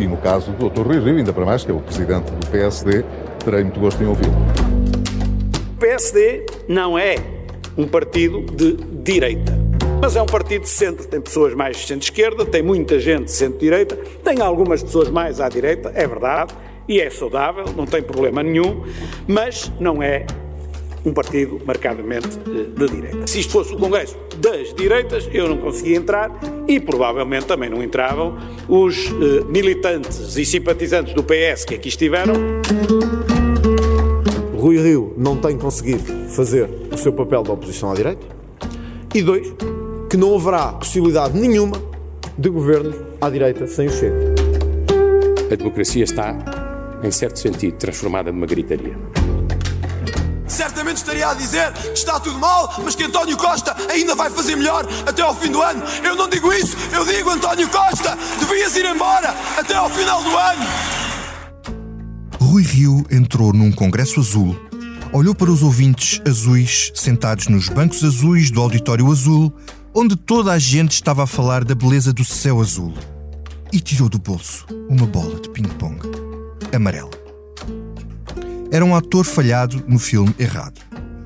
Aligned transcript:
e 0.00 0.06
no 0.06 0.16
caso 0.16 0.52
do 0.52 0.70
Dr. 0.70 0.82
Rui 0.82 0.98
Rio, 0.98 1.16
ainda 1.18 1.32
para 1.32 1.44
mais, 1.44 1.64
que 1.64 1.70
é 1.70 1.74
o 1.74 1.80
presidente 1.80 2.30
do 2.30 2.46
PSD, 2.48 3.04
terei 3.44 3.62
muito 3.62 3.78
gosto 3.78 4.02
em 4.02 4.06
ouvi-lo. 4.06 4.34
O 5.74 5.78
PSD 5.78 6.46
não 6.68 6.98
é 6.98 7.16
um 7.76 7.86
partido 7.86 8.42
de 8.42 8.74
direita. 9.02 9.58
Mas 10.00 10.16
é 10.16 10.22
um 10.22 10.26
partido 10.26 10.62
de 10.62 10.68
centro, 10.70 11.06
tem 11.06 11.20
pessoas 11.20 11.52
mais 11.54 11.76
de 11.76 11.86
centro-esquerda, 11.86 12.46
tem 12.46 12.62
muita 12.62 12.98
gente 12.98 13.24
de 13.24 13.32
centro-direita, 13.32 13.96
tem 14.24 14.40
algumas 14.40 14.82
pessoas 14.82 15.10
mais 15.10 15.40
à 15.40 15.48
direita, 15.48 15.92
é 15.94 16.06
verdade, 16.06 16.54
e 16.88 17.00
é 17.00 17.10
saudável, 17.10 17.66
não 17.76 17.84
tem 17.84 18.02
problema 18.02 18.42
nenhum, 18.42 18.82
mas 19.28 19.70
não 19.78 20.02
é 20.02 20.24
um 21.04 21.12
partido 21.12 21.60
marcadamente 21.64 22.28
eh, 22.46 22.78
de 22.78 22.88
direita. 22.88 23.26
Se 23.26 23.40
isto 23.40 23.52
fosse 23.52 23.74
o 23.74 23.78
Congresso 23.78 24.16
das 24.36 24.74
direitas, 24.74 25.28
eu 25.32 25.48
não 25.48 25.58
conseguia 25.58 25.96
entrar 25.96 26.30
e 26.68 26.78
provavelmente 26.78 27.46
também 27.46 27.70
não 27.70 27.82
entravam 27.82 28.36
os 28.68 29.06
eh, 29.06 29.44
militantes 29.48 30.36
e 30.36 30.44
simpatizantes 30.44 31.14
do 31.14 31.22
PS 31.22 31.64
que 31.64 31.74
aqui 31.74 31.88
estiveram. 31.88 32.34
Rui 34.56 34.76
Rio 34.76 35.14
não 35.16 35.36
tem 35.36 35.56
conseguido 35.56 36.28
fazer 36.28 36.68
o 36.92 36.96
seu 36.98 37.12
papel 37.12 37.42
de 37.42 37.50
oposição 37.50 37.90
à 37.90 37.94
direita. 37.94 38.26
E 39.14 39.22
dois, 39.22 39.52
que 40.08 40.16
não 40.16 40.34
haverá 40.36 40.72
possibilidade 40.74 41.38
nenhuma 41.38 41.80
de 42.36 42.48
governo 42.48 42.94
à 43.20 43.30
direita 43.30 43.66
sem 43.66 43.86
o 43.86 43.90
Chega. 43.90 44.34
A 45.50 45.54
democracia 45.54 46.04
está, 46.04 46.36
em 47.02 47.10
certo 47.10 47.38
sentido, 47.38 47.76
transformada 47.76 48.30
numa 48.30 48.46
gritaria. 48.46 48.96
Certamente 50.60 50.98
estaria 50.98 51.26
a 51.26 51.32
dizer 51.32 51.72
que 51.72 51.98
está 51.98 52.20
tudo 52.20 52.38
mal, 52.38 52.74
mas 52.84 52.94
que 52.94 53.04
António 53.04 53.34
Costa 53.34 53.74
ainda 53.88 54.14
vai 54.14 54.28
fazer 54.28 54.56
melhor 54.56 54.86
até 55.06 55.22
ao 55.22 55.34
fim 55.34 55.50
do 55.50 55.62
ano. 55.62 55.82
Eu 56.04 56.14
não 56.14 56.28
digo 56.28 56.52
isso, 56.52 56.76
eu 56.92 57.02
digo 57.06 57.30
António 57.30 57.66
Costa, 57.70 58.14
devias 58.38 58.76
ir 58.76 58.84
embora 58.84 59.34
até 59.56 59.74
ao 59.74 59.88
final 59.88 60.22
do 60.22 60.36
ano. 60.36 60.62
Rui 62.38 62.62
Rio 62.62 63.06
entrou 63.10 63.54
num 63.54 63.72
congresso 63.72 64.20
azul, 64.20 64.54
olhou 65.14 65.34
para 65.34 65.50
os 65.50 65.62
ouvintes 65.62 66.20
azuis 66.28 66.92
sentados 66.94 67.48
nos 67.48 67.70
bancos 67.70 68.04
azuis 68.04 68.50
do 68.50 68.60
auditório 68.60 69.10
azul, 69.10 69.50
onde 69.94 70.14
toda 70.14 70.52
a 70.52 70.58
gente 70.58 70.92
estava 70.92 71.24
a 71.24 71.26
falar 71.26 71.64
da 71.64 71.74
beleza 71.74 72.12
do 72.12 72.22
céu 72.22 72.60
azul, 72.60 72.92
e 73.72 73.80
tirou 73.80 74.10
do 74.10 74.18
bolso 74.18 74.66
uma 74.90 75.06
bola 75.06 75.40
de 75.40 75.48
ping-pong 75.48 76.00
amarela. 76.70 77.19
Era 78.72 78.84
um 78.84 78.94
ator 78.94 79.24
falhado 79.24 79.82
no 79.88 79.98
filme 79.98 80.34
errado. 80.38 80.80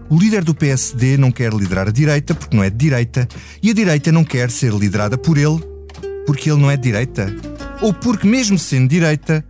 O 0.09 0.19
líder 0.19 0.45
do 0.45 0.55
PSD 0.55 1.17
não 1.17 1.31
quer 1.31 1.53
liderar 1.53 1.89
a 1.89 1.91
direita 1.91 2.35
porque 2.35 2.57
não 2.57 2.63
é 2.63 2.71
de 2.71 2.77
direita, 2.77 3.29
e 3.63 3.71
a 3.71 3.75
direita 3.75 4.13
não 4.13 4.25
quer 4.25 4.51
ser 4.51 4.73
liderada 4.73 5.19
por 5.19 5.37
ele 5.37 5.75
porque 6.27 6.51
ele 6.51 6.61
não 6.61 6.71
é 6.71 6.77
de 6.77 6.83
direita, 6.83 7.35
ou 7.83 7.93
porque, 7.93 8.27
mesmo 8.27 8.59
sendo 8.59 8.89
direita, 8.89 9.45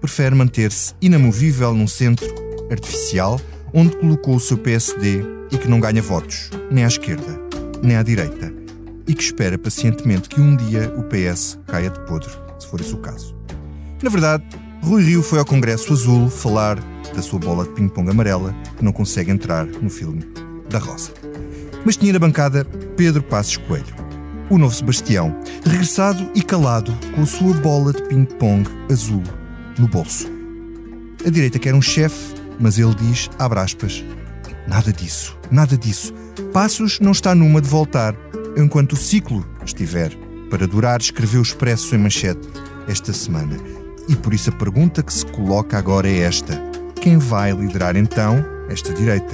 prefere 0.00 0.34
manter-se 0.34 0.94
inamovível 1.00 1.72
num 1.72 1.86
centro 1.86 2.26
artificial 2.70 3.40
onde 3.72 3.96
colocou 3.96 4.36
o 4.36 4.40
seu 4.40 4.58
PSD 4.58 5.22
e 5.52 5.58
que 5.58 5.68
não 5.68 5.80
ganha 5.80 6.02
votos, 6.02 6.50
nem 6.70 6.84
à 6.84 6.88
esquerda, 6.88 7.40
nem 7.82 7.96
à 7.96 8.02
direita, 8.02 8.52
e 9.06 9.14
que 9.14 9.22
espera 9.22 9.56
pacientemente 9.56 10.28
que 10.28 10.40
um 10.40 10.56
dia 10.56 10.92
o 10.96 11.04
PS 11.04 11.58
caia 11.66 11.90
de 11.90 12.00
podre, 12.06 12.30
se 12.58 12.66
for 12.66 12.80
esse 12.80 12.94
o 12.94 12.98
caso. 12.98 13.36
Na 14.02 14.10
verdade, 14.10 14.44
Rui 14.82 15.02
Rio 15.02 15.22
foi 15.22 15.38
ao 15.38 15.44
Congresso 15.44 15.92
Azul 15.92 16.28
falar 16.28 16.78
da 17.16 17.22
sua 17.22 17.38
bola 17.38 17.64
de 17.64 17.70
ping-pong 17.70 18.10
amarela 18.10 18.54
que 18.76 18.84
não 18.84 18.92
consegue 18.92 19.30
entrar 19.30 19.66
no 19.66 19.90
filme 19.90 20.24
da 20.68 20.78
Rosa. 20.78 21.10
Mas 21.84 21.96
tinha 21.96 22.12
na 22.12 22.18
bancada 22.18 22.64
Pedro 22.96 23.22
Passos 23.22 23.56
Coelho, 23.56 23.94
o 24.50 24.58
novo 24.58 24.74
Sebastião, 24.74 25.34
regressado 25.64 26.30
e 26.34 26.42
calado 26.42 26.96
com 27.14 27.22
a 27.22 27.26
sua 27.26 27.54
bola 27.54 27.92
de 27.92 28.02
ping-pong 28.02 28.68
azul 28.92 29.22
no 29.78 29.88
bolso. 29.88 30.28
A 31.24 31.30
direita 31.30 31.58
quer 31.58 31.74
um 31.74 31.82
chefe, 31.82 32.34
mas 32.60 32.78
ele 32.78 32.94
diz, 32.94 33.30
abre 33.38 33.58
aspas, 33.58 34.04
nada 34.68 34.92
disso, 34.92 35.36
nada 35.50 35.76
disso. 35.76 36.12
Passos 36.52 37.00
não 37.00 37.12
está 37.12 37.34
numa 37.34 37.60
de 37.60 37.68
voltar, 37.68 38.14
enquanto 38.56 38.92
o 38.92 38.96
ciclo 38.96 39.44
estiver 39.64 40.12
para 40.50 40.66
durar, 40.66 41.00
escreveu 41.00 41.40
o 41.40 41.42
Expresso 41.42 41.94
em 41.94 41.98
manchete 41.98 42.48
esta 42.86 43.12
semana. 43.12 43.56
E 44.08 44.14
por 44.14 44.32
isso 44.32 44.50
a 44.50 44.52
pergunta 44.52 45.02
que 45.02 45.12
se 45.12 45.26
coloca 45.26 45.76
agora 45.76 46.08
é 46.08 46.18
esta: 46.18 46.60
quem 47.06 47.18
vai 47.18 47.52
liderar 47.52 47.94
então 47.94 48.44
esta 48.68 48.92
direita? 48.92 49.32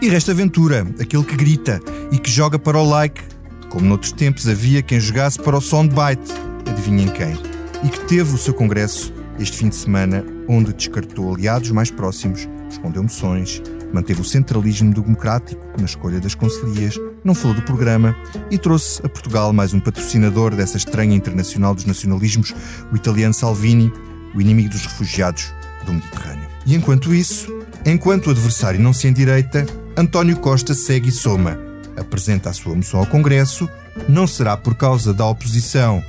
E 0.00 0.08
resta 0.08 0.32
Ventura, 0.32 0.86
aquele 1.00 1.24
que 1.24 1.34
grita 1.34 1.80
e 2.12 2.18
que 2.20 2.30
joga 2.30 2.56
para 2.56 2.78
o 2.78 2.88
like, 2.88 3.20
como 3.68 3.84
noutros 3.84 4.12
tempos 4.12 4.46
havia 4.46 4.80
quem 4.80 5.00
jogasse 5.00 5.40
para 5.40 5.58
o 5.58 5.60
soundbite, 5.60 6.32
adivinhem 6.70 7.08
quem, 7.08 7.36
e 7.82 7.88
que 7.88 7.98
teve 8.06 8.32
o 8.32 8.38
seu 8.38 8.54
congresso 8.54 9.12
este 9.40 9.56
fim 9.56 9.70
de 9.70 9.74
semana, 9.74 10.24
onde 10.48 10.72
descartou 10.72 11.34
aliados 11.34 11.72
mais 11.72 11.90
próximos, 11.90 12.48
escondeu 12.70 13.02
moções, 13.02 13.60
manteve 13.92 14.20
o 14.20 14.24
centralismo 14.24 14.94
democrático 14.94 15.60
na 15.80 15.84
escolha 15.84 16.20
das 16.20 16.36
conselheiras, 16.36 16.96
não 17.24 17.34
falou 17.34 17.56
do 17.56 17.62
programa 17.62 18.14
e 18.52 18.56
trouxe 18.56 19.04
a 19.04 19.08
Portugal 19.08 19.52
mais 19.52 19.74
um 19.74 19.80
patrocinador 19.80 20.54
dessa 20.54 20.76
estranha 20.76 21.16
internacional 21.16 21.74
dos 21.74 21.86
nacionalismos, 21.86 22.54
o 22.92 22.94
italiano 22.94 23.34
Salvini, 23.34 23.92
o 24.32 24.40
inimigo 24.40 24.68
dos 24.68 24.86
refugiados 24.86 25.52
do 25.90 25.94
Mediterrâneo. 25.94 26.48
E 26.64 26.74
enquanto 26.74 27.14
isso, 27.14 27.52
enquanto 27.84 28.28
o 28.28 28.30
adversário 28.30 28.80
não 28.80 28.92
se 28.92 29.08
endireita, 29.08 29.66
António 29.96 30.36
Costa 30.36 30.72
segue 30.74 31.08
e 31.08 31.12
soma. 31.12 31.58
Apresenta 31.96 32.50
a 32.50 32.52
sua 32.52 32.74
moção 32.74 33.00
ao 33.00 33.06
Congresso, 33.06 33.68
não 34.08 34.26
será 34.26 34.56
por 34.56 34.74
causa 34.74 35.12
da 35.12 35.26
oposição 35.26 36.02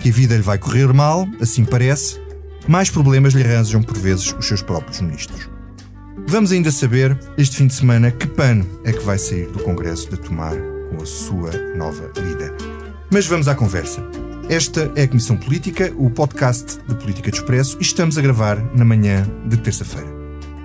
que 0.00 0.08
a 0.08 0.12
vida 0.12 0.34
lhe 0.34 0.42
vai 0.42 0.58
correr 0.58 0.92
mal, 0.92 1.28
assim 1.40 1.64
parece, 1.64 2.20
mais 2.66 2.90
problemas 2.90 3.34
lhe 3.34 3.42
arranjam 3.42 3.82
por 3.82 3.96
vezes 3.98 4.34
os 4.38 4.46
seus 4.46 4.62
próprios 4.62 5.00
ministros. 5.00 5.48
Vamos 6.26 6.52
ainda 6.52 6.70
saber, 6.70 7.18
este 7.36 7.56
fim 7.56 7.66
de 7.66 7.74
semana, 7.74 8.10
que 8.10 8.26
pano 8.26 8.66
é 8.84 8.92
que 8.92 9.04
vai 9.04 9.18
sair 9.18 9.46
do 9.46 9.62
Congresso 9.62 10.10
de 10.10 10.16
tomar 10.16 10.54
com 10.90 11.02
a 11.02 11.06
sua 11.06 11.50
nova 11.76 12.10
líder. 12.16 12.54
Mas 13.10 13.26
vamos 13.26 13.48
à 13.48 13.54
conversa. 13.54 14.02
Esta 14.50 14.90
é 14.96 15.04
a 15.04 15.08
Comissão 15.08 15.36
Política, 15.36 15.94
o 15.96 16.10
podcast 16.10 16.80
de 16.88 16.96
Política 16.96 17.30
de 17.30 17.36
Expresso, 17.36 17.76
e 17.78 17.82
estamos 17.82 18.18
a 18.18 18.20
gravar 18.20 18.56
na 18.74 18.84
manhã 18.84 19.24
de 19.46 19.56
terça-feira. 19.56 20.08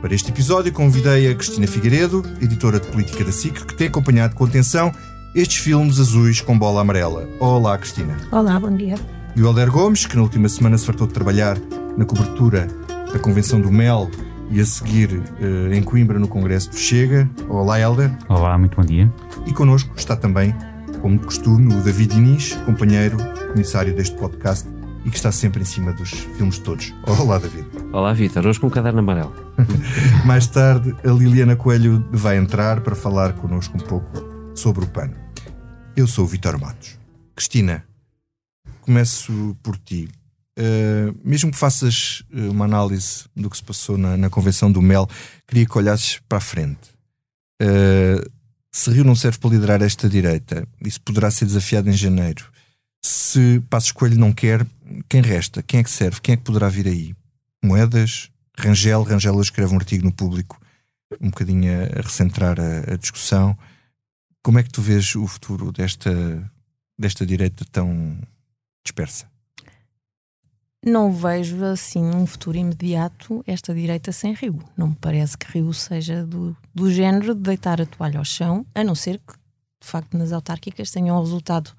Para 0.02 0.16
este 0.16 0.32
episódio, 0.32 0.74
convidei 0.74 1.30
a 1.30 1.36
Cristina 1.36 1.68
Figueiredo, 1.68 2.24
editora 2.42 2.80
de 2.80 2.88
política 2.88 3.24
da 3.24 3.32
SIC, 3.32 3.64
que 3.64 3.76
tem 3.76 3.86
acompanhado 3.86 4.34
com 4.34 4.44
atenção 4.44 4.92
estes 5.36 5.58
filmes 5.58 6.00
azuis 6.00 6.42
com 6.42 6.58
bola 6.58 6.82
amarela. 6.82 7.30
Olá, 7.40 7.78
Cristina. 7.78 8.18
Olá, 8.32 8.60
bom 8.60 8.76
dia. 8.76 8.96
E 9.36 9.42
o 9.44 9.46
Helder 9.46 9.70
Gomes, 9.70 10.08
que 10.08 10.16
na 10.16 10.24
última 10.24 10.50
semana 10.50 10.80
se 10.80 10.86
fartou 10.88 11.06
de 11.06 11.14
trabalhar 11.14 11.56
na 11.96 12.06
cobertura 12.06 12.68
da 13.14 13.20
Convenção 13.20 13.62
do 13.62 13.72
MEL 13.72 14.10
e 14.50 14.60
a 14.60 14.66
seguir 14.66 15.12
uh, 15.14 15.72
em 15.72 15.84
Coimbra 15.84 16.18
no 16.18 16.28
Congresso 16.28 16.72
do 16.72 16.76
Chega. 16.76 17.30
Olá, 17.48 17.80
Helder. 17.80 18.12
Olá, 18.30 18.58
muito 18.58 18.76
bom 18.78 18.84
dia. 18.84 19.14
E 19.46 19.54
connosco 19.54 19.94
está 19.96 20.16
também, 20.16 20.56
como 21.04 21.20
de 21.20 21.26
costume, 21.26 21.72
o 21.72 21.82
David 21.82 22.16
Inês, 22.16 22.54
companheiro, 22.66 23.18
comissário 23.56 23.96
deste 23.96 24.18
podcast 24.18 24.68
e 25.06 25.10
que 25.10 25.16
está 25.16 25.32
sempre 25.32 25.62
em 25.62 25.66
cima 25.66 25.94
dos 25.94 26.10
filmes 26.10 26.60
todos. 26.60 26.94
Olá, 27.08 27.38
David. 27.38 27.66
Olá, 27.94 28.12
Vitor. 28.12 28.46
Hoje 28.46 28.60
com 28.60 28.68
um 28.68 28.70
caderno 28.70 29.00
amarelo. 29.00 29.34
Mais 30.28 30.46
tarde, 30.46 30.94
a 31.06 31.08
Liliana 31.10 31.56
Coelho 31.56 32.06
vai 32.12 32.36
entrar 32.36 32.82
para 32.82 32.94
falar 32.96 33.32
connosco 33.32 33.78
um 33.78 33.80
pouco 33.80 34.12
sobre 34.54 34.84
o 34.84 34.88
pano. 34.90 35.16
Eu 35.96 36.06
sou 36.06 36.26
o 36.26 36.28
Vitor 36.28 36.60
Matos. 36.60 37.00
Cristina, 37.34 37.86
começo 38.82 39.56
por 39.64 39.78
ti. 39.78 40.10
Uh, 40.60 41.18
mesmo 41.24 41.50
que 41.50 41.58
faças 41.58 42.24
uma 42.30 42.66
análise 42.66 43.24
do 43.34 43.50
que 43.50 43.56
se 43.56 43.64
passou 43.64 43.98
na, 43.98 44.18
na 44.18 44.30
convenção 44.30 44.70
do 44.70 44.82
Mel, 44.82 45.08
queria 45.48 45.66
que 45.66 45.78
olhasses 45.78 46.20
para 46.28 46.40
a 46.40 46.42
frente. 46.42 46.90
Uh, 47.62 48.30
se 48.70 48.92
Rio 48.92 49.06
não 49.06 49.16
serve 49.16 49.38
para 49.38 49.52
liderar 49.52 49.82
esta 49.82 50.10
direita, 50.10 50.68
isso 50.82 51.00
poderá 51.00 51.32
ser 51.32 51.46
desafiado 51.46 51.90
em 51.90 51.94
janeiro. 51.94 52.54
Se 53.06 53.60
Passos 53.70 53.92
Coelho 53.92 54.18
não 54.18 54.34
quer, 54.34 54.66
quem 55.08 55.22
resta? 55.22 55.62
Quem 55.62 55.80
é 55.80 55.84
que 55.84 55.92
serve? 55.92 56.20
Quem 56.22 56.34
é 56.34 56.38
que 56.38 56.44
poderá 56.44 56.68
vir 56.68 56.88
aí? 56.88 57.16
Moedas? 57.64 58.32
Rangel? 58.58 59.04
Rangel 59.04 59.40
escreve 59.40 59.76
um 59.76 59.78
artigo 59.78 60.04
no 60.04 60.12
público, 60.12 60.60
um 61.22 61.30
bocadinho 61.30 61.72
a, 61.72 62.02
recentrar 62.02 62.60
a, 62.60 62.94
a 62.94 62.96
discussão. 62.98 63.56
Como 64.42 64.58
é 64.58 64.64
que 64.64 64.72
tu 64.72 64.82
vês 64.82 65.14
o 65.14 65.28
futuro 65.28 65.72
desta, 65.72 66.52
desta 66.98 67.24
direita 67.28 67.64
tão 67.72 68.18
dispersa? 68.84 69.30
Não 70.84 71.14
vejo 71.14 71.64
assim 71.64 72.04
um 72.04 72.26
futuro 72.26 72.58
imediato 72.58 73.44
esta 73.46 73.72
direita 73.72 74.12
sem 74.12 74.34
Rio. 74.34 74.64
Não 74.76 74.88
me 74.88 74.96
parece 74.96 75.38
que 75.38 75.52
Rio 75.52 75.72
seja 75.74 76.26
do, 76.26 76.58
do 76.74 76.92
género 76.92 77.36
de 77.36 77.42
deitar 77.42 77.80
a 77.80 77.86
toalha 77.86 78.18
ao 78.18 78.26
chão, 78.26 78.66
a 78.74 78.84
não 78.84 78.96
ser 78.96 79.20
que, 79.20 79.34
de 79.80 79.88
facto, 79.88 80.18
nas 80.18 80.32
autárquicas 80.32 80.90
tenha 80.90 81.14
um 81.14 81.22
resultado 81.22 81.72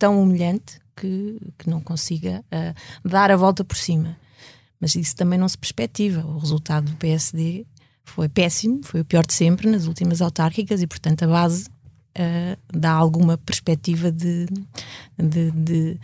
tão 0.00 0.20
humilhante 0.20 0.80
que, 0.96 1.38
que 1.58 1.68
não 1.68 1.80
consiga 1.80 2.42
uh, 2.46 3.08
dar 3.08 3.30
a 3.30 3.36
volta 3.36 3.62
por 3.62 3.76
cima. 3.76 4.16
Mas 4.80 4.94
isso 4.94 5.14
também 5.14 5.38
não 5.38 5.48
se 5.48 5.58
perspectiva. 5.58 6.26
O 6.26 6.38
resultado 6.38 6.90
do 6.90 6.96
PSD 6.96 7.66
foi 8.02 8.28
péssimo, 8.28 8.80
foi 8.82 9.02
o 9.02 9.04
pior 9.04 9.24
de 9.24 9.34
sempre 9.34 9.70
nas 9.70 9.86
últimas 9.86 10.22
autárquicas 10.22 10.80
e, 10.80 10.86
portanto, 10.86 11.22
a 11.22 11.26
base 11.26 11.66
uh, 11.66 12.58
dá 12.72 12.90
alguma 12.90 13.36
perspectiva 13.36 14.10
de, 14.10 14.46
de, 15.18 15.50
de, 15.50 16.00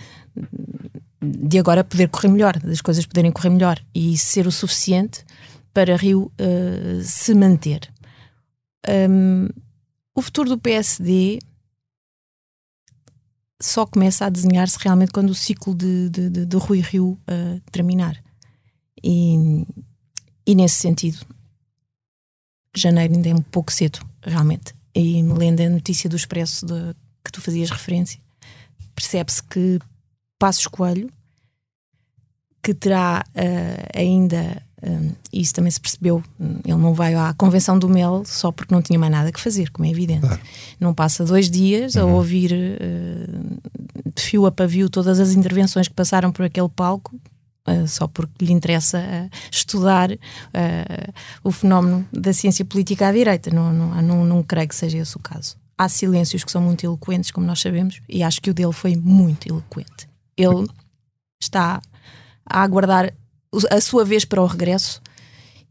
de 1.23 1.59
agora 1.59 1.83
poder 1.83 2.11
correr 2.11 2.29
melhor, 2.29 2.59
das 2.59 2.83
coisas 2.83 3.07
poderem 3.07 3.33
correr 3.33 3.51
melhor 3.51 3.83
e 3.95 4.17
ser 4.19 4.47
o 4.47 4.53
suficiente 4.53 5.25
para 5.73 5.97
Rio 5.97 6.31
uh, 6.39 7.03
se 7.03 7.35
manter. 7.35 7.91
Um, 8.87 9.49
o 10.15 10.21
futuro 10.21 10.51
do 10.51 10.59
PSD 10.59 11.39
só 13.61 13.87
começa 13.87 14.27
a 14.27 14.31
desenhar-se 14.31 14.79
realmente 14.79 15.13
quando 15.13 15.31
o 15.31 15.35
ciclo 15.35 15.75
de, 15.75 16.11
de, 16.11 16.31
de, 16.31 16.47
de 16.47 16.57
Rui 16.57 16.81
Rio 16.81 17.13
uh, 17.13 17.61
terminar. 17.71 18.23
E, 19.03 19.65
e 20.47 20.55
nesse 20.55 20.77
sentido, 20.77 21.19
janeiro 22.75 23.15
ainda 23.15 23.29
é 23.29 23.35
um 23.35 23.43
pouco 23.43 23.73
cedo, 23.73 23.99
realmente. 24.23 24.75
E 24.95 25.23
lendo 25.23 25.61
a 25.61 25.69
notícia 25.69 26.09
do 26.09 26.17
Expresso 26.17 26.67
de, 26.67 26.95
que 27.25 27.33
tu 27.33 27.41
fazias 27.41 27.71
referência, 27.71 28.21
percebe-se 28.95 29.43
que 29.43 29.79
Passos 30.39 30.67
Coelho, 30.67 31.11
que 32.63 32.75
terá 32.75 33.25
uh, 33.29 33.99
ainda, 33.99 34.63
um, 34.83 35.13
isso 35.33 35.55
também 35.55 35.71
se 35.71 35.81
percebeu, 35.81 36.23
ele 36.39 36.77
não 36.77 36.93
vai 36.93 37.15
à 37.15 37.33
convenção 37.35 37.79
do 37.79 37.89
Mel 37.89 38.23
só 38.27 38.53
porque 38.53 38.75
não 38.75 38.83
tinha 38.83 38.99
mais 38.99 39.11
nada 39.11 39.33
que 39.33 39.41
fazer, 39.41 39.71
como 39.71 39.87
é 39.87 39.91
evidente. 39.91 40.21
Claro. 40.21 40.41
Não 40.79 40.93
passa 40.93 41.25
dois 41.25 41.51
dias 41.51 41.95
uhum. 41.95 42.03
a 42.03 42.05
ouvir 42.05 42.53
uh, 42.53 44.11
de 44.15 44.23
fio 44.23 44.45
a 44.45 44.53
pavio 44.53 44.91
todas 44.91 45.19
as 45.19 45.33
intervenções 45.33 45.89
que 45.89 45.95
passaram 45.95 46.31
por 46.33 46.45
aquele 46.45 46.69
palco, 46.69 47.19
Uh, 47.69 47.89
só 47.89 48.07
porque 48.07 48.45
lhe 48.45 48.53
interessa 48.53 49.01
uh, 49.01 49.37
estudar 49.51 50.11
o 51.43 51.51
fenómeno 51.51 52.07
da 52.13 52.33
ciência 52.33 52.65
política 52.65 53.09
à 53.09 53.13
direita. 53.13 53.51
Não, 53.51 53.73
não, 53.73 54.03
não, 54.03 54.25
não 54.25 54.41
creio 54.45 54.69
que 54.69 54.75
seja 54.77 54.99
esse 54.99 55.17
o 55.17 55.19
caso. 55.19 55.57
Há 55.77 55.89
silêncios 55.89 56.45
que 56.45 56.53
são 56.53 56.63
muito 56.63 56.87
eloquentes, 56.87 57.33
como 57.33 57.45
nós 57.45 57.61
sabemos, 57.61 58.01
e 58.09 58.23
acho 58.23 58.41
que 58.41 58.51
o 58.51 58.55
dele 58.55 58.73
foi 58.73 58.95
muito 58.95 59.49
eloquente. 59.49 60.09
Ele 60.37 60.65
está 61.41 61.83
a 62.49 62.63
aguardar 62.63 63.13
a 63.71 63.81
sua 63.81 64.05
vez 64.05 64.25
para 64.25 64.43
o 64.43 64.47
regresso, 64.47 65.01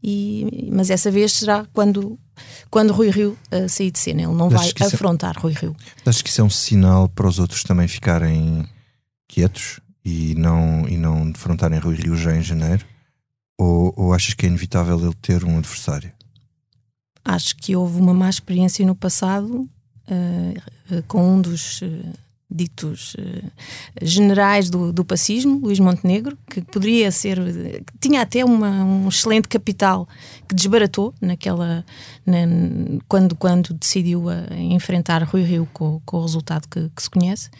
e, 0.02 0.68
mas 0.72 0.90
essa 0.90 1.10
vez 1.10 1.32
será 1.32 1.66
quando, 1.72 2.18
quando 2.70 2.92
Rui 2.92 3.10
Rio 3.10 3.36
uh, 3.52 3.68
sair 3.68 3.90
de 3.90 3.98
cena. 3.98 4.22
Ele 4.22 4.34
não 4.34 4.48
vai 4.48 4.68
é- 4.68 4.84
afrontar 4.84 5.34
é, 5.36 5.40
Rui 5.40 5.52
Rio. 5.52 5.74
Acho 6.04 6.22
que 6.22 6.30
isso 6.30 6.40
é 6.40 6.44
um 6.44 6.50
sinal 6.50 7.08
para 7.08 7.26
os 7.26 7.38
outros 7.38 7.62
também 7.64 7.88
ficarem 7.88 8.68
quietos 9.26 9.80
e 10.04 10.34
não, 10.36 10.88
e 10.88 10.96
não 10.96 11.30
defrontarem 11.30 11.78
Rui 11.78 11.96
Rio 11.96 12.16
já 12.16 12.36
em 12.36 12.42
janeiro? 12.42 12.84
Ou, 13.58 13.92
ou 13.96 14.12
achas 14.12 14.34
que 14.34 14.46
é 14.46 14.48
inevitável 14.48 15.00
ele 15.00 15.14
ter 15.20 15.42
um 15.42 15.58
adversário? 15.58 16.12
Acho 17.24 17.56
que 17.56 17.74
houve 17.74 17.98
uma 17.98 18.14
má 18.14 18.30
experiência 18.30 18.86
no 18.86 18.94
passado 18.94 19.68
uh, 20.08 21.02
com 21.08 21.34
um 21.34 21.40
dos. 21.40 21.80
Ditos 22.48 23.14
uh, 23.14 23.50
generais 24.00 24.70
do, 24.70 24.92
do 24.92 25.04
pacismo, 25.04 25.58
Luís 25.58 25.80
Montenegro, 25.80 26.38
que 26.48 26.62
poderia 26.62 27.10
ser, 27.10 27.38
que 27.84 27.98
tinha 28.00 28.22
até 28.22 28.44
uma, 28.44 28.84
um 28.84 29.08
excelente 29.08 29.48
capital 29.48 30.08
que 30.48 30.54
desbaratou 30.54 31.12
naquela 31.20 31.84
na, 32.24 32.38
quando, 33.08 33.34
quando 33.34 33.74
decidiu 33.74 34.26
uh, 34.26 34.54
enfrentar 34.54 35.24
Rui 35.24 35.42
Rio 35.42 35.68
com, 35.72 36.00
com 36.06 36.18
o 36.18 36.22
resultado 36.22 36.68
que, 36.68 36.88
que 36.94 37.02
se 37.02 37.10
conhece. 37.10 37.50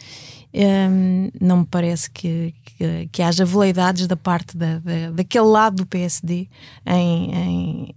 Um, 0.53 0.59
ehm, 0.61 1.31
não 1.41 1.57
me 1.57 1.65
parece 1.65 2.09
que, 2.09 2.53
que, 2.63 3.09
que, 3.11 3.21
haja 3.21 3.43
veleidades 3.43 4.07
da 4.07 4.15
parte 4.15 4.55
da, 4.57 4.79
da, 4.79 5.11
daquele 5.11 5.45
lado 5.45 5.75
do 5.75 5.85
PSD 5.85 6.47
em, 6.85 7.35
em, 7.35 7.95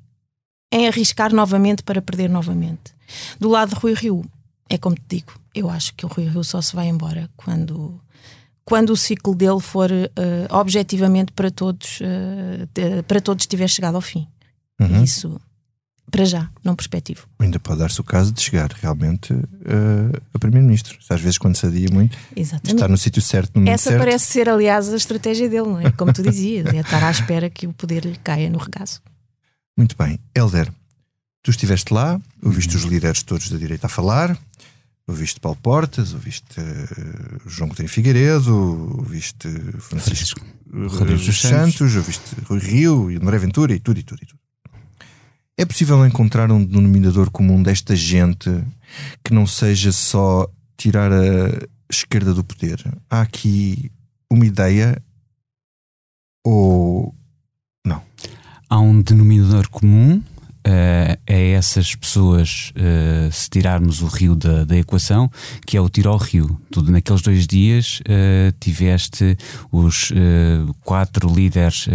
em 0.73 0.89
arriscar 0.89 1.33
novamente 1.33 1.83
para 1.85 2.03
perder 2.03 2.29
novamente. 2.29 2.93
Do 3.39 3.49
lado 3.49 3.71
de 3.71 3.81
Rui 3.81 3.95
Rio, 3.95 4.25
é 4.71 4.79
como 4.79 4.95
te 4.95 5.03
digo, 5.17 5.33
eu 5.55 5.69
acho 5.69 5.93
que 5.95 6.07
o 6.07 6.09
Rui 6.09 6.29
Rio 6.29 6.45
só 6.45 6.63
se 6.63 6.75
vai 6.75 6.87
embora 6.87 7.29
quando, 7.37 8.01
quando 8.65 8.91
o 8.91 8.97
ciclo 8.97 9.35
dele 9.35 9.61
for 9.61 9.91
uh, 9.91 10.07
objetivamente 10.49 11.33
para 11.33 11.51
todos, 11.51 11.99
uh, 12.01 13.03
para 13.07 13.21
todos 13.21 13.47
tiver 13.47 13.69
chegado 13.69 13.97
ao 13.97 14.01
fim. 14.01 14.29
Uhum. 14.81 15.03
Isso, 15.03 15.41
para 16.09 16.25
já, 16.25 16.49
não 16.63 16.77
perspectivo. 16.77 17.27
Ainda 17.41 17.59
pode 17.59 17.81
dar-se 17.81 18.01
o 18.01 18.05
caso 18.05 18.33
de 18.33 18.41
chegar 18.41 18.71
realmente 18.73 19.33
uh, 19.33 20.23
a 20.33 20.39
Primeiro-Ministro. 20.39 20.97
Às 21.11 21.21
vezes, 21.21 21.37
quando 21.37 21.57
se 21.57 21.67
adia 21.67 21.89
muito, 21.91 22.17
Exatamente. 22.35 22.75
estar 22.75 22.89
no 22.89 22.97
sítio 22.97 23.21
certo, 23.21 23.59
no 23.59 23.69
Essa 23.69 23.91
certo. 23.91 23.99
parece 23.99 24.27
ser, 24.27 24.49
aliás, 24.49 24.89
a 24.89 24.97
estratégia 24.97 25.49
dele, 25.49 25.67
não 25.67 25.81
é? 25.81 25.91
Como 25.91 26.13
tu 26.13 26.23
dizias, 26.23 26.67
é 26.73 26.79
estar 26.79 27.03
à 27.03 27.11
espera 27.11 27.51
que 27.51 27.67
o 27.67 27.73
poder 27.73 28.05
lhe 28.05 28.17
caia 28.17 28.49
no 28.49 28.59
regaço. 28.59 29.03
Muito 29.77 29.97
bem. 29.97 30.21
Helder, 30.35 30.73
tu 31.43 31.51
estiveste 31.51 31.93
lá, 31.93 32.21
ouviste 32.43 32.77
uhum. 32.77 32.83
os 32.83 32.89
líderes 32.91 33.23
todos 33.23 33.49
da 33.51 33.59
direita 33.59 33.87
a 33.87 33.91
falar, 33.91 34.39
Ouviste 35.11 35.41
Paulo 35.41 35.59
Portas, 35.61 36.15
ouviste 36.15 36.61
uh, 36.61 37.41
João 37.45 37.69
Coutinho 37.69 37.89
Figueiredo, 37.89 38.97
ouviste 38.97 39.49
Francisco 39.81 40.41
Rodrigues 40.73 41.37
Santos, 41.37 41.97
ouviste 41.97 42.37
Rui 42.45 42.61
Rio 42.61 43.11
e 43.11 43.17
André 43.17 43.39
Ventura 43.39 43.75
e 43.75 43.81
tudo 43.81 43.99
e 43.99 44.05
tudo 44.05 44.23
e 44.23 44.27
tudo. 44.27 44.39
É 45.59 45.65
possível 45.65 46.07
encontrar 46.07 46.53
um 46.53 46.65
denominador 46.65 47.29
comum 47.29 47.61
desta 47.61 47.97
gente 47.97 48.49
que 49.25 49.35
não 49.35 49.49
seja 49.49 49.91
só 49.91 50.49
tirar 50.77 51.11
a 51.13 51.67
esquerda 51.91 52.33
do 52.33 52.45
poder? 52.45 52.81
Há 53.11 53.23
aqui 53.23 53.91
uma 54.31 54.47
ideia 54.47 55.03
ou 56.45 57.13
não? 57.85 58.01
Há 58.69 58.79
um 58.79 59.03
denominador 59.03 59.69
comum 59.69 60.23
uh, 60.67 61.19
a 61.27 61.33
essas 61.33 61.95
pessoas, 61.95 62.73
uh, 62.77 63.33
se 63.33 63.49
tirarmos 63.51 64.03
o 64.03 64.07
rio 64.07 64.35
da, 64.35 64.65
da, 64.65 64.77
equação, 64.77 65.31
que 65.67 65.77
é 65.77 65.81
o 65.81 65.89
tiro 65.89 66.11
ao 66.11 66.17
rio. 66.17 66.61
Tudo 66.71 66.91
naqueles 66.93 67.23
dois 67.23 67.47
dias 67.47 68.01
uh, 68.01 68.53
tiveste 68.61 69.37
os 69.71 70.13
quatro 70.85 71.33
líderes 71.33 71.87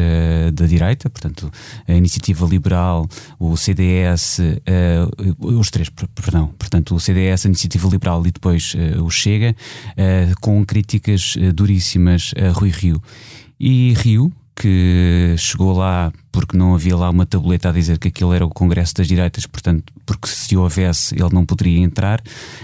da 0.53 0.65
direita, 0.65 1.09
portanto, 1.09 1.51
a 1.87 1.93
Iniciativa 1.93 2.45
Liberal, 2.45 3.07
o 3.39 3.55
CDS, 3.55 4.39
os 5.39 5.69
três, 5.69 5.89
perdão, 5.89 6.47
portanto, 6.57 6.95
o 6.95 6.99
CDS, 6.99 7.45
a 7.45 7.49
Iniciativa 7.49 7.87
Liberal 7.87 8.25
e 8.25 8.31
depois 8.31 8.75
o 9.01 9.09
Chega, 9.09 9.55
com 10.39 10.65
críticas 10.65 11.35
duríssimas 11.53 12.33
a 12.37 12.51
Rui 12.51 12.69
Rio. 12.69 13.01
E 13.59 13.93
Rio, 13.93 14.31
que 14.55 15.35
chegou 15.37 15.77
lá 15.77 16.11
porque 16.35 16.57
não 16.57 16.75
havia 16.75 16.97
lá 16.97 17.09
uma 17.09 17.25
tabuleta 17.25 17.69
a 17.69 17.71
dizer 17.71 17.97
que 17.97 18.09
aquilo 18.09 18.33
era 18.33 18.45
o 18.45 18.49
Congresso 18.49 18.93
das 18.95 19.07
Direitas, 19.07 19.45
portanto, 19.45 19.93
porque 20.05 20.27
se 20.27 20.57
houvesse 20.57 21.15
ele 21.15 21.33
não 21.33 21.45
poderia 21.45 21.79
entrar, 21.79 22.21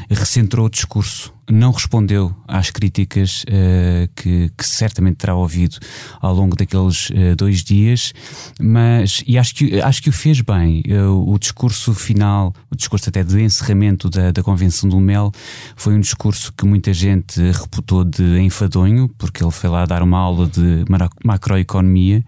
recentrou 0.10 0.66
o 0.66 0.70
discurso 0.70 1.34
não 1.52 1.72
respondeu 1.72 2.34
às 2.48 2.72
críticas 2.72 3.44
uh, 3.44 4.10
que, 4.16 4.50
que, 4.58 4.66
certamente 4.66 5.18
terá 5.18 5.36
ouvido 5.36 5.78
ao 6.22 6.34
longo 6.34 6.56
daqueles 6.56 7.10
uh, 7.10 7.36
dois 7.36 7.64
dias, 7.64 8.14
mas 8.60 9.22
e 9.28 9.38
acho 9.38 9.56
que, 9.56 9.82
acho 9.82 10.02
que 10.02 10.10
o 10.10 10.14
fez 10.14 10.42
bem. 10.42 10.82
Uh, 10.88 11.34
o 11.34 11.38
discurso 11.38 11.94
final, 11.94 12.54
o 12.72 12.76
discurso 12.76 13.10
até 13.10 13.24
de 13.24 13.42
encerramento 13.42 14.10
da, 14.10 14.32
da 14.32 14.42
Convenção 14.42 14.90
do 14.90 15.00
Mel, 15.00 15.32
foi 15.76 15.94
um 15.94 16.00
discurso 16.00 16.54
que 16.54 16.66
muita 16.66 16.94
gente 16.94 17.42
reputou 17.52 18.06
de 18.06 18.40
enfadonho, 18.40 19.10
porque 19.18 19.44
ele 19.44 19.52
foi 19.52 19.70
lá 19.70 19.86
dar 19.86 20.02
uma 20.02 20.20
aula 20.20 20.48
de 20.48 20.86
macroeconomia, 21.24 22.24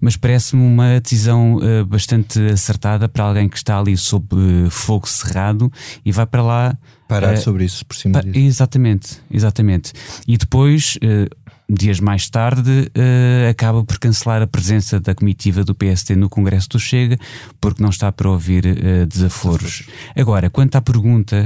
mas 0.00 0.16
parece-me 0.16 0.62
uma 0.62 0.87
decisão 1.00 1.58
bastante 1.86 2.40
acertada 2.46 3.08
para 3.08 3.24
alguém 3.24 3.48
que 3.48 3.56
está 3.56 3.78
ali 3.78 3.96
sob 3.96 4.28
fogo 4.70 5.08
cerrado 5.08 5.72
e 6.04 6.12
vai 6.12 6.26
para 6.26 6.42
lá 6.42 6.78
Parar 7.08 7.34
uh, 7.34 7.40
sobre 7.40 7.64
isso 7.64 7.86
por 7.86 7.96
cima 7.96 8.22
disso. 8.22 8.38
Exatamente, 8.38 9.18
exatamente. 9.30 9.92
E 10.26 10.36
depois, 10.36 10.96
uh, 10.96 11.34
dias 11.66 12.00
mais 12.00 12.28
tarde, 12.28 12.70
uh, 12.70 13.50
acaba 13.50 13.82
por 13.82 13.98
cancelar 13.98 14.42
a 14.42 14.46
presença 14.46 15.00
da 15.00 15.14
comitiva 15.14 15.64
do 15.64 15.74
PSD 15.74 16.14
no 16.14 16.28
Congresso 16.28 16.68
do 16.68 16.78
Chega, 16.78 17.18
porque 17.58 17.82
não 17.82 17.88
está 17.88 18.12
para 18.12 18.28
ouvir 18.28 18.62
desaforos. 19.08 19.84
Agora, 20.14 20.50
quanto 20.50 20.76
à 20.76 20.82
pergunta, 20.82 21.36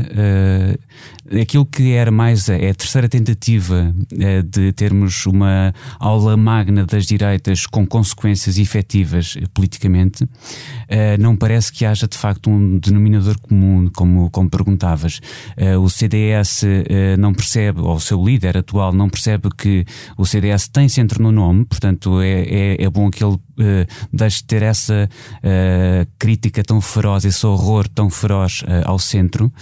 aquilo 1.41 1.65
que 1.65 1.93
era 1.93 2.11
mais 2.11 2.49
é 2.49 2.71
a 2.71 2.75
terceira 2.75 3.09
tentativa 3.09 3.95
de 4.45 4.73
termos 4.73 5.27
uma 5.27 5.73
aula 5.99 6.37
magna 6.37 6.85
das 6.85 7.07
direitas 7.07 7.67
com 7.67 7.87
consequências 7.87 8.59
efetivas 8.59 9.37
politicamente, 9.55 10.29
não 11.19 11.37
parece 11.37 11.73
que 11.73 11.85
haja 11.85 12.07
de 12.07 12.17
facto 12.17 12.51
um 12.51 12.79
denominador 12.79 13.39
comum, 13.41 13.89
como, 13.95 14.31
como 14.31 14.51
perguntavas. 14.51 15.21
Uh, 15.57 15.79
o 15.81 15.89
CDS 15.89 16.65
eh, 16.65 17.17
não 17.17 17.33
percebe, 17.33 17.81
ou 17.81 17.95
o 17.95 18.01
seu 18.01 18.23
líder 18.23 18.59
atual 18.59 18.93
não 18.93 19.09
percebe 19.09 19.49
que 19.57 19.85
o 20.17 20.25
CDS 20.25 20.69
tem 20.69 20.89
centro 20.89 21.23
no 21.23 21.33
nome, 21.33 21.65
portanto 21.65 22.21
é, 22.21 22.43
é, 22.43 22.85
é 22.85 22.91
bom 22.91 23.11
que 23.11 23.25
ele 23.25 23.39
deixe 24.13 24.39
de 24.39 24.45
ter 24.45 24.63
essa 24.63 25.09
crítica 26.19 26.63
tão 26.63 26.81
feroz, 26.81 27.25
esse 27.25 27.47
horror 27.47 27.89
tão 27.89 28.11
feroz 28.11 28.63
ao 28.85 28.99
centro. 28.99 29.53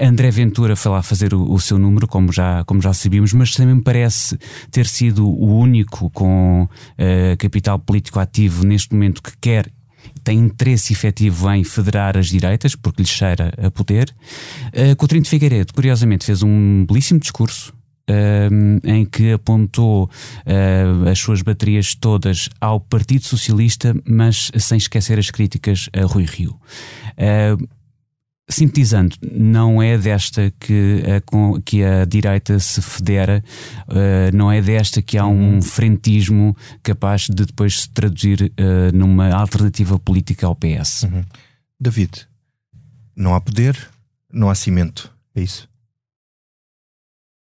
André 0.00 0.30
Ventura 0.30 0.76
foi 0.76 0.92
lá 0.92 1.02
fazer 1.02 1.34
o, 1.34 1.52
o, 1.52 1.60
seu 1.60 1.78
número, 1.78 2.06
como 2.06 2.32
já, 2.32 2.64
como 2.64 2.80
já 2.80 2.92
sabíamos, 2.92 3.32
mas 3.32 3.52
também 3.52 3.76
me 3.76 3.82
parece 3.82 4.38
ter 4.70 4.86
sido 4.86 5.28
o 5.28 5.56
único 5.58 6.10
com 6.10 6.68
capital 7.38 7.78
político 7.78 8.18
ativo 8.18 8.64
neste 8.64 8.92
momento 8.92 9.22
que 9.22 9.32
quer 9.40 9.70
tem 10.24 10.38
interesse 10.38 10.92
efetivo 10.92 11.50
em 11.50 11.64
federar 11.64 12.16
as 12.16 12.28
direitas, 12.28 12.74
porque 12.74 13.02
lhe 13.02 13.08
cheira 13.08 13.52
a 13.60 13.70
poder. 13.70 14.14
Uh, 14.68 14.94
Coutinho 14.96 15.22
de 15.22 15.28
Figueiredo, 15.28 15.72
curiosamente, 15.72 16.24
fez 16.24 16.42
um 16.42 16.84
belíssimo 16.86 17.20
discurso, 17.20 17.72
um, 18.08 18.78
em 18.84 19.04
que 19.04 19.32
apontou 19.32 20.04
uh, 20.04 21.08
as 21.08 21.18
suas 21.18 21.42
baterias 21.42 21.94
todas 21.94 22.48
ao 22.60 22.80
Partido 22.80 23.24
Socialista, 23.24 23.94
mas 24.04 24.50
sem 24.58 24.78
esquecer 24.78 25.18
as 25.18 25.30
críticas 25.30 25.88
a 25.92 26.04
Rui 26.04 26.24
Rio. 26.24 26.58
Uh, 27.12 27.68
sintetizando, 28.48 29.16
não 29.32 29.82
é 29.82 29.96
desta 29.96 30.52
que 30.60 31.02
a, 31.06 31.60
que 31.64 31.82
a 31.82 32.04
direita 32.04 32.58
se 32.58 32.82
federa, 32.82 33.42
uh, 33.88 34.36
não 34.36 34.52
é 34.52 34.60
desta 34.60 35.00
que 35.00 35.16
há 35.16 35.26
um 35.26 35.54
uhum. 35.54 35.62
frentismo 35.62 36.56
capaz 36.82 37.22
de 37.28 37.46
depois 37.46 37.82
se 37.82 37.90
traduzir 37.90 38.42
uh, 38.42 38.96
numa 38.96 39.30
alternativa 39.30 39.98
política 39.98 40.46
ao 40.46 40.54
PS. 40.54 41.04
Uhum. 41.04 41.24
David, 41.80 42.26
não 43.16 43.34
há 43.34 43.40
poder, 43.40 43.76
não 44.32 44.50
há 44.50 44.54
cimento, 44.54 45.12
é 45.34 45.42
isso? 45.42 45.68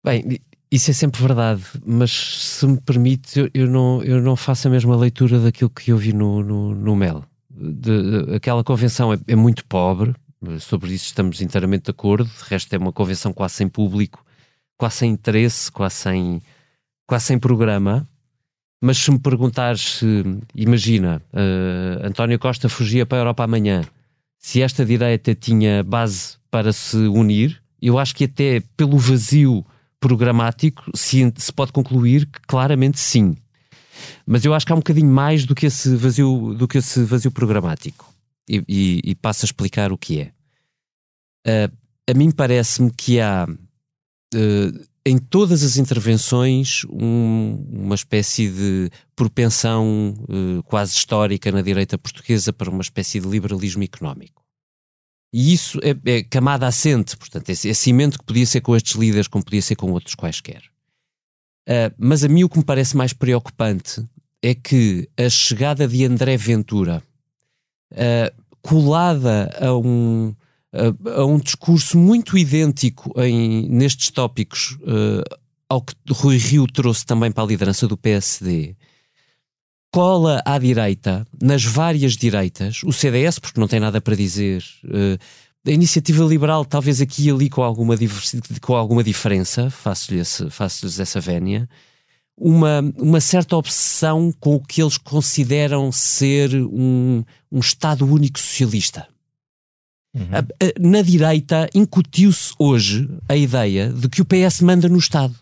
Bem, 0.03 0.39
isso 0.71 0.91
é 0.91 0.93
sempre 0.93 1.21
verdade, 1.21 1.63
mas 1.85 2.11
se 2.11 2.67
me 2.67 2.79
permite, 2.81 3.39
eu, 3.39 3.49
eu, 3.53 3.67
não, 3.67 4.03
eu 4.03 4.21
não 4.21 4.35
faço 4.35 4.67
a 4.67 4.71
mesma 4.71 4.95
leitura 4.95 5.39
daquilo 5.39 5.69
que 5.69 5.91
eu 5.91 5.97
vi 5.97 6.13
no, 6.13 6.43
no, 6.43 6.75
no 6.75 6.95
Mel. 6.95 7.23
De, 7.49 8.25
de, 8.25 8.35
aquela 8.35 8.63
convenção 8.63 9.13
é, 9.13 9.17
é 9.27 9.35
muito 9.35 9.65
pobre, 9.65 10.13
sobre 10.59 10.93
isso 10.93 11.05
estamos 11.05 11.41
inteiramente 11.41 11.85
de 11.85 11.91
acordo. 11.91 12.25
De 12.25 12.43
resto, 12.49 12.73
é 12.73 12.77
uma 12.77 12.91
convenção 12.91 13.33
quase 13.33 13.55
sem 13.55 13.67
público, 13.67 14.23
quase 14.77 14.97
sem 14.97 15.11
interesse, 15.11 15.71
quase 15.71 15.95
sem, 15.95 16.41
quase 17.07 17.25
sem 17.25 17.39
programa. 17.39 18.07
Mas 18.81 18.97
se 18.97 19.09
me 19.09 19.19
perguntares, 19.19 20.01
imagina, 20.53 21.21
uh, 21.33 22.05
António 22.05 22.37
Costa 22.37 22.69
fugia 22.69 23.05
para 23.05 23.17
a 23.17 23.21
Europa 23.21 23.43
amanhã, 23.43 23.83
se 24.37 24.61
esta 24.61 24.85
direita 24.85 25.33
tinha 25.33 25.83
base 25.83 26.37
para 26.51 26.71
se 26.71 26.95
unir, 26.95 27.61
eu 27.81 27.97
acho 27.97 28.15
que 28.15 28.25
até 28.25 28.61
pelo 28.75 28.97
vazio 28.99 29.65
programático 29.99 30.91
se, 30.95 31.31
se 31.37 31.51
pode 31.51 31.71
concluir 31.71 32.25
que 32.25 32.39
claramente 32.47 32.99
sim. 32.99 33.35
Mas 34.25 34.45
eu 34.45 34.53
acho 34.53 34.65
que 34.65 34.71
há 34.71 34.75
um 34.75 34.79
bocadinho 34.79 35.09
mais 35.09 35.45
do 35.45 35.55
que 35.55 35.65
esse 35.65 35.95
vazio, 35.95 36.53
do 36.53 36.67
que 36.67 36.77
esse 36.77 37.03
vazio 37.03 37.31
programático 37.31 38.13
e, 38.47 38.63
e, 38.67 39.01
e 39.03 39.15
passo 39.15 39.45
a 39.45 39.47
explicar 39.47 39.91
o 39.91 39.97
que 39.97 40.21
é. 40.21 40.31
Uh, 41.47 41.75
a 42.09 42.13
mim 42.13 42.31
parece-me 42.31 42.91
que 42.91 43.19
há 43.19 43.45
uh, 43.45 44.87
em 45.05 45.17
todas 45.17 45.63
as 45.63 45.77
intervenções 45.77 46.85
um, 46.89 47.65
uma 47.71 47.95
espécie 47.95 48.49
de 48.49 48.89
propensão 49.15 50.13
uh, 50.23 50.61
quase 50.63 50.93
histórica 50.93 51.51
na 51.51 51.61
direita 51.61 51.97
portuguesa 51.97 52.51
para 52.51 52.69
uma 52.69 52.81
espécie 52.81 53.19
de 53.19 53.27
liberalismo 53.27 53.83
económico. 53.83 54.46
E 55.33 55.53
isso 55.53 55.79
é, 55.83 55.95
é 56.11 56.23
camada 56.23 56.67
assente, 56.67 57.17
portanto, 57.17 57.49
é, 57.49 57.51
é 57.51 57.73
cimento 57.73 58.17
que 58.17 58.25
podia 58.25 58.45
ser 58.45 58.61
com 58.61 58.75
estes 58.75 58.95
líderes, 58.95 59.27
como 59.27 59.43
podia 59.43 59.61
ser 59.61 59.75
com 59.75 59.91
outros 59.91 60.15
quaisquer. 60.15 60.63
Uh, 61.67 61.91
mas 61.97 62.23
a 62.23 62.29
mim 62.29 62.43
o 62.43 62.49
que 62.49 62.57
me 62.57 62.63
parece 62.63 62.95
mais 62.95 63.11
preocupante 63.11 64.05
é 64.41 64.55
que 64.55 65.09
a 65.17 65.29
chegada 65.29 65.85
de 65.87 66.05
André 66.05 66.37
Ventura 66.37 67.03
uh, 67.91 68.43
colada 68.61 69.49
a 69.59 69.75
um, 69.75 70.33
a, 70.71 71.19
a, 71.19 71.25
um 71.25 71.37
discurso 71.37 71.97
muito 71.97 72.37
idêntico 72.37 73.13
em, 73.21 73.67
nestes 73.69 74.09
tópicos 74.11 74.77
uh, 74.81 75.37
ao 75.69 75.81
que 75.81 75.93
Rui 76.09 76.37
Rio 76.37 76.65
trouxe 76.67 77.05
também 77.05 77.31
para 77.31 77.43
a 77.43 77.47
liderança 77.47 77.87
do 77.87 77.97
PSD, 77.97 78.75
cola 79.97 80.43
à 80.45 80.59
direita, 80.59 81.25
nas 81.41 81.65
várias 81.65 82.15
direitas, 82.15 82.81
o 82.83 82.93
CDS, 82.93 83.39
porque 83.39 83.59
não 83.59 83.67
tem 83.67 83.79
nada 83.79 83.99
para 83.99 84.15
dizer, 84.15 84.63
uh, 84.85 85.17
a 85.67 85.71
iniciativa 85.71 86.23
liberal, 86.23 86.63
talvez 86.63 87.01
aqui 87.01 87.25
e 87.25 87.31
ali 87.31 87.49
com 87.49 87.63
alguma, 87.63 87.95
com 88.61 88.75
alguma 88.75 89.03
diferença, 89.03 89.71
faço-lhes 89.71 90.43
faço 90.51 90.85
essa 91.01 91.19
vénia, 91.19 91.67
uma, 92.37 92.81
uma 92.95 93.19
certa 93.19 93.57
obsessão 93.57 94.31
com 94.39 94.57
o 94.57 94.63
que 94.63 94.83
eles 94.83 94.99
consideram 94.99 95.91
ser 95.91 96.53
um, 96.53 97.23
um 97.51 97.59
Estado 97.59 98.05
único 98.05 98.37
socialista. 98.37 99.07
Uhum. 100.13 100.91
Na 100.91 101.01
direita 101.01 101.67
incutiu-se 101.73 102.53
hoje 102.59 103.09
a 103.27 103.35
ideia 103.35 103.91
de 103.91 104.07
que 104.07 104.21
o 104.21 104.25
PS 104.25 104.61
manda 104.61 104.87
no 104.87 104.99
Estado 104.99 105.33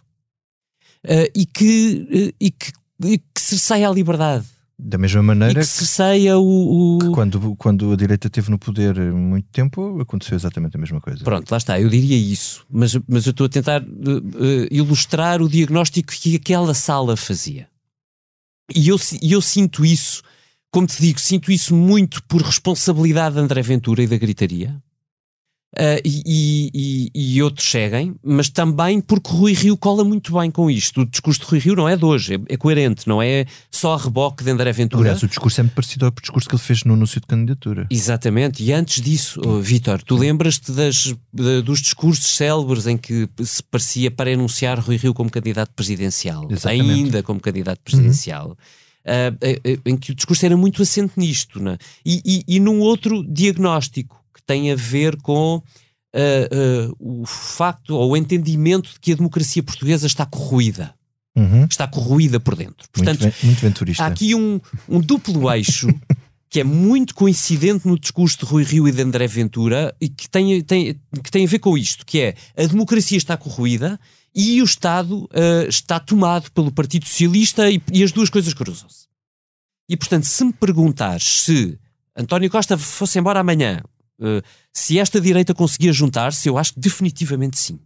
uh, 1.03 1.29
e, 1.35 1.45
que, 1.45 2.07
uh, 2.09 2.35
e, 2.39 2.51
que, 2.51 2.71
que 2.99 3.41
cerceia 3.41 3.89
a 3.89 3.91
liberdade. 3.91 4.45
Da 4.77 4.97
mesma 4.97 5.23
maneira 5.23 5.53
e 5.53 5.63
que 5.63 5.65
cerceia 5.65 6.37
o, 6.37 6.97
o... 6.97 6.99
Que 6.99 7.09
quando, 7.11 7.55
quando 7.55 7.93
a 7.93 7.95
direita 7.95 8.27
esteve 8.27 8.51
no 8.51 8.59
poder 8.59 8.99
muito 9.13 9.47
tempo, 9.49 10.01
aconteceu 10.01 10.35
exatamente 10.35 10.75
a 10.75 10.79
mesma 10.79 10.99
coisa. 10.99 11.23
Pronto, 11.23 11.49
lá 11.49 11.57
está, 11.57 11.79
eu 11.79 11.87
diria 11.87 12.17
isso, 12.17 12.65
mas, 12.69 12.93
mas 13.07 13.25
eu 13.25 13.31
estou 13.31 13.45
a 13.45 13.49
tentar 13.49 13.81
uh, 13.81 13.85
uh, 13.85 14.67
ilustrar 14.69 15.41
o 15.41 15.47
diagnóstico 15.47 16.11
que 16.11 16.35
aquela 16.35 16.73
sala 16.73 17.15
fazia. 17.15 17.69
E 18.75 18.89
eu, 18.89 18.97
eu 19.21 19.41
sinto 19.41 19.85
isso, 19.85 20.21
como 20.69 20.87
te 20.87 21.01
digo, 21.01 21.21
sinto 21.21 21.53
isso 21.53 21.73
muito 21.73 22.21
por 22.23 22.41
responsabilidade 22.41 23.35
de 23.35 23.41
André 23.41 23.61
Ventura 23.61 24.03
e 24.03 24.07
da 24.07 24.17
gritaria, 24.17 24.75
uh, 25.75 26.01
e, 26.03 26.71
e, 26.73 27.11
e, 27.35 27.43
outros 27.43 27.69
seguem, 27.69 28.15
mas 28.23 28.49
também 28.49 29.01
porque 29.01 29.29
Rui 29.29 29.53
Rio 29.53 29.77
cola 29.77 30.03
muito 30.03 30.33
bem 30.33 30.49
com 30.49 30.69
isto. 30.69 31.01
O 31.01 31.05
discurso 31.05 31.41
de 31.41 31.45
Rui 31.47 31.59
Rio 31.59 31.75
não 31.75 31.87
é 31.87 31.95
de 31.95 32.05
hoje, 32.05 32.35
é, 32.35 32.53
é 32.53 32.57
coerente, 32.57 33.07
não 33.07 33.21
é 33.21 33.45
só 33.69 33.93
a 33.93 33.97
reboque 33.97 34.43
de 34.43 34.51
André 34.51 34.71
Ventura. 34.71 35.03
Aliás, 35.03 35.23
o 35.23 35.27
discurso 35.27 35.59
é 35.59 35.63
muito 35.63 35.73
parecido 35.73 36.05
ao 36.05 36.11
discurso 36.11 36.47
que 36.47 36.55
ele 36.55 36.61
fez 36.61 36.83
no 36.83 36.93
anúncio 36.93 37.19
de 37.19 37.27
candidatura. 37.27 37.87
Exatamente, 37.89 38.63
e 38.63 38.71
antes 38.71 39.01
disso, 39.01 39.41
oh, 39.45 39.59
Vítor, 39.59 40.01
tu 40.01 40.15
lembras-te 40.15 40.71
de, 40.71 41.61
dos 41.61 41.81
discursos 41.81 42.35
célebres 42.35 42.87
em 42.87 42.97
que 42.97 43.27
se 43.43 43.61
parecia 43.61 44.09
para 44.09 44.31
enunciar 44.31 44.79
Rui 44.79 44.97
Rio 44.97 45.13
como 45.13 45.29
candidato 45.29 45.73
presidencial, 45.75 46.47
Exatamente. 46.49 46.91
ainda 46.91 47.23
como 47.23 47.39
candidato 47.39 47.79
presidencial. 47.83 48.49
Uhum. 48.49 48.55
Uh, 49.05 49.79
em 49.85 49.95
que 49.95 50.11
o 50.11 50.15
discurso 50.15 50.43
era 50.47 50.57
muito 50.57 50.81
assente 50.81 51.13
nisto, 51.15 51.59
né? 51.59 51.77
e, 52.03 52.21
e, 52.25 52.55
e 52.55 52.59
num 52.59 52.79
outro 52.79 53.23
diagnóstico 53.23 54.24
tem 54.45 54.71
a 54.71 54.75
ver 54.75 55.15
com 55.21 55.61
uh, 56.15 56.91
uh, 56.91 57.21
o 57.21 57.25
facto 57.25 57.95
ou 57.95 58.11
o 58.11 58.17
entendimento 58.17 58.93
de 58.93 58.99
que 58.99 59.11
a 59.11 59.15
democracia 59.15 59.63
portuguesa 59.63 60.07
está 60.07 60.25
corroída. 60.25 60.93
Uhum. 61.35 61.65
Está 61.65 61.87
corroída 61.87 62.39
por 62.39 62.55
dentro. 62.55 62.87
Portanto, 62.91 63.21
muito, 63.21 63.45
muito 63.45 63.59
venturista. 63.59 64.03
há 64.03 64.07
aqui 64.07 64.33
um, 64.33 64.59
um 64.87 65.01
duplo 65.01 65.51
eixo 65.51 65.87
que 66.49 66.61
é 66.61 66.63
muito 66.63 67.13
coincidente 67.13 67.85
no 67.85 67.99
discurso 67.99 68.39
de 68.39 68.45
Rui 68.45 68.63
Rio 68.63 68.87
e 68.87 68.91
de 68.91 69.01
André 69.01 69.27
Ventura 69.27 69.93
e 69.99 70.07
que 70.07 70.29
tem, 70.29 70.61
tem, 70.61 70.97
que 71.21 71.29
tem 71.29 71.45
a 71.45 71.49
ver 71.49 71.59
com 71.59 71.77
isto, 71.77 72.05
que 72.05 72.21
é 72.21 72.35
a 72.55 72.65
democracia 72.65 73.17
está 73.17 73.35
corroída 73.35 73.99
e 74.33 74.61
o 74.61 74.65
Estado 74.65 75.25
uh, 75.25 75.67
está 75.67 75.99
tomado 75.99 76.49
pelo 76.51 76.71
Partido 76.71 77.05
Socialista 77.05 77.69
e, 77.69 77.81
e 77.91 78.03
as 78.03 78.13
duas 78.13 78.29
coisas 78.29 78.53
cruzam-se. 78.53 79.05
E, 79.89 79.97
portanto, 79.97 80.23
se 80.23 80.43
me 80.45 80.53
perguntares 80.53 81.41
se 81.43 81.77
António 82.15 82.49
Costa 82.49 82.77
fosse 82.77 83.19
embora 83.19 83.41
amanhã 83.41 83.81
Uh, 84.19 84.41
se 84.71 84.97
esta 84.97 85.19
direita 85.19 85.53
conseguia 85.53 85.91
juntar-se, 85.91 86.47
eu 86.47 86.57
acho 86.57 86.73
que 86.73 86.79
definitivamente 86.79 87.59
sim. 87.59 87.79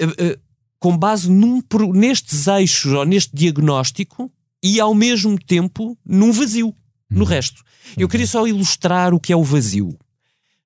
Uh, 0.00 0.06
uh, 0.06 0.40
com 0.78 0.96
base 0.96 1.30
num, 1.30 1.62
nestes 1.94 2.46
eixos 2.46 2.92
ou 2.92 3.04
neste 3.04 3.34
diagnóstico 3.34 4.30
e 4.62 4.80
ao 4.80 4.94
mesmo 4.94 5.38
tempo 5.38 5.96
num 6.04 6.32
vazio 6.32 6.74
no 7.08 7.20
uhum. 7.20 7.26
resto. 7.26 7.62
Eu 7.96 8.08
queria 8.08 8.26
só 8.26 8.46
ilustrar 8.46 9.14
o 9.14 9.20
que 9.20 9.32
é 9.32 9.36
o 9.36 9.44
vazio. 9.44 9.96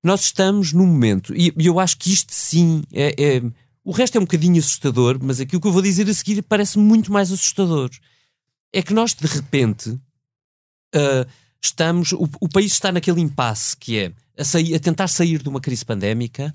Nós 0.03 0.23
estamos 0.23 0.73
num 0.73 0.87
momento, 0.87 1.33
e 1.35 1.53
eu 1.57 1.79
acho 1.79 1.95
que 1.97 2.11
isto 2.11 2.33
sim 2.33 2.81
é, 2.91 3.13
é, 3.17 3.41
O 3.83 3.91
resto 3.91 4.17
é 4.17 4.19
um 4.19 4.23
bocadinho 4.23 4.57
assustador, 4.57 5.19
mas 5.21 5.39
aquilo 5.39 5.61
que 5.61 5.67
eu 5.67 5.71
vou 5.71 5.81
dizer 5.81 6.09
a 6.09 6.13
seguir 6.13 6.41
parece 6.41 6.79
muito 6.79 7.11
mais 7.11 7.31
assustador. 7.31 7.91
É 8.73 8.81
que 8.81 8.95
nós, 8.95 9.13
de 9.13 9.27
repente, 9.27 9.95
estamos. 11.63 12.11
O, 12.13 12.27
o 12.39 12.49
país 12.49 12.73
está 12.73 12.91
naquele 12.91 13.21
impasse 13.21 13.77
que 13.77 13.99
é 13.99 14.11
a, 14.41 14.43
sair, 14.43 14.75
a 14.75 14.79
tentar 14.79 15.07
sair 15.07 15.41
de 15.41 15.47
uma 15.47 15.61
crise 15.61 15.85
pandémica, 15.85 16.53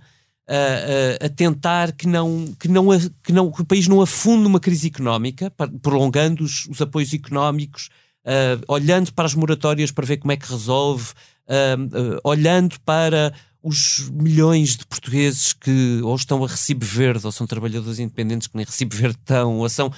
a, 0.49 1.25
a, 1.25 1.26
a, 1.26 1.28
tentar 1.28 1.93
que 1.93 2.07
não, 2.07 2.55
que, 2.59 2.69
não, 2.69 2.87
que, 3.23 3.33
não, 3.33 3.50
que 3.50 3.62
o 3.62 3.64
país 3.64 3.88
não 3.88 4.00
afunde 4.00 4.43
numa 4.43 4.61
crise 4.61 4.88
económica, 4.88 5.52
prolongando 5.83 6.45
os, 6.45 6.66
os 6.66 6.81
apoios 6.81 7.12
económicos, 7.12 7.88
uh, 8.25 8.62
olhando 8.69 9.12
para 9.12 9.26
as 9.26 9.35
moratórias 9.35 9.90
para 9.90 10.07
ver 10.07 10.19
como 10.19 10.33
é 10.33 10.37
que 10.37 10.50
resolve, 10.50 11.12
uh, 11.49 12.16
uh, 12.16 12.21
olhando 12.25 12.78
para 12.81 13.33
os 13.62 14.09
milhões 14.11 14.76
de 14.76 14.87
portugueses 14.87 15.52
que 15.52 16.00
ou 16.02 16.14
estão 16.14 16.45
a 16.45 16.49
recibo 16.49 16.85
verde, 16.85 17.26
ou 17.26 17.33
são 17.33 17.47
trabalhadores 17.47 17.99
independentes 17.99 18.47
que 18.47 18.57
nem 18.57 18.64
recibo 18.64 18.95
verde 18.95 19.19
estão, 19.19 19.59
ou 19.59 19.69
são. 19.69 19.93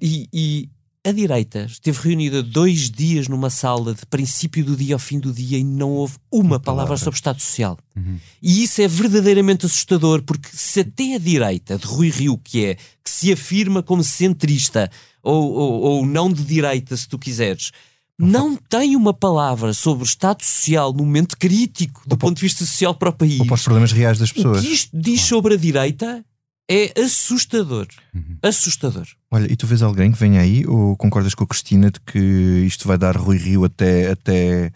e, 0.00 0.70
a 1.10 1.12
direita 1.12 1.66
esteve 1.68 1.98
reunida 2.00 2.42
dois 2.42 2.90
dias 2.90 3.28
numa 3.28 3.50
sala 3.50 3.94
de 3.94 4.06
princípio 4.06 4.64
do 4.64 4.76
dia 4.76 4.94
ao 4.94 4.98
fim 4.98 5.20
do 5.20 5.32
dia 5.32 5.58
e 5.58 5.64
não 5.64 5.90
houve 5.90 6.14
uma 6.30 6.58
palavra, 6.58 6.86
palavra 6.86 6.96
sobre 6.96 7.16
Estado 7.16 7.40
Social. 7.40 7.78
Uhum. 7.96 8.18
E 8.42 8.62
isso 8.62 8.80
é 8.80 8.88
verdadeiramente 8.88 9.66
assustador, 9.66 10.22
porque 10.22 10.48
se 10.52 10.80
até 10.80 11.14
a 11.14 11.18
direita 11.18 11.78
de 11.78 11.86
Rui 11.86 12.10
Rio, 12.10 12.38
que 12.38 12.64
é 12.64 12.74
que 12.74 13.10
se 13.10 13.32
afirma 13.32 13.82
como 13.82 14.02
centrista 14.02 14.90
ou, 15.22 15.52
ou, 15.52 15.80
ou 15.80 16.06
não 16.06 16.32
de 16.32 16.42
direita, 16.42 16.96
se 16.96 17.08
tu 17.08 17.18
quiseres, 17.18 17.70
não 18.18 18.54
tem 18.54 18.96
uma 18.96 19.14
palavra 19.14 19.72
sobre 19.72 20.04
Estado 20.04 20.42
Social 20.42 20.92
no 20.92 21.04
momento 21.04 21.38
crítico 21.38 22.02
do 22.06 22.16
ponto 22.16 22.36
de 22.36 22.42
vista 22.42 22.64
social 22.64 22.94
para 22.94 23.08
o 23.08 23.12
país. 23.12 23.40
Ou 23.40 23.46
para 23.46 23.54
os 23.54 23.62
problemas 23.62 23.92
reais 23.92 24.18
das 24.18 24.30
pessoas. 24.30 24.58
O 24.58 24.62
que 24.62 24.72
isto 24.72 24.90
diz 24.92 25.22
sobre 25.22 25.54
a 25.54 25.56
direita 25.56 26.24
é 26.70 27.00
assustador. 27.00 27.88
Uhum. 28.14 28.38
Assustador. 28.40 29.08
Olha, 29.28 29.50
e 29.50 29.56
tu 29.56 29.66
vês 29.66 29.82
alguém 29.82 30.12
que 30.12 30.18
vem 30.18 30.38
aí 30.38 30.64
ou 30.64 30.96
concordas 30.96 31.34
com 31.34 31.42
a 31.42 31.46
Cristina 31.46 31.90
de 31.90 31.98
que 32.00 32.18
isto 32.64 32.86
vai 32.86 32.96
dar 32.96 33.16
Rui 33.16 33.36
Rio 33.36 33.64
até, 33.64 34.12
até, 34.12 34.72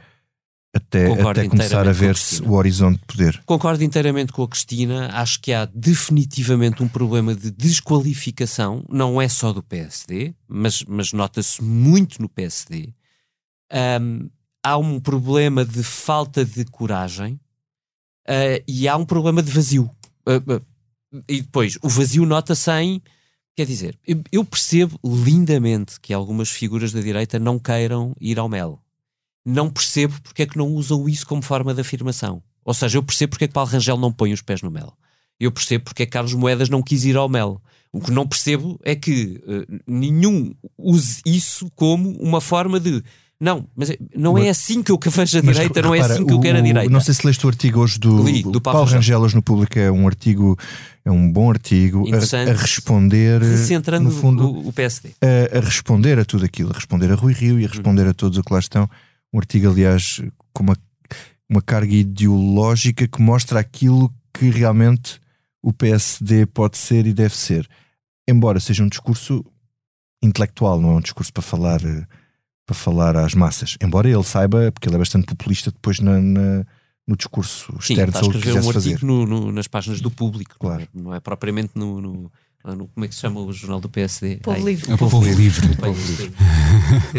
até, 0.75 1.07
Concordo 1.07 1.41
até 1.41 1.49
começar 1.49 1.87
a 1.87 1.93
ver-se 1.93 2.43
o 2.43 2.55
horizonte 2.55 2.99
de 2.99 3.07
poder? 3.07 3.41
Concordo 3.47 3.85
inteiramente 3.85 4.33
com 4.33 4.43
a 4.43 4.49
Cristina. 4.49 5.09
Acho 5.13 5.41
que 5.41 5.53
há 5.53 5.67
definitivamente 5.67 6.83
um 6.83 6.89
problema 6.89 7.33
de 7.33 7.53
desqualificação, 7.53 8.85
não 8.91 9.23
é 9.23 9.29
só 9.29 9.53
do 9.53 9.63
PSD, 9.63 10.35
mas, 10.49 10.83
mas 10.89 11.13
nota-se 11.13 11.63
muito 11.63 12.21
no 12.21 12.29
PSD. 12.29 12.93
Ahm, 13.73 14.27
há 14.65 14.77
um 14.77 14.99
problema 14.99 15.65
de 15.65 15.85
falta 15.85 16.45
de 16.45 16.65
coragem 16.65 17.39
ah, 18.27 18.61
e 18.67 18.89
há 18.89 18.97
um 18.97 19.05
problema 19.05 19.41
de 19.45 19.53
vazio. 19.53 19.89
Ah, 20.27 20.43
ah, 20.49 20.61
e 21.28 21.42
depois, 21.42 21.78
o 21.83 21.88
vazio 21.88 22.25
nota-se 22.26 22.71
em. 22.73 23.02
Quer 23.56 23.66
dizer, 23.66 23.99
eu- 24.33 24.44
percebo 24.44 24.99
lindamente 25.04 26.00
que 26.00 26.12
algumas 26.12 26.50
figuras 26.50 26.92
da 26.92 27.00
direita 27.00 27.38
não 27.38 27.59
queiram 27.59 28.14
ir 28.21 28.38
ao 28.38 28.49
Mel. 28.49 28.80
Não 29.47 29.71
percebo 29.71 30.21
porque 30.23 30.42
é 30.42 30.47
que 30.47 30.59
não 30.59 30.68
usam 30.68 31.09
isso 31.09 31.26
como 31.26 31.40
forma 31.42 31.73
de 31.73 31.80
afirmação. 31.80 32.42
Ou 32.64 32.75
seja, 32.75 32.99
eu 32.99 33.02
percebo 33.02 33.30
porque 33.30 33.44
é 33.44 33.49
que 33.49 33.54
Paulo 33.54 33.71
Rangel 33.71 33.97
não 33.97 34.11
põe 34.12 34.33
os 34.33 34.42
pés 34.42 34.61
no 34.62 34.71
Mel. 34.71 34.92
Eu 35.38 35.52
percebo 35.52 35.85
porque 35.85 36.02
é 36.02 36.06
que 36.06 36.12
Carlos 36.12 36.35
Moedas 36.35 36.68
não 36.68 36.83
quis 36.83 37.04
ir 37.04 37.16
ao 37.16 37.28
Mel. 37.28 37.61
O 37.92 38.00
que 38.00 38.11
não 38.11 38.26
percebo 38.26 38.80
é 38.83 38.97
que 38.97 39.40
eh, 39.47 39.80
nenhum 39.87 40.52
use 40.76 41.21
isso 41.25 41.71
como 41.76 42.11
uma 42.18 42.40
forma 42.40 42.80
de. 42.80 43.04
Não, 43.41 43.67
mas 43.76 43.91
é- 43.91 43.99
não 44.17 44.38
é 44.38 44.49
assim 44.49 44.83
que 44.83 44.93
eu 44.93 44.99
que 44.99 45.11
vejo 45.11 45.38
a 45.38 45.43
Mas, 45.43 45.57
direita, 45.57 45.83
não 45.83 45.95
é 45.95 45.99
repara, 45.99 46.14
assim 46.14 46.26
que 46.26 46.33
eu 46.33 46.41
quero 46.41 46.59
a 46.59 46.61
direita. 46.61 46.91
Não 46.91 47.00
sei 47.00 47.14
se 47.14 47.26
leste 47.26 47.45
o 47.45 47.49
artigo 47.49 47.81
hoje 47.81 47.99
do, 47.99 48.23
Li, 48.23 48.43
do 48.43 48.61
Paulo 48.61 48.62
Paulo 48.62 48.85
Rangel. 48.85 48.99
Rangel 48.99 49.21
hoje 49.21 49.35
no 49.35 49.43
público. 49.43 49.79
É 49.79 49.91
um 49.91 50.07
artigo, 50.07 50.57
é 51.05 51.11
um 51.11 51.31
bom 51.31 51.50
artigo 51.50 52.05
a, 52.14 52.50
a 52.50 52.53
responder, 52.55 53.41
no 54.00 54.11
fundo, 54.11 54.47
o, 54.49 54.69
o 54.69 54.73
PSD. 54.73 55.11
a, 55.21 55.59
a 55.59 55.61
responder 55.61 56.19
a 56.19 56.25
tudo 56.25 56.45
aquilo, 56.45 56.71
a 56.71 56.75
responder 56.75 57.11
a 57.11 57.14
Rui 57.14 57.33
Rio 57.33 57.59
e 57.61 57.64
a 57.64 57.69
responder 57.69 58.07
a 58.07 58.14
todos 58.14 58.38
o 58.38 58.43
que 58.43 58.53
lá 58.53 58.61
estão. 58.61 58.88
Um 59.33 59.38
artigo, 59.38 59.69
aliás, 59.69 60.23
com 60.53 60.62
uma, 60.62 60.76
uma 61.50 61.61
carga 61.61 61.93
ideológica 61.95 63.07
que 63.09 63.21
mostra 63.21 63.59
aquilo 63.59 64.12
que 64.33 64.49
realmente 64.49 65.21
o 65.61 65.73
PSD 65.73 66.47
pode 66.47 66.79
ser 66.79 67.07
e 67.07 67.12
deve 67.12 67.35
ser. 67.37 67.69
Embora 68.29 68.61
seja 68.61 68.83
um 68.83 68.88
discurso 68.88 69.45
intelectual, 70.23 70.81
não 70.81 70.91
é 70.93 70.95
um 70.97 71.00
discurso 71.00 71.33
para 71.33 71.43
falar, 71.43 71.85
eh, 71.85 72.07
para 72.66 72.75
falar 72.75 73.16
às 73.16 73.35
massas. 73.35 73.76
Embora 73.83 74.09
ele 74.09 74.23
saiba, 74.23 74.71
porque 74.73 74.88
ele 74.88 74.97
é 74.97 74.99
bastante 74.99 75.26
populista 75.26 75.71
depois 75.71 75.99
na, 76.00 76.21
na- 76.21 76.64
no 77.06 77.16
discurso 77.16 77.71
Sim, 77.80 77.92
externo, 77.94 78.12
se 78.12 78.18
ele 78.18 78.26
escrever 78.28 78.47
quisesse 78.47 78.68
um 78.68 78.73
fazer. 78.73 78.92
artigo 78.94 79.06
no- 79.06 79.26
no- 79.26 79.52
nas 79.52 79.68
páginas 79.68 80.00
do 80.00 80.11
público, 80.11 80.56
Claro. 80.59 80.88
não 80.94 81.12
é, 81.12 81.18
é 81.18 81.21
propriamente 81.21 81.73
no- 81.75 82.00
no- 82.00 82.33
Como 82.64 83.04
é 83.04 83.09
que 83.09 83.14
se 83.14 83.21
chama 83.21 83.40
o 83.40 83.52
jornal 83.52 83.78
do 83.78 83.90
PSD? 83.90 84.37
Povo 84.37 84.56
Ai, 84.56 84.62
Livre. 84.64 84.90
É 84.90 84.94
o 84.94 84.99
Povo 84.99 85.23
Livre. 85.23 85.76
Povo 85.76 86.00
Livre. 86.00 86.33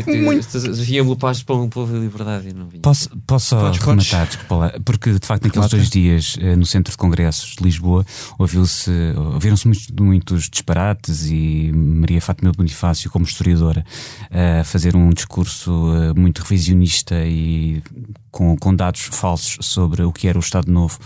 Página 1.16 1.46
para 1.46 1.56
um 1.56 1.70
povo 1.70 1.96
e 1.96 2.00
liberdade 2.00 2.50
e 2.50 2.54
não 2.54 2.68
vinha. 2.68 2.82
Posso, 2.82 3.10
posso 3.28 3.48
só 3.50 3.60
Podes, 3.62 3.80
podes. 3.80 4.10
rematar, 4.10 4.28
desculpa 4.28 4.56
lá, 4.56 4.74
porque 4.84 5.14
de 5.14 5.26
facto 5.26 5.46
naqueles 5.46 5.70
dois 5.70 5.90
dias 5.90 6.36
eh, 6.40 6.56
no 6.56 6.66
Centro 6.66 6.92
de 6.92 6.98
Congressos 6.98 7.56
de 7.56 7.64
Lisboa 7.64 8.04
ouviu-se, 8.40 8.92
ouviram-se 9.34 9.68
muitos, 9.68 9.88
muitos 10.00 10.50
disparates 10.50 11.28
e 11.28 11.72
Maria 11.74 12.22
Fátima 12.22 12.52
Bonifácio, 12.52 13.12
como 13.12 13.26
historiadora, 13.26 13.86
a 14.32 14.64
fazer 14.64 14.96
um 14.96 15.10
discurso 15.12 15.94
eh, 15.96 16.20
muito 16.20 16.40
revisionista 16.40 17.16
e 17.24 17.84
com, 18.32 18.58
com 18.58 18.76
dados 18.76 19.02
falsos 19.02 19.58
sobre 19.62 20.04
o 20.04 20.12
que 20.12 20.28
era 20.28 20.38
o 20.38 20.42
Estado 20.42 20.72
Novo 20.72 21.00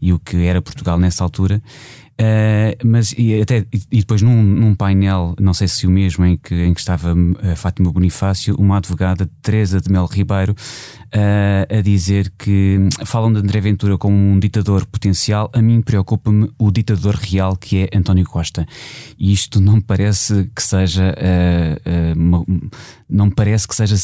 e 0.00 0.12
o 0.12 0.18
que 0.18 0.44
era 0.44 0.60
Portugal 0.60 0.98
nessa 0.98 1.22
altura. 1.22 1.62
Uh, 2.22 2.78
mas 2.86 3.12
e, 3.18 3.40
até, 3.40 3.66
e, 3.90 3.98
depois 3.98 4.22
num, 4.22 4.40
num 4.40 4.76
painel, 4.76 5.34
não 5.40 5.52
sei 5.52 5.66
se 5.66 5.88
o 5.88 5.90
mesmo, 5.90 6.24
em 6.24 6.36
que, 6.36 6.54
em 6.54 6.72
que 6.72 6.78
estava 6.78 7.16
a 7.52 7.56
Fátima 7.56 7.90
Bonifácio, 7.90 8.54
uma 8.56 8.76
advogada, 8.76 9.28
Teresa 9.42 9.80
de 9.80 9.90
Mel 9.90 10.06
Ribeiro, 10.06 10.52
uh, 10.52 11.78
a 11.78 11.80
dizer 11.80 12.32
que 12.38 12.78
falam 13.04 13.32
de 13.32 13.40
André 13.40 13.60
Ventura 13.60 13.98
como 13.98 14.14
um 14.14 14.38
ditador 14.38 14.86
potencial, 14.86 15.50
a 15.52 15.60
mim 15.60 15.82
preocupa-me 15.82 16.48
o 16.56 16.70
ditador 16.70 17.16
real 17.16 17.56
que 17.56 17.88
é 17.92 17.96
António 17.96 18.24
Costa. 18.24 18.64
E 19.18 19.32
isto 19.32 19.60
não 19.60 19.80
parece 19.80 20.48
que 20.54 20.62
seja, 20.62 21.16
uh, 21.18 22.14
uh, 22.14 22.70
não 23.10 23.30
parece 23.30 23.66
que 23.66 23.74
seja 23.74 23.96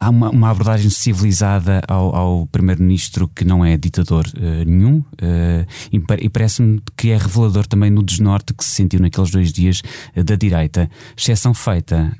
há 0.00 0.10
uma, 0.10 0.30
uma 0.30 0.50
abordagem 0.50 0.90
civilizada 0.90 1.82
ao, 1.88 2.14
ao 2.14 2.46
primeiro-ministro 2.46 3.28
que 3.28 3.44
não 3.44 3.64
é 3.64 3.76
ditador 3.76 4.24
eh, 4.36 4.64
nenhum 4.64 5.02
eh, 5.20 5.66
e, 5.92 6.00
e 6.24 6.28
parece-me 6.28 6.80
que 6.96 7.10
é 7.10 7.16
revelador 7.16 7.66
também 7.66 7.90
no 7.90 8.02
desnorte 8.02 8.54
que 8.54 8.64
se 8.64 8.70
sentiu 8.70 9.00
naqueles 9.00 9.30
dois 9.30 9.52
dias 9.52 9.82
eh, 10.14 10.22
da 10.22 10.36
direita. 10.36 10.88
Exceção 11.16 11.52
feita, 11.52 12.12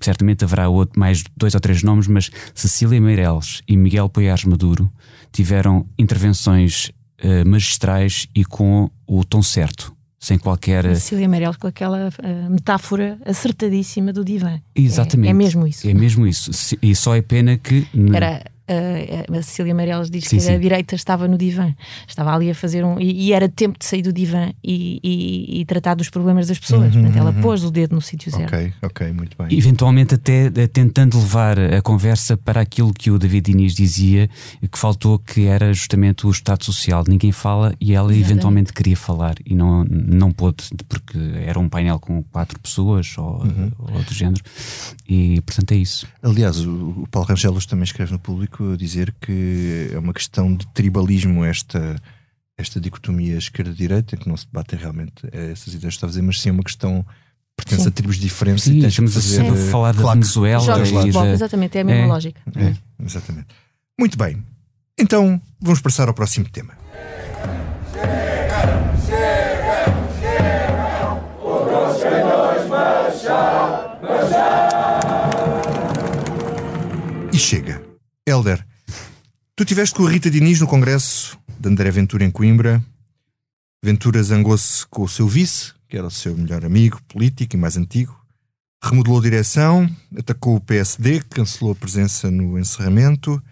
certamente 0.00 0.44
haverá 0.44 0.68
outro, 0.68 0.98
mais 0.98 1.22
dois 1.36 1.54
ou 1.54 1.60
três 1.60 1.82
nomes, 1.82 2.06
mas 2.06 2.30
Cecília 2.54 3.00
Meireles 3.00 3.62
e 3.68 3.76
Miguel 3.76 4.08
Poiares 4.08 4.44
Maduro 4.44 4.90
tiveram 5.30 5.86
intervenções 5.98 6.90
magistrais 7.46 8.26
e 8.34 8.44
com 8.44 8.90
o 9.06 9.24
tom 9.24 9.42
certo. 9.42 9.94
Sem 10.22 10.38
qualquer. 10.38 10.84
Cecília 10.94 11.28
Meirelles 11.28 11.56
com 11.56 11.66
aquela 11.66 12.08
ah, 12.08 12.48
metáfora 12.48 13.18
acertadíssima 13.26 14.12
do 14.12 14.24
divã. 14.24 14.60
Exatamente. 14.72 15.26
É, 15.26 15.30
é 15.30 15.34
mesmo 15.34 15.66
isso. 15.66 15.88
É 15.88 15.92
mesmo 15.92 16.24
isso. 16.24 16.78
E 16.80 16.94
só 16.94 17.16
é 17.16 17.20
pena 17.20 17.58
que. 17.58 17.88
Era, 18.14 18.44
ah, 18.68 19.38
a 19.38 19.42
Cecília 19.42 19.74
Meirelles 19.74 20.10
diz 20.10 20.24
Sim, 20.24 20.36
que 20.36 20.42
sim. 20.42 20.54
a 20.54 20.58
direita 20.58 20.94
estava 20.94 21.26
no 21.28 21.36
divã. 21.38 21.74
Estava 22.06 22.34
ali 22.34 22.50
a 22.50 22.54
fazer 22.54 22.84
um. 22.84 22.98
E, 23.00 23.28
e 23.28 23.32
era 23.32 23.48
tempo 23.48 23.78
de 23.78 23.84
sair 23.84 24.02
do 24.02 24.12
divã 24.12 24.50
e, 24.62 25.00
e- 25.02 25.60
e 25.60 25.64
tratar 25.64 25.94
dos 25.94 26.08
problemas 26.10 26.46
das 26.46 26.58
pessoas. 26.58 26.94
Uhum, 26.94 27.02
Portanto, 27.02 27.16
ela 27.18 27.30
uhum. 27.30 27.40
pôs 27.40 27.64
o 27.64 27.70
dedo 27.70 27.94
no 27.94 28.00
sítio 28.00 28.30
certo. 28.30 28.54
Ok, 28.54 28.72
ok, 28.82 29.12
muito 29.12 29.36
bem. 29.36 29.56
Eventualmente 29.56 30.14
até 30.14 30.46
eh, 30.54 30.66
tentando 30.66 31.18
levar 31.18 31.58
a 31.58 31.80
conversa 31.82 32.36
para 32.36 32.60
aquilo 32.60 32.92
que 32.92 33.10
o 33.10 33.18
David 33.18 33.50
Diniz 33.52 33.74
dizia, 33.74 34.28
que 34.70 34.78
faltou 34.78 35.18
que 35.18 35.46
era 35.46 35.72
justamente 35.72 36.26
o 36.26 36.30
Estado 36.30 36.64
Social. 36.64 37.04
Ninguém 37.08 37.32
fala 37.32 37.74
e 37.80 37.92
ela 37.94 38.06
Exatamente. 38.10 38.30
eventualmente 38.30 38.72
queria 38.72 38.96
falar 38.96 39.34
e 39.44 39.54
não, 39.54 39.84
não 39.84 40.30
pôde, 40.32 40.64
porque 40.88 41.18
era 41.44 41.58
um 41.58 41.68
painel 41.68 41.98
com 41.98 42.22
quatro 42.24 42.58
pessoas 42.60 43.14
ou, 43.18 43.42
ou 43.78 44.02
do 44.02 44.14
género. 44.14 44.42
E 45.08 45.40
portanto 45.42 45.72
é 45.72 45.76
isso. 45.76 46.06
Aliás, 46.22 46.60
o, 46.64 46.70
o 47.02 47.08
Paulo 47.10 47.28
Rangelos 47.28 47.66
também 47.66 47.84
escreve 47.84 48.12
no 48.12 48.18
público 48.18 48.51
a 48.60 48.76
dizer 48.76 49.14
que 49.20 49.90
é 49.92 49.98
uma 49.98 50.12
questão 50.12 50.54
de 50.54 50.66
tribalismo 50.68 51.44
esta, 51.44 51.96
esta 52.56 52.80
dicotomia 52.80 53.36
esquerda-direita, 53.36 54.16
que 54.16 54.28
não 54.28 54.36
se 54.36 54.46
debate 54.46 54.74
realmente 54.76 55.26
a 55.32 55.38
essas 55.52 55.68
ideias 55.74 55.94
que 55.94 55.98
estava 55.98 56.10
a 56.10 56.12
dizer, 56.12 56.22
mas 56.22 56.40
sim 56.40 56.48
é 56.48 56.52
uma 56.52 56.62
questão 56.64 57.02
que 57.02 57.64
pertence 57.64 57.82
Sim. 57.82 57.88
a 57.88 57.92
tribos 57.92 58.16
diferentes 58.16 58.64
Sim, 58.64 58.78
e 58.78 58.80
tens 58.80 58.96
que 58.96 59.04
a 59.04 59.08
fazer, 59.08 59.44
eh, 59.44 59.70
falar 59.70 59.92
da 59.92 60.10
Venezuela 60.12 60.64
Jogos 60.64 60.88
de 60.88 60.94
futebol, 60.94 61.26
exatamente, 61.26 61.78
é 61.78 61.80
a 61.82 61.84
mesma 61.84 62.04
É. 62.04 62.06
lógica. 62.06 62.40
É, 62.56 62.74
exatamente. 63.04 63.48
Muito 63.98 64.16
bem. 64.16 64.42
Então, 64.98 65.40
vamos 65.60 65.80
passar 65.80 66.08
ao 66.08 66.14
próximo 66.14 66.48
tema. 66.48 66.74
E 77.32 77.38
chega. 77.38 77.81
Helder, 78.24 78.64
tu 79.56 79.64
tiveste 79.64 79.96
com 79.96 80.06
a 80.06 80.10
Rita 80.10 80.30
Diniz 80.30 80.60
no 80.60 80.68
congresso 80.68 81.36
de 81.58 81.68
André 81.68 81.90
Ventura 81.90 82.24
em 82.24 82.30
Coimbra. 82.30 82.80
Ventura 83.82 84.22
zangou-se 84.22 84.86
com 84.86 85.02
o 85.02 85.08
seu 85.08 85.26
vice, 85.26 85.72
que 85.88 85.96
era 85.96 86.06
o 86.06 86.10
seu 86.10 86.36
melhor 86.36 86.64
amigo 86.64 87.02
político 87.08 87.56
e 87.56 87.58
mais 87.58 87.76
antigo. 87.76 88.16
Remodelou 88.80 89.18
a 89.18 89.22
direção, 89.22 89.90
atacou 90.16 90.54
o 90.54 90.60
PSD, 90.60 91.20
cancelou 91.30 91.72
a 91.72 91.76
presença 91.76 92.30
no 92.30 92.56
encerramento 92.56 93.42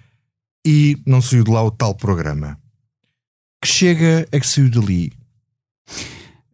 e 0.65 0.97
não 1.05 1.21
saiu 1.21 1.43
de 1.43 1.51
lá 1.51 1.65
o 1.65 1.71
tal 1.73 1.93
programa. 1.93 2.57
Que 3.61 3.69
chega 3.69 4.29
é 4.31 4.39
que 4.39 4.47
saiu 4.47 4.71
dali? 4.71 5.13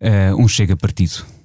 Eh, 0.01 0.35
um 0.35 0.49
chega 0.49 0.75
partido. 0.75 1.36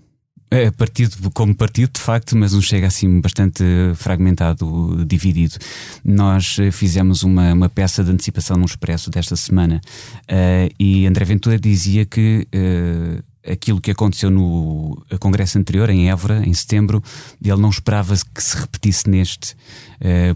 É, 0.54 0.70
partido 0.70 1.32
como 1.32 1.56
partido, 1.56 1.92
de 1.94 2.02
facto, 2.02 2.36
mas 2.36 2.54
um 2.54 2.60
chega 2.60 2.86
assim 2.86 3.22
bastante 3.22 3.64
fragmentado, 3.96 5.06
dividido. 5.06 5.56
Nós 6.04 6.58
eh, 6.60 6.72
fizemos 6.72 7.24
uma, 7.24 7.54
uma 7.54 7.70
peça 7.70 8.04
de 8.04 8.12
antecipação 8.12 8.58
no 8.58 8.66
Expresso 8.66 9.10
desta 9.10 9.38
semana 9.38 9.80
eh, 10.28 10.70
e 10.78 11.08
André 11.08 11.24
Ventura 11.24 11.58
dizia 11.58 12.06
que 12.06 12.46
eh, 12.52 13.24
aquilo 13.50 13.80
que 13.80 13.92
aconteceu 13.92 14.30
no 14.30 15.02
congresso 15.22 15.58
anterior, 15.58 15.90
em 15.90 16.10
Évora, 16.10 16.46
em 16.46 16.54
setembro, 16.54 17.02
ele 17.42 17.62
não 17.62 17.70
esperava 17.70 18.14
que 18.36 18.44
se 18.44 18.58
repetisse 18.58 19.10
neste, 19.10 19.56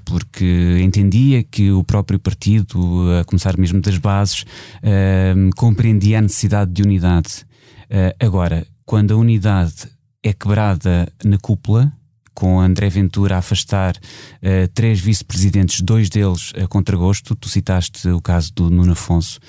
porque 0.06 0.80
entendia 0.82 1.44
que 1.44 1.72
o 1.72 1.84
próprio 1.84 2.18
partido, 2.18 3.06
a 3.20 3.24
começar 3.26 3.56
mesmo 3.60 3.80
das 3.80 4.00
bases, 4.00 4.44
compreendia 5.56 6.18
a 6.18 6.22
necessidade 6.22 6.72
de 6.72 6.82
unidade. 6.82 7.46
Agora, 8.20 8.66
quando 8.86 9.14
a 9.14 9.18
unidade 9.18 9.88
é 10.26 10.34
quebrada 10.34 11.08
na 11.24 11.38
cúpula, 11.38 11.94
com 12.34 12.60
André 12.60 12.90
Ventura 12.90 13.36
a 13.36 13.38
afastar 13.38 13.96
uh, 13.96 14.68
três 14.74 15.00
vice-presidentes, 15.00 15.82
dois 15.82 16.10
deles 16.10 16.52
a 16.62 16.68
contragosto. 16.68 17.36
Tu 17.36 17.48
citaste 17.48 18.10
o 18.10 18.20
caso 18.20 18.52
do 18.54 18.70
Nuno 18.70 18.92
Afonso, 18.94 19.40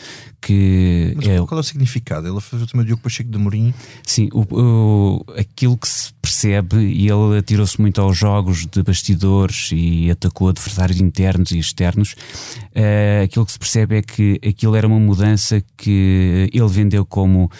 que 0.41 1.13
Mas 1.17 1.27
é, 1.27 1.39
qual 1.39 1.59
é 1.59 1.61
o 1.61 1.63
significado? 1.63 2.27
Ele 2.29 2.67
também 2.67 2.83
o 2.83 2.85
Diogo 2.85 3.03
Pacheco 3.03 3.31
de 3.31 3.37
Amorim? 3.37 3.75
Sim, 4.05 4.29
o, 4.33 4.43
o, 4.43 5.25
aquilo 5.37 5.77
que 5.77 5.89
se 5.89 6.13
percebe, 6.21 6.77
e 6.79 7.09
ele 7.09 7.39
atirou-se 7.39 7.81
muito 7.81 8.01
aos 8.01 8.17
jogos 8.17 8.67
de 8.67 8.83
bastidores 8.83 9.71
e 9.73 10.11
atacou 10.11 10.49
adversários 10.49 11.01
internos 11.01 11.51
e 11.53 11.59
externos, 11.59 12.13
uh, 12.13 13.25
aquilo 13.25 13.47
que 13.47 13.53
se 13.53 13.59
percebe 13.59 13.97
é 13.97 14.03
que 14.03 14.41
aquilo 14.47 14.75
era 14.75 14.87
uma 14.87 14.99
mudança 14.99 15.63
que 15.77 16.51
ele 16.53 16.69
vendeu 16.69 17.07
como 17.07 17.45
uh, 17.45 17.51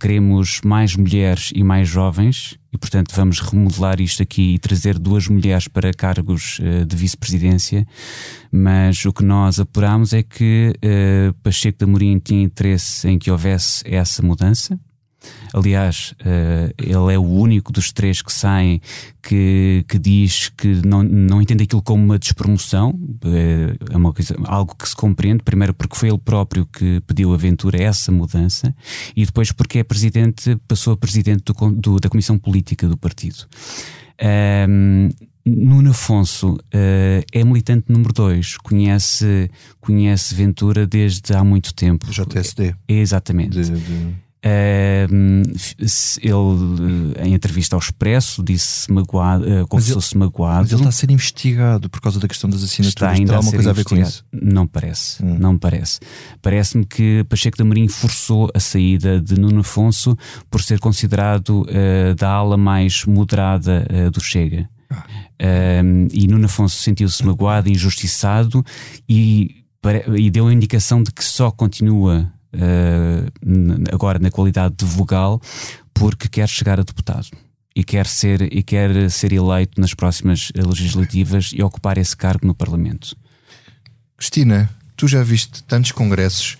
queremos 0.00 0.60
mais 0.64 0.96
mulheres 0.96 1.50
e 1.54 1.62
mais 1.62 1.88
jovens 1.88 2.58
e, 2.76 2.78
portanto, 2.78 3.14
vamos 3.16 3.40
remodelar 3.40 4.02
isto 4.02 4.22
aqui 4.22 4.54
e 4.54 4.58
trazer 4.58 4.98
duas 4.98 5.28
mulheres 5.28 5.66
para 5.66 5.94
cargos 5.94 6.58
uh, 6.58 6.84
de 6.84 6.94
vice-presidência. 6.94 7.86
Mas 8.58 9.04
o 9.04 9.12
que 9.12 9.22
nós 9.22 9.60
apuramos 9.60 10.14
é 10.14 10.22
que 10.22 10.72
uh, 10.76 11.34
Pacheco 11.42 11.78
de 11.78 11.84
Amorim 11.84 12.18
tinha 12.18 12.42
interesse 12.42 13.06
em 13.06 13.18
que 13.18 13.30
houvesse 13.30 13.82
essa 13.86 14.22
mudança. 14.22 14.80
Aliás, 15.52 16.14
uh, 16.20 16.72
ele 16.78 17.14
é 17.14 17.18
o 17.18 17.22
único 17.22 17.70
dos 17.70 17.92
três 17.92 18.22
que 18.22 18.32
saem 18.32 18.80
que, 19.22 19.84
que 19.86 19.98
diz 19.98 20.48
que 20.56 20.80
não, 20.86 21.02
não 21.02 21.42
entende 21.42 21.64
aquilo 21.64 21.82
como 21.82 22.02
uma 22.02 22.18
despromoção. 22.18 22.90
Uh, 22.90 23.76
é 23.90 23.96
uma 23.96 24.14
coisa, 24.14 24.34
algo 24.44 24.74
que 24.74 24.88
se 24.88 24.96
compreende, 24.96 25.42
primeiro 25.42 25.74
porque 25.74 25.96
foi 25.96 26.08
ele 26.08 26.18
próprio 26.18 26.64
que 26.64 27.02
pediu 27.06 27.34
a 27.34 27.36
Ventura 27.36 27.82
essa 27.82 28.10
mudança 28.10 28.74
e 29.14 29.26
depois 29.26 29.52
porque 29.52 29.80
é 29.80 29.84
presidente, 29.84 30.56
passou 30.66 30.94
a 30.94 30.96
presidente 30.96 31.42
do, 31.44 31.72
do, 31.72 32.00
da 32.00 32.08
Comissão 32.08 32.38
Política 32.38 32.88
do 32.88 32.96
partido. 32.96 33.44
Um, 34.66 35.10
Nuno 35.46 35.90
Afonso 35.90 36.54
uh, 36.54 37.24
é 37.32 37.44
militante 37.44 37.84
número 37.88 38.12
2, 38.12 38.56
conhece, 38.58 39.48
conhece 39.80 40.34
Ventura 40.34 40.84
desde 40.86 41.32
há 41.34 41.44
muito 41.44 41.72
tempo. 41.72 42.10
JSD. 42.10 42.74
Exatamente. 42.88 43.60
De, 43.60 43.70
de 43.70 44.26
ele, 46.20 47.28
em 47.28 47.34
entrevista 47.34 47.74
ao 47.74 47.80
Expresso, 47.80 48.42
disse 48.42 48.90
magoado, 48.92 49.44
uh, 49.44 49.66
confessou-se 49.66 50.16
magoado. 50.16 50.62
Mas 50.62 50.72
ele 50.72 50.80
está 50.80 50.88
a 50.88 50.92
ser 50.92 51.10
investigado 51.10 51.90
por 51.90 52.00
causa 52.00 52.20
da 52.20 52.28
questão 52.28 52.48
das 52.48 52.62
assinaturas. 52.62 52.88
Está 52.88 53.10
ainda 53.10 53.36
alguma 53.36 53.52
coisa 53.52 53.70
a 53.70 53.72
ver 53.72 53.84
com 53.84 53.96
isso? 53.96 54.24
Não 54.32 54.66
parece, 54.66 55.22
hum. 55.22 55.36
não 55.38 55.58
parece. 55.58 56.00
Parece-me 56.40 56.84
que 56.84 57.24
Pacheco 57.28 57.56
de 57.56 57.62
Amorim 57.62 57.88
forçou 57.88 58.50
a 58.54 58.60
saída 58.60 59.20
de 59.20 59.38
Nuno 59.38 59.60
Afonso 59.60 60.16
por 60.50 60.62
ser 60.62 60.78
considerado 60.78 61.62
uh, 61.62 62.14
da 62.16 62.30
ala 62.30 62.56
mais 62.56 63.04
moderada 63.04 63.86
uh, 63.90 64.10
do 64.10 64.20
Chega. 64.20 64.68
Ah. 64.90 65.04
e 66.12 66.26
Nuno 66.28 66.46
Afonso 66.46 66.76
sentiu-se 66.82 67.24
magoado, 67.24 67.68
injustiçado 67.68 68.64
e, 69.08 69.64
e 70.16 70.30
deu 70.30 70.46
a 70.46 70.52
indicação 70.52 71.02
de 71.02 71.12
que 71.12 71.24
só 71.24 71.50
continua 71.50 72.32
uh, 72.54 73.84
agora 73.92 74.18
na 74.18 74.30
qualidade 74.30 74.74
de 74.78 74.84
vogal, 74.84 75.40
porque 75.92 76.28
quer 76.28 76.48
chegar 76.48 76.78
a 76.78 76.82
deputado 76.82 77.28
e 77.74 77.84
quer 77.84 78.06
ser 78.06 78.42
e 78.42 78.62
quer 78.62 79.10
ser 79.10 79.32
eleito 79.32 79.80
nas 79.80 79.92
próximas 79.92 80.50
legislativas 80.54 81.50
e 81.54 81.62
ocupar 81.62 81.98
esse 81.98 82.16
cargo 82.16 82.46
no 82.46 82.54
Parlamento. 82.54 83.16
Cristina, 84.16 84.70
tu 84.96 85.06
já 85.06 85.22
viste 85.22 85.62
tantos 85.64 85.92
congressos. 85.92 86.56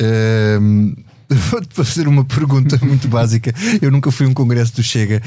Uh, 0.00 1.07
Vou-te 1.50 1.74
fazer 1.74 2.08
uma 2.08 2.24
pergunta 2.24 2.78
muito 2.82 3.06
básica. 3.06 3.52
Eu 3.82 3.90
nunca 3.90 4.10
fui 4.10 4.26
a 4.26 4.28
um 4.30 4.34
congresso 4.34 4.74
do 4.74 4.82
Chega. 4.82 5.20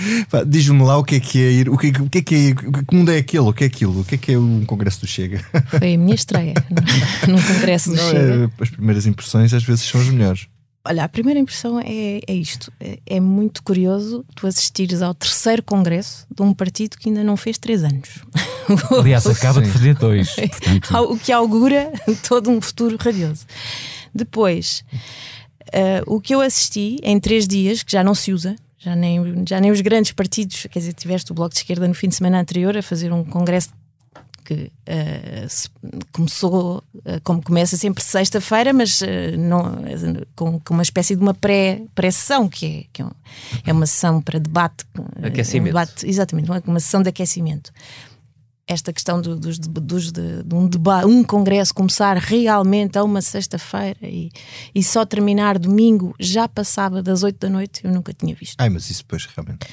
Diz-me 0.47 0.81
lá 0.83 0.97
o 0.97 1.03
que 1.03 1.15
é 1.15 1.19
que 1.19 1.39
é 1.39 1.51
ir. 1.51 1.69
O 1.69 1.77
que, 1.77 1.89
o 1.89 2.09
que 2.09 2.17
é 2.17 2.21
que 2.21 2.35
é 2.35 2.55
Que 2.55 2.95
mundo 2.95 3.11
é 3.11 3.17
aquele? 3.17 3.43
O 3.43 3.53
que 3.53 3.63
é 3.63 3.67
aquilo? 3.67 4.01
O 4.01 4.03
que 4.03 4.15
é 4.15 4.17
que 4.17 4.31
é 4.33 4.39
um 4.39 4.65
congresso 4.65 5.01
do 5.01 5.07
Chega? 5.07 5.45
Foi 5.67 5.93
a 5.93 5.97
minha 5.97 6.15
estreia 6.15 6.53
num 7.27 7.41
congresso 7.41 7.91
do 7.91 7.97
Não, 7.97 8.09
Chega. 8.09 8.51
É, 8.59 8.63
as 8.63 8.69
primeiras 8.69 9.05
impressões 9.05 9.53
às 9.53 9.63
vezes 9.63 9.83
são 9.83 10.01
as 10.01 10.07
melhores. 10.07 10.47
Olha, 10.83 11.03
a 11.03 11.09
primeira 11.09 11.39
impressão 11.39 11.79
é, 11.79 12.19
é 12.27 12.33
isto. 12.33 12.73
É, 12.79 12.97
é, 13.05 13.19
muito 13.19 13.61
curioso 13.61 14.25
tu 14.35 14.47
assistires 14.47 15.03
ao 15.03 15.13
terceiro 15.13 15.61
congresso 15.61 16.25
de 16.35 16.41
um 16.41 16.51
partido 16.55 16.97
que 16.97 17.09
ainda 17.09 17.23
não 17.23 17.37
fez 17.37 17.59
três 17.59 17.83
anos. 17.83 18.09
Aliás, 18.99 19.27
acaba 19.27 19.59
Sim. 19.59 19.67
de 19.67 19.71
fazer 19.71 19.95
dois. 19.95 20.33
Portanto... 20.33 21.11
O 21.11 21.19
que 21.19 21.31
augura 21.31 21.91
todo 22.27 22.49
um 22.49 22.59
futuro 22.59 22.97
radioso. 22.99 23.45
Depois, 24.13 24.83
Uh, 25.73 26.15
o 26.15 26.19
que 26.19 26.35
eu 26.35 26.41
assisti 26.41 26.97
em 27.01 27.19
três 27.19 27.47
dias, 27.47 27.81
que 27.83 27.91
já 27.91 28.03
não 28.03 28.13
se 28.13 28.33
usa, 28.33 28.55
já 28.77 28.95
nem, 28.95 29.43
já 29.47 29.59
nem 29.59 29.71
os 29.71 29.79
grandes 29.79 30.11
partidos, 30.11 30.67
quer 30.69 30.79
dizer, 30.79 30.93
tiveste 30.93 31.31
o 31.31 31.35
Bloco 31.35 31.53
de 31.53 31.59
Esquerda 31.59 31.87
no 31.87 31.93
fim 31.93 32.09
de 32.09 32.15
semana 32.15 32.39
anterior 32.39 32.75
a 32.75 32.81
fazer 32.81 33.13
um 33.13 33.23
congresso 33.23 33.69
que 34.43 34.53
uh, 34.53 35.49
se, 35.49 35.69
começou, 36.11 36.83
uh, 36.95 37.21
como 37.23 37.41
começa 37.41 37.77
sempre 37.77 38.03
sexta-feira, 38.03 38.73
mas 38.73 38.99
não, 39.37 39.77
com, 40.35 40.59
com, 40.59 40.73
uma 40.73 40.83
espécie 40.83 41.15
de 41.15 41.21
uma 41.21 41.33
pré-sessão, 41.33 42.49
que, 42.49 42.65
é, 42.65 42.83
que 42.91 43.01
é, 43.01 43.05
é, 43.67 43.71
uma 43.71 43.85
sessão 43.85 44.21
para 44.21 44.39
debate. 44.39 44.83
Aquecimento. 45.23 45.61
Um 45.61 45.65
debate, 45.65 46.07
exatamente, 46.07 46.49
uma, 46.49 46.61
uma 46.65 46.79
sessão 46.79 47.01
de 47.01 47.09
aquecimento 47.09 47.71
esta 48.71 48.93
questão 48.93 49.21
do, 49.21 49.35
dos, 49.35 49.59
dos, 49.59 50.11
de, 50.11 50.43
de 50.43 50.55
um 50.55 50.67
debate, 50.67 51.05
um 51.05 51.23
congresso 51.23 51.73
começar 51.73 52.17
realmente 52.17 52.97
a 52.97 53.03
uma 53.03 53.21
sexta-feira 53.21 53.99
e, 54.03 54.31
e 54.73 54.83
só 54.83 55.05
terminar 55.05 55.59
domingo 55.59 56.15
já 56.19 56.47
passava 56.47 57.03
das 57.03 57.23
oito 57.23 57.39
da 57.39 57.49
noite, 57.49 57.81
eu 57.83 57.91
nunca 57.91 58.13
tinha 58.13 58.33
visto. 58.33 58.55
Ai, 58.57 58.69
mas 58.69 58.89
isso 58.89 59.03
depois 59.03 59.25
realmente. 59.25 59.67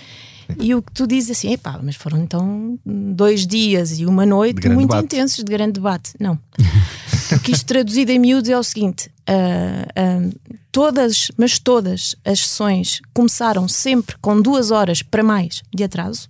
E 0.58 0.74
o 0.74 0.80
que 0.80 0.92
tu 0.92 1.06
dizes 1.06 1.36
assim, 1.36 1.52
epá, 1.52 1.78
mas 1.82 1.94
foram 1.94 2.18
então 2.18 2.78
dois 2.84 3.46
dias 3.46 3.98
e 3.98 4.06
uma 4.06 4.24
noite 4.24 4.66
muito 4.68 4.88
debate. 4.88 5.04
intensos 5.04 5.44
de 5.44 5.44
grande 5.44 5.72
debate. 5.72 6.12
Não. 6.18 6.38
o 7.32 7.40
que 7.40 7.52
isto 7.52 7.66
traduzido 7.66 8.10
em 8.10 8.18
miúdos 8.18 8.48
é 8.48 8.58
o 8.58 8.62
seguinte: 8.62 9.10
uh, 9.28 10.26
uh, 10.26 10.58
todas, 10.72 11.30
mas 11.36 11.58
todas 11.58 12.16
as 12.24 12.40
sessões 12.40 13.00
começaram 13.12 13.68
sempre 13.68 14.16
com 14.22 14.40
duas 14.40 14.70
horas 14.70 15.02
para 15.02 15.22
mais 15.22 15.62
de 15.74 15.84
atraso 15.84 16.28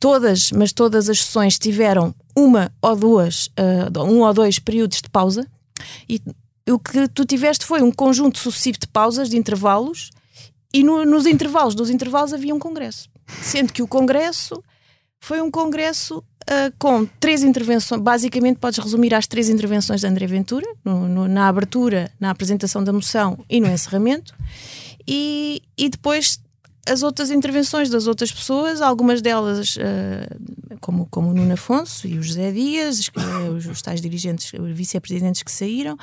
todas, 0.00 0.50
mas 0.50 0.72
todas 0.72 1.08
as 1.10 1.22
sessões 1.22 1.58
tiveram 1.58 2.14
uma 2.34 2.72
ou 2.80 2.96
duas, 2.96 3.48
uh, 3.48 4.02
um 4.02 4.20
ou 4.20 4.32
dois 4.32 4.58
períodos 4.58 5.02
de 5.02 5.10
pausa 5.10 5.46
e 6.08 6.20
o 6.68 6.78
que 6.78 7.08
tu 7.08 7.24
tiveste 7.24 7.64
foi 7.64 7.82
um 7.82 7.92
conjunto 7.92 8.38
sucessivo 8.38 8.78
de 8.78 8.86
pausas, 8.86 9.28
de 9.28 9.36
intervalos, 9.36 10.10
e 10.72 10.82
no, 10.82 11.04
nos 11.04 11.26
intervalos 11.26 11.74
dos 11.74 11.90
intervalos 11.90 12.32
havia 12.32 12.54
um 12.54 12.58
congresso. 12.58 13.08
Sendo 13.42 13.72
que 13.72 13.82
o 13.82 13.88
congresso 13.88 14.62
foi 15.20 15.40
um 15.40 15.50
congresso 15.50 16.18
uh, 16.18 16.72
com 16.78 17.04
três 17.18 17.42
intervenções, 17.42 18.00
basicamente 18.00 18.58
podes 18.58 18.78
resumir 18.78 19.14
às 19.14 19.26
três 19.26 19.48
intervenções 19.48 20.00
de 20.00 20.06
André 20.06 20.26
Ventura, 20.26 20.66
no, 20.84 21.08
no, 21.08 21.28
na 21.28 21.48
abertura, 21.48 22.10
na 22.18 22.30
apresentação 22.30 22.82
da 22.82 22.92
moção 22.92 23.44
e 23.48 23.60
no 23.60 23.68
encerramento, 23.68 24.34
e, 25.06 25.62
e 25.76 25.88
depois 25.88 26.40
as 26.88 27.02
outras 27.02 27.30
intervenções 27.30 27.90
das 27.90 28.06
outras 28.06 28.32
pessoas, 28.32 28.80
algumas 28.80 29.20
delas, 29.20 29.76
uh, 29.76 30.78
como, 30.80 31.06
como 31.10 31.30
o 31.30 31.34
Nuno 31.34 31.52
Afonso 31.52 32.06
e 32.06 32.18
o 32.18 32.22
José 32.22 32.50
Dias, 32.50 33.10
os, 33.56 33.66
os 33.66 33.82
tais 33.82 34.00
dirigentes, 34.00 34.52
os 34.58 34.70
vice-presidentes 34.70 35.42
que 35.42 35.52
saíram, 35.52 35.94
uh, 35.94 35.96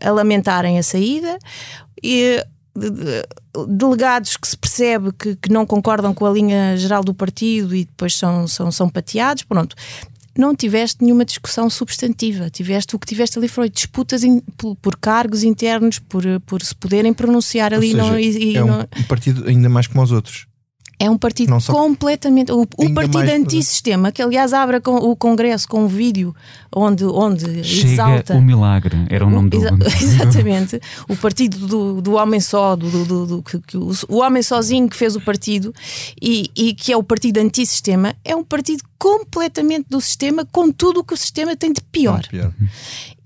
a 0.00 0.10
lamentarem 0.10 0.78
a 0.78 0.82
saída. 0.82 1.38
E, 2.02 2.44
delegados 3.68 4.38
que 4.38 4.48
se 4.48 4.56
percebe 4.56 5.12
que, 5.12 5.36
que, 5.36 5.52
não 5.52 5.66
concordam 5.66 6.14
com 6.14 6.24
a 6.24 6.30
linha 6.30 6.74
geral 6.78 7.04
do 7.04 7.12
partido 7.12 7.76
e 7.76 7.84
depois 7.84 8.16
são, 8.16 8.48
são, 8.48 8.72
são 8.72 8.88
pateados, 8.88 9.42
pronto 9.42 9.76
não 10.36 10.54
tiveste 10.54 11.02
nenhuma 11.02 11.24
discussão 11.24 11.68
substantiva. 11.68 12.50
Tiveste 12.50 12.96
o 12.96 12.98
que 12.98 13.06
tiveste 13.06 13.38
ali 13.38 13.48
foi 13.48 13.68
disputas 13.68 14.24
in, 14.24 14.40
por, 14.56 14.76
por, 14.76 14.96
cargos 14.96 15.42
internos, 15.42 15.98
por, 15.98 16.24
por 16.46 16.62
se 16.62 16.74
poderem 16.74 17.12
pronunciar 17.12 17.72
ali. 17.74 17.90
Seja, 17.90 18.02
não, 18.02 18.18
e, 18.18 18.56
é 18.56 18.64
um 18.64 18.66
não... 18.66 18.88
partido 19.08 19.48
ainda 19.48 19.68
mais 19.68 19.86
como 19.86 20.02
os 20.02 20.12
outros. 20.12 20.46
É 21.02 21.10
um 21.10 21.18
partido 21.18 21.60
só... 21.60 21.72
completamente. 21.72 22.52
O, 22.52 22.62
o 22.62 22.94
partido 22.94 23.28
antissistema, 23.28 24.12
que 24.12 24.22
aliás 24.22 24.52
abre 24.52 24.80
o 24.84 25.16
Congresso 25.16 25.66
com 25.66 25.82
um 25.82 25.88
vídeo 25.88 26.32
onde, 26.72 27.04
onde 27.04 27.64
Chega 27.64 27.92
exalta. 27.92 28.34
O 28.34 28.40
milagre, 28.40 29.04
era 29.10 29.26
o 29.26 29.28
nome 29.30 29.50
do. 29.50 29.56
Exa 29.56 29.76
exatamente. 30.00 30.80
o 31.08 31.16
partido 31.16 31.66
do, 31.66 32.00
do 32.00 32.12
homem 32.12 32.40
só, 32.40 32.76
do, 32.76 32.88
do, 32.88 33.04
do, 33.04 33.26
do 33.26 33.42
que, 33.42 33.58
que 33.58 33.76
o, 33.76 33.90
o, 34.08 34.18
homem 34.18 34.44
sozinho 34.44 34.88
que 34.88 34.94
fez 34.94 35.16
o 35.16 35.20
partido 35.20 35.74
e, 36.22 36.48
e 36.54 36.72
que 36.72 36.92
é 36.92 36.96
o 36.96 37.02
partido 37.02 37.38
antissistema, 37.38 38.14
é 38.24 38.36
um 38.36 38.44
partido 38.44 38.84
completamente 38.96 39.86
do 39.90 40.00
sistema, 40.00 40.46
com 40.52 40.70
tudo 40.70 41.00
o 41.00 41.04
que 41.04 41.14
o 41.14 41.16
sistema 41.16 41.56
tem 41.56 41.72
de 41.72 41.80
pior. 41.80 42.24
pior. 42.28 42.52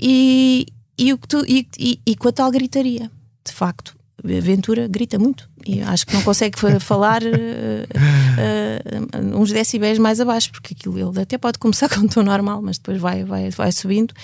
E, 0.00 0.66
e, 0.96 1.12
o 1.12 1.18
que 1.18 1.28
tu, 1.28 1.44
e, 1.46 1.68
e, 1.78 2.00
e 2.06 2.16
com 2.16 2.28
a 2.28 2.32
tal 2.32 2.50
gritaria, 2.50 3.10
de 3.44 3.52
facto. 3.52 3.94
Ventura 4.24 4.88
grita 4.88 5.18
muito 5.18 5.46
e 5.66 5.82
acho 5.82 6.06
que 6.06 6.14
não 6.14 6.22
consegue 6.22 6.56
falar 6.78 7.22
uh, 7.22 7.26
uh, 7.26 9.40
uns 9.40 9.50
decibéis 9.50 9.98
mais 9.98 10.20
abaixo, 10.20 10.52
porque 10.52 10.74
aquilo 10.74 10.98
ele 10.98 11.20
até 11.20 11.36
pode 11.36 11.58
começar 11.58 11.88
com 11.90 12.00
um 12.00 12.08
tom 12.08 12.22
normal, 12.22 12.62
mas 12.62 12.78
depois 12.78 13.00
vai, 13.00 13.24
vai, 13.24 13.50
vai 13.50 13.72
subindo, 13.72 14.14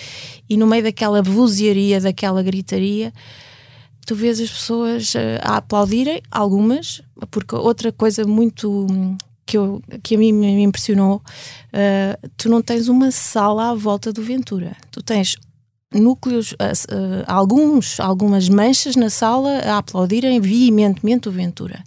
e 0.49 0.57
no 0.57 0.67
meio 0.67 0.85
daquela 0.85 1.21
vozearia, 1.21 2.01
daquela 2.01 2.43
gritaria, 2.43 3.13
tu 4.07 4.15
vês 4.15 4.41
as 4.41 4.51
pessoas 4.51 5.15
uh, 5.15 5.19
a 5.43 5.57
aplaudirem, 5.57 6.23
algumas, 6.31 7.03
porque 7.31 7.57
outra 7.57 7.91
coisa 7.91 8.25
muito 8.25 8.87
que, 9.45 9.59
eu, 9.59 9.83
que 10.03 10.15
a 10.15 10.19
mim 10.19 10.33
me 10.33 10.63
impressionou, 10.63 11.21
tu 12.37 12.49
não 12.49 12.63
tens 12.63 12.89
uma 12.89 13.11
sala 13.11 13.71
à 13.71 13.75
volta 13.75 14.13
do 14.13 14.23
Ventura. 14.23 14.77
Tu 14.91 15.03
tens 15.03 15.37
núcleos, 15.93 16.53
uh, 16.53 16.55
uh, 16.55 17.25
alguns, 17.27 18.01
algumas 18.01 18.49
manchas 18.49 18.97
na 18.97 19.11
sala 19.11 19.59
a 19.59 19.79
aplaudirem 19.79 20.41
veementemente 20.41 21.29
o 21.29 21.33
Ventura. 21.33 21.83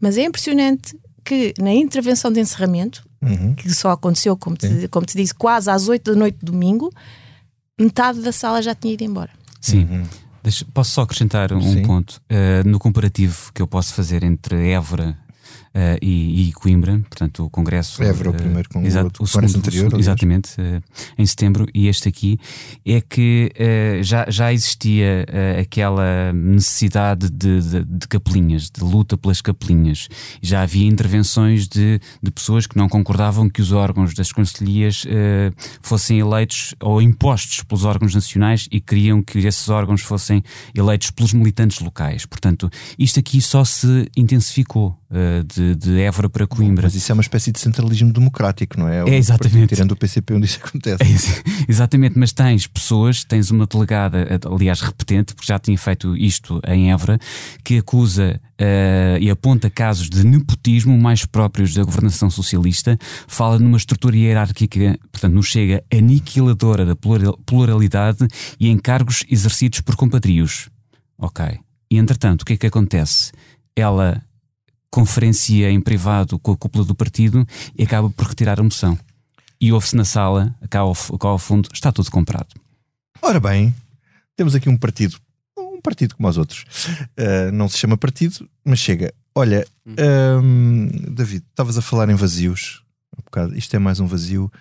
Mas 0.00 0.18
é 0.18 0.24
impressionante 0.24 0.96
que 1.24 1.54
na 1.58 1.72
intervenção 1.72 2.32
de 2.32 2.40
encerramento, 2.40 3.04
uhum. 3.22 3.54
que 3.54 3.72
só 3.72 3.90
aconteceu, 3.90 4.36
como 4.36 4.56
te, 4.56 4.88
como 4.88 5.06
te 5.06 5.16
disse, 5.16 5.34
quase 5.34 5.70
às 5.70 5.88
8 5.88 6.12
da 6.12 6.18
noite 6.18 6.38
de 6.38 6.46
domingo, 6.46 6.92
metade 7.78 8.20
da 8.20 8.32
sala 8.32 8.60
já 8.60 8.74
tinha 8.74 8.94
ido 8.94 9.04
embora. 9.04 9.30
Sim. 9.60 9.84
Uhum. 9.84 10.04
Deixa, 10.42 10.66
posso 10.74 10.90
só 10.90 11.02
acrescentar 11.02 11.52
um 11.52 11.60
Sim. 11.60 11.82
ponto? 11.82 12.20
Uh, 12.30 12.68
no 12.68 12.78
comparativo 12.78 13.52
que 13.54 13.62
eu 13.62 13.66
posso 13.66 13.94
fazer 13.94 14.24
entre 14.24 14.70
Évora 14.70 15.16
uh, 15.74 15.98
e, 16.00 16.48
e, 16.48 16.52
Coimbra, 16.52 16.98
portanto 17.08 17.44
o 17.44 17.50
Congresso. 17.50 18.02
Évora, 18.02 18.30
o 18.30 18.34
eh, 18.34 18.36
primeiro 18.36 18.68
com 18.68 18.80
o, 18.80 18.82
o 19.20 19.26
segundo, 19.26 19.56
anterior. 19.56 19.98
exatamente, 19.98 20.60
uh, 20.60 20.82
em 21.18 21.26
setembro, 21.26 21.66
e 21.74 21.88
este 21.88 22.08
aqui, 22.08 22.38
é 22.84 23.00
que 23.00 23.52
já, 24.02 24.26
já 24.28 24.52
existia 24.52 25.26
aquela 25.60 26.32
necessidade 26.32 27.30
de, 27.30 27.60
de, 27.60 27.84
de, 27.84 28.08
capelinhas, 28.08 28.70
de 28.70 28.82
luta 28.82 29.16
pelas 29.16 29.40
capelinhas. 29.40 30.08
Já 30.40 30.62
havia 30.62 30.86
intervenções 30.86 31.68
de, 31.68 32.00
de 32.22 32.30
pessoas 32.30 32.66
que 32.66 32.76
não 32.76 32.88
concordavam 32.88 33.48
que 33.48 33.60
os 33.60 33.72
órgãos 33.72 34.14
das 34.14 34.32
conselhias 34.32 35.04
fossem 35.80 36.18
eleitos 36.18 36.74
ou 36.80 37.00
impostos 37.00 37.62
pelos 37.62 37.84
órgãos 37.84 38.14
nacionais 38.14 38.68
e 38.70 38.80
queriam 38.80 39.22
que 39.22 39.38
esses 39.38 39.68
órgãos 39.68 40.02
fossem 40.02 40.42
eleitos 40.74 41.10
pelos 41.10 41.32
militantes 41.32 41.80
locais. 41.80 42.26
Portanto, 42.26 42.70
isto 42.98 43.20
aqui 43.20 43.40
só 43.40 43.64
se 43.64 44.10
intensificou 44.16 44.98
uh, 45.10 45.44
de, 45.62 45.76
de 45.76 46.00
Évora 46.00 46.28
para 46.28 46.46
Coimbra. 46.46 46.84
Mas 46.84 46.94
isso 46.94 47.12
é 47.12 47.14
uma 47.14 47.22
espécie 47.22 47.52
de 47.52 47.60
centralismo 47.60 48.12
democrático, 48.12 48.78
não 48.78 48.88
é? 48.88 49.08
É 49.08 49.16
exatamente. 49.16 49.68
Tirando 49.68 49.92
o 49.92 49.96
PCP 49.96 50.34
onde 50.34 50.46
isso 50.46 50.60
acontece. 50.62 51.02
É, 51.02 51.64
exatamente, 51.68 52.18
mas 52.18 52.32
tens 52.32 52.66
pessoas, 52.66 53.24
tens 53.24 53.50
uma 53.50 53.66
delegada, 53.66 54.26
aliás, 54.46 54.80
repetente, 54.80 55.34
porque 55.34 55.46
já 55.46 55.58
tinha 55.58 55.76
feito 55.76 56.16
isto 56.16 56.60
em 56.66 56.92
Évora, 56.92 57.18
que 57.64 57.78
acusa 57.78 58.40
Uh, 58.62 59.18
e 59.18 59.28
aponta 59.28 59.68
casos 59.68 60.08
de 60.08 60.24
nepotismo 60.24 60.96
mais 60.96 61.26
próprios 61.26 61.74
da 61.74 61.82
governação 61.82 62.30
socialista, 62.30 62.96
fala 63.26 63.58
numa 63.58 63.76
estrutura 63.76 64.16
hierárquica, 64.16 64.96
portanto, 65.10 65.34
não 65.34 65.42
chega 65.42 65.82
aniquiladora 65.92 66.86
da 66.86 66.94
pluralidade 66.94 68.24
e 68.60 68.68
encargos 68.68 69.24
exercidos 69.28 69.80
por 69.80 69.96
compatrios. 69.96 70.68
Ok. 71.18 71.44
E 71.90 71.98
entretanto, 71.98 72.42
o 72.42 72.44
que 72.44 72.52
é 72.52 72.56
que 72.56 72.66
acontece? 72.66 73.32
Ela 73.74 74.22
conferencia 74.92 75.70
em 75.70 75.80
privado 75.80 76.38
com 76.38 76.52
a 76.52 76.56
cúpula 76.56 76.84
do 76.84 76.94
partido 76.94 77.48
e 77.76 77.82
acaba 77.82 78.10
por 78.10 78.26
retirar 78.26 78.60
a 78.60 78.62
moção. 78.62 78.96
E 79.58 79.72
ouve-se 79.72 79.96
na 79.96 80.04
sala, 80.04 80.54
cá 80.68 80.80
ao, 80.80 80.94
cá 80.94 81.28
ao 81.28 81.38
fundo, 81.38 81.70
está 81.72 81.90
tudo 81.90 82.10
comprado. 82.10 82.48
Ora 83.22 83.40
bem, 83.40 83.74
temos 84.36 84.54
aqui 84.54 84.68
um 84.68 84.76
partido, 84.76 85.16
um 85.56 85.80
partido 85.80 86.14
como 86.14 86.28
os 86.28 86.36
outros. 86.36 86.66
Uh, 87.18 87.50
não 87.52 87.68
se 87.68 87.78
chama 87.78 87.96
partido, 87.96 88.46
mas 88.62 88.80
chega. 88.80 89.14
Olha, 89.34 89.66
um, 89.86 90.88
David, 91.10 91.42
estavas 91.48 91.78
a 91.78 91.82
falar 91.82 92.10
em 92.10 92.14
vazios. 92.14 92.82
Um 93.16 93.22
bocado. 93.24 93.56
Isto 93.56 93.74
é 93.74 93.78
mais 93.78 93.98
um 93.98 94.06
vazio. 94.06 94.52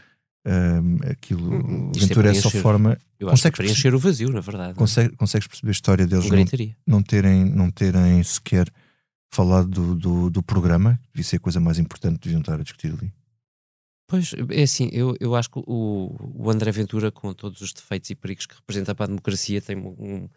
Um, 0.45 0.97
aquilo, 1.11 1.53
hum, 1.53 1.91
Ventura 1.93 2.29
é, 2.29 2.37
é 2.37 2.41
só 2.41 2.49
forma. 2.49 2.97
Eu 3.19 3.27
acho 3.27 3.35
consegues 3.35 3.57
que 3.57 3.63
preencher 3.63 3.93
o 3.93 3.99
vazio, 3.99 4.31
na 4.31 4.39
verdade. 4.39 4.75
Consegue, 4.75 5.13
consegues 5.15 5.47
perceber 5.47 5.69
a 5.69 5.71
história 5.71 6.07
deles 6.07 6.29
não, 6.29 6.45
não, 6.87 7.03
terem, 7.03 7.45
não 7.45 7.69
terem 7.69 8.23
sequer 8.23 8.71
falar 9.31 9.63
do, 9.63 9.95
do, 9.95 10.29
do 10.29 10.43
programa, 10.43 10.99
devia 11.13 11.23
ser 11.23 11.37
a 11.37 11.39
coisa 11.39 11.59
mais 11.59 11.79
importante 11.79 12.19
que 12.19 12.25
deviam 12.25 12.41
estar 12.41 12.59
a 12.59 12.63
discutir 12.63 12.91
ali. 12.91 13.11
Pois, 14.07 14.33
é 14.49 14.63
assim, 14.63 14.89
eu, 14.91 15.15
eu 15.21 15.35
acho 15.35 15.49
que 15.49 15.59
o, 15.65 16.13
o 16.35 16.51
André 16.51 16.69
Ventura, 16.71 17.11
com 17.11 17.33
todos 17.33 17.61
os 17.61 17.71
defeitos 17.71 18.09
e 18.09 18.15
perigos 18.15 18.45
que 18.45 18.55
representa 18.55 18.93
para 18.93 19.05
a 19.05 19.07
democracia, 19.07 19.61
tem 19.61 19.77
um, 19.77 20.27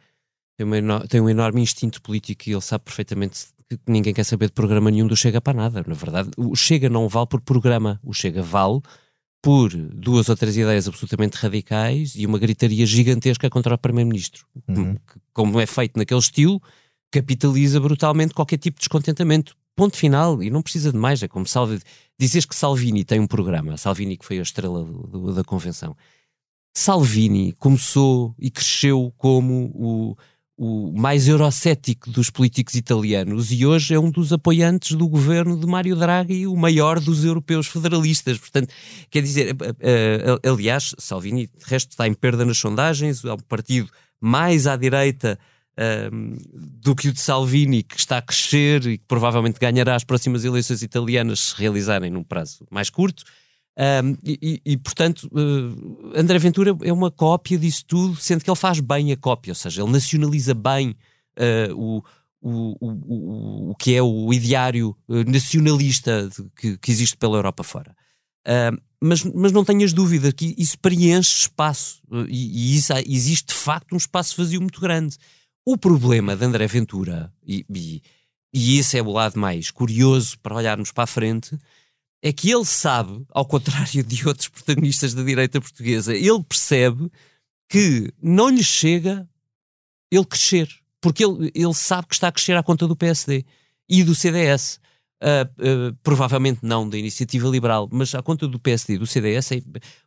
tem, 0.57 0.65
uma, 0.65 1.01
tem 1.09 1.21
um 1.21 1.29
enorme 1.29 1.61
instinto 1.61 2.01
político 2.01 2.49
e 2.49 2.53
ele 2.53 2.61
sabe 2.61 2.85
perfeitamente 2.85 3.49
que 3.69 3.79
ninguém 3.89 4.15
quer 4.15 4.23
saber 4.23 4.47
de 4.47 4.53
programa 4.53 4.93
nenhum 4.93 5.09
do 5.09 5.17
Chega 5.17 5.41
para 5.41 5.57
nada. 5.57 5.85
Na 5.85 5.95
verdade, 5.95 6.31
o 6.37 6.55
Chega 6.55 6.89
não 6.89 7.09
vale 7.09 7.27
por 7.27 7.41
programa, 7.41 7.99
o 8.05 8.13
Chega 8.13 8.43
vale 8.43 8.81
por 9.43 9.71
duas 9.75 10.29
ou 10.29 10.37
três 10.37 10.57
ideias 10.57 10.87
absolutamente 10.87 11.37
radicais 11.37 12.15
e 12.15 12.25
uma 12.25 12.39
gritaria 12.39 12.87
gigantesca 12.87 13.51
contra 13.51 13.75
o 13.75 13.79
Primeiro-Ministro. 13.79 14.47
Uhum. 14.69 14.97
Como 15.33 15.61
é 15.61 15.67
feito 15.67 15.99
naquele 15.99 16.21
estilo, 16.21 16.63
capitaliza 17.15 17.79
brutalmente 17.79 18.35
qualquer 18.35 18.59
tipo 18.59 18.77
de 18.77 18.81
descontentamento. 18.81 19.57
Ponto 19.77 19.97
final, 19.97 20.43
e 20.43 20.51
não 20.51 20.63
precisa 20.63 20.91
de 20.91 20.99
mais. 20.99 21.23
É 21.23 21.29
como 21.29 21.47
Salvi, 21.47 21.81
dizes 22.19 22.45
que 22.45 22.55
Salvini 22.55 23.05
tem 23.05 23.21
um 23.21 23.27
programa, 23.27 23.77
Salvini 23.77 24.17
que 24.17 24.25
foi 24.25 24.39
a 24.39 24.43
estrela 24.43 24.85
do, 24.85 25.07
do, 25.07 25.35
da 25.35 25.45
convenção. 25.45 25.97
Salvini 26.77 27.53
começou 27.53 28.35
e 28.37 28.51
cresceu 28.51 29.13
como 29.17 29.71
o, 29.75 30.17
o 30.57 30.93
mais 30.93 31.29
eurocético 31.29 32.11
dos 32.11 32.31
políticos 32.31 32.75
italianos 32.75 33.53
e 33.53 33.65
hoje 33.65 33.95
é 33.95 33.99
um 33.99 34.11
dos 34.11 34.33
apoiantes 34.33 34.97
do 34.97 35.09
governo 35.09 35.57
de 35.57 35.67
Mário 35.67 35.95
Draghi, 35.95 36.49
o 36.49 36.57
maior 36.57 36.99
dos 36.99 37.25
europeus 37.25 37.69
federalistas. 37.69 38.39
Portanto, 38.39 38.73
quer 39.09 39.23
dizer, 39.23 39.57
aliás, 40.45 40.95
Salvini, 40.99 41.47
de 41.47 41.65
resto, 41.65 41.91
está 41.91 42.09
em 42.09 42.15
perda 42.15 42.45
nas 42.45 42.59
sondagens, 42.59 43.25
é 43.25 43.33
um 43.33 43.39
partido 43.39 43.89
mais 44.21 44.67
à 44.67 44.77
direita 44.77 45.39
um, 45.79 46.37
do 46.55 46.95
que 46.95 47.09
o 47.09 47.13
de 47.13 47.21
Salvini, 47.21 47.83
que 47.83 47.99
está 47.99 48.19
a 48.19 48.23
crescer 48.23 48.87
e 48.87 48.99
que 48.99 49.05
provavelmente 49.07 49.59
ganhará 49.59 49.95
as 49.95 50.05
próximas 50.05 50.45
eleições 50.45 50.83
italianas 50.83 51.41
se 51.41 51.57
realizarem 51.57 52.11
num 52.11 52.23
prazo 52.23 52.67
mais 52.71 52.91
curto. 52.91 53.25
Um, 53.77 54.17
e, 54.25 54.61
e, 54.65 54.77
portanto, 54.77 55.29
uh, 55.33 56.13
André 56.17 56.39
Ventura 56.39 56.77
é 56.83 56.93
uma 56.93 57.11
cópia 57.11 57.59
disso 57.59 57.85
tudo, 57.85 58.17
sendo 58.17 58.45
que 58.45 58.51
ele 58.51 58.57
faz 58.57 58.79
bem 58.79 59.11
a 59.11 59.17
cópia, 59.17 59.51
ou 59.51 59.57
seja, 59.57 59.83
ele 59.83 59.91
nacionaliza 59.91 60.55
bem 60.55 60.95
uh, 61.71 61.75
o, 61.75 62.05
o, 62.41 62.77
o, 62.81 63.71
o 63.71 63.75
que 63.75 63.97
é 63.97 64.01
o 64.01 64.33
ideário 64.33 64.97
uh, 65.09 65.29
nacionalista 65.29 66.29
de, 66.29 66.49
que, 66.57 66.79
que, 66.79 66.91
existe 66.93 67.17
pela 67.17 67.37
Europa 67.37 67.65
fora. 67.65 67.97
mas, 69.03 69.25
mas 69.25 69.51
não 69.51 69.65
tenhas 69.65 69.93
dúvida 69.93 70.31
que 70.31 70.55
isso 70.57 70.79
preenche 70.79 71.41
espaço 71.41 72.01
e, 72.29 72.75
e 72.75 72.77
isso, 72.77 72.93
existe 73.09 73.49
de 73.49 73.55
facto 73.55 73.93
um 73.93 73.97
espaço 73.97 74.37
vazio 74.37 74.61
muito 74.61 74.81
grande. 74.81 75.17
O 75.67 75.79
problema 75.79 76.37
de 76.37 76.45
André 76.45 76.67
Ventura, 76.67 77.33
e, 77.47 77.65
e, 77.75 78.03
e 78.53 78.79
esse 78.79 78.99
é 78.99 79.03
o 79.03 79.11
lado 79.11 79.39
mais 79.39 79.71
curioso 79.71 80.39
para 80.41 80.55
olharmos 80.55 80.93
para 80.93 81.05
a 81.05 81.07
frente, 81.07 81.59
é 82.23 82.33
que 82.33 82.51
ele 82.51 82.65
sabe, 82.65 83.25
ao 83.31 83.47
contrário 83.47 84.03
de 84.05 84.29
outros 84.29 84.49
protagonistas 84.49 85.15
da 85.15 85.23
direita 85.23 85.61
portuguesa, 85.61 86.15
ele 86.15 86.43
percebe 86.43 87.11
que 87.69 88.13
não 88.23 88.49
lhe 88.49 88.63
chega 88.63 89.29
ele 90.11 90.25
crescer, 90.25 90.69
porque 91.01 91.25
ele, 91.25 91.51
ele 91.55 91.75
sabe 91.75 92.09
que 92.09 92.15
está 92.15 92.29
a 92.29 92.33
crescer 92.33 92.57
à 92.57 92.63
conta 92.63 92.87
do 92.87 92.97
PSD 92.97 93.45
e 93.89 94.05
do 94.05 94.15
CDS. 94.15 94.81
Uh, 95.23 95.91
uh, 95.91 95.97
provavelmente 96.03 96.61
não 96.63 96.87
da 96.87 96.99
iniciativa 96.99 97.49
liberal, 97.49 97.89
mas 97.91 98.15
à 98.15 98.23
conta 98.23 98.47
do 98.47 98.59
PSD 98.59 98.95
e 98.95 98.99
do 98.99 99.07
CDS, 99.07 99.53
é, 99.53 99.63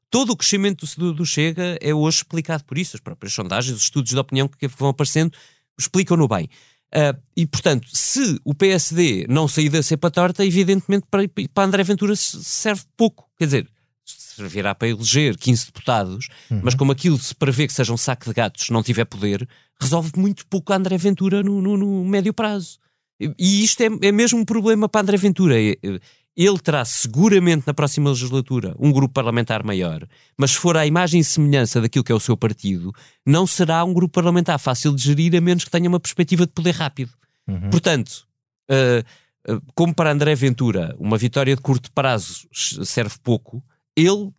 todo 0.09 0.31
o 0.31 0.37
crescimento 0.37 0.85
do, 0.97 1.13
do, 1.13 1.25
Chega 1.25 1.77
é 1.81 1.93
hoje 1.93 2.17
explicado 2.17 2.63
por 2.63 2.77
isso. 2.77 2.95
As 2.95 3.01
próprias 3.01 3.33
sondagens, 3.33 3.75
os 3.75 3.83
estudos 3.83 4.11
de 4.11 4.17
opinião 4.17 4.47
que 4.47 4.67
vão 4.67 4.89
aparecendo 4.89 5.31
explicam-no 5.77 6.27
bem. 6.27 6.49
Uh, 6.87 7.19
e, 7.35 7.45
portanto, 7.45 7.87
se 7.91 8.39
o 8.45 8.55
PSD 8.55 9.25
não 9.27 9.47
sair 9.47 9.69
da 9.69 9.83
cepa 9.83 10.09
torta, 10.09 10.45
evidentemente 10.45 11.05
para, 11.11 11.23
para 11.53 11.63
André 11.65 11.83
Ventura 11.83 12.15
serve 12.15 12.83
pouco. 12.95 13.29
Quer 13.37 13.45
dizer, 13.45 13.69
servirá 14.05 14.73
para 14.73 14.87
eleger 14.87 15.35
15 15.35 15.65
deputados, 15.65 16.29
uhum. 16.49 16.61
mas 16.63 16.75
como 16.75 16.91
aquilo 16.91 17.17
se 17.19 17.35
prevê 17.35 17.67
que 17.67 17.73
seja 17.73 17.91
um 17.91 17.97
saco 17.97 18.25
de 18.25 18.33
gatos 18.33 18.69
não 18.69 18.81
tiver 18.81 19.05
poder, 19.05 19.47
resolve 19.79 20.11
muito 20.15 20.45
pouco 20.47 20.71
a 20.71 20.77
André 20.77 20.97
Ventura 20.97 21.43
no, 21.43 21.61
no, 21.61 21.75
no 21.75 22.05
médio 22.05 22.33
prazo. 22.33 22.79
E 23.19 23.63
isto 23.63 23.81
é, 23.81 23.87
é 24.03 24.11
mesmo 24.11 24.39
um 24.39 24.45
problema 24.45 24.87
para 24.87 25.01
André 25.01 25.17
Ventura. 25.17 25.59
É, 25.59 25.71
é, 25.71 25.99
ele 26.37 26.59
terá 26.59 26.85
seguramente 26.85 27.65
na 27.65 27.73
próxima 27.73 28.11
legislatura 28.11 28.75
um 28.79 28.91
grupo 28.91 29.11
parlamentar 29.11 29.63
maior, 29.63 30.07
mas 30.37 30.51
se 30.51 30.57
for 30.57 30.77
à 30.77 30.85
imagem 30.85 31.19
e 31.19 31.23
semelhança 31.23 31.81
daquilo 31.81 32.03
que 32.03 32.11
é 32.11 32.15
o 32.15 32.19
seu 32.19 32.37
partido, 32.37 32.93
não 33.25 33.47
será 33.47 33.83
um 33.83 33.91
grupo 33.91 34.13
parlamentar 34.13 34.59
fácil 34.59 34.93
de 34.93 35.01
gerir 35.01 35.35
a 35.35 35.41
menos 35.41 35.63
que 35.63 35.71
tenha 35.71 35.89
uma 35.89 35.99
perspectiva 35.99 36.45
de 36.45 36.53
poder 36.53 36.75
rápido. 36.75 37.11
Uhum. 37.47 37.71
Portanto, 37.71 38.27
uh, 38.69 39.51
uh, 39.51 39.61
como 39.73 39.95
para 39.95 40.11
André 40.11 40.35
Ventura 40.35 40.95
uma 40.99 41.17
vitória 41.17 41.55
de 41.55 41.61
curto 41.61 41.91
prazo 41.91 42.47
serve 42.53 43.15
pouco, 43.23 43.63
ele, 43.95 44.11
uh, 44.11 44.35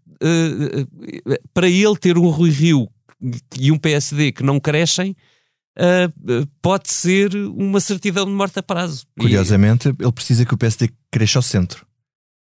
para 1.53 1.69
ele 1.69 1.97
ter 1.97 2.17
um 2.17 2.29
Rui 2.29 2.51
Rio 2.51 2.89
e 3.59 3.73
um 3.73 3.79
PSD 3.79 4.31
que 4.31 4.45
não 4.45 4.61
crescem, 4.61 5.17
uh, 5.77 6.47
pode 6.63 6.91
ser 6.93 7.35
uma 7.35 7.81
certidão 7.81 8.25
de 8.25 8.31
morte 8.31 8.61
a 8.61 8.63
prazo. 8.63 9.05
Curiosamente, 9.19 9.89
e... 9.89 9.95
ele 9.99 10.13
precisa 10.13 10.45
que 10.45 10.55
o 10.55 10.59
PSD 10.59 10.91
cresça 11.11 11.41
ao 11.41 11.43
centro. 11.43 11.88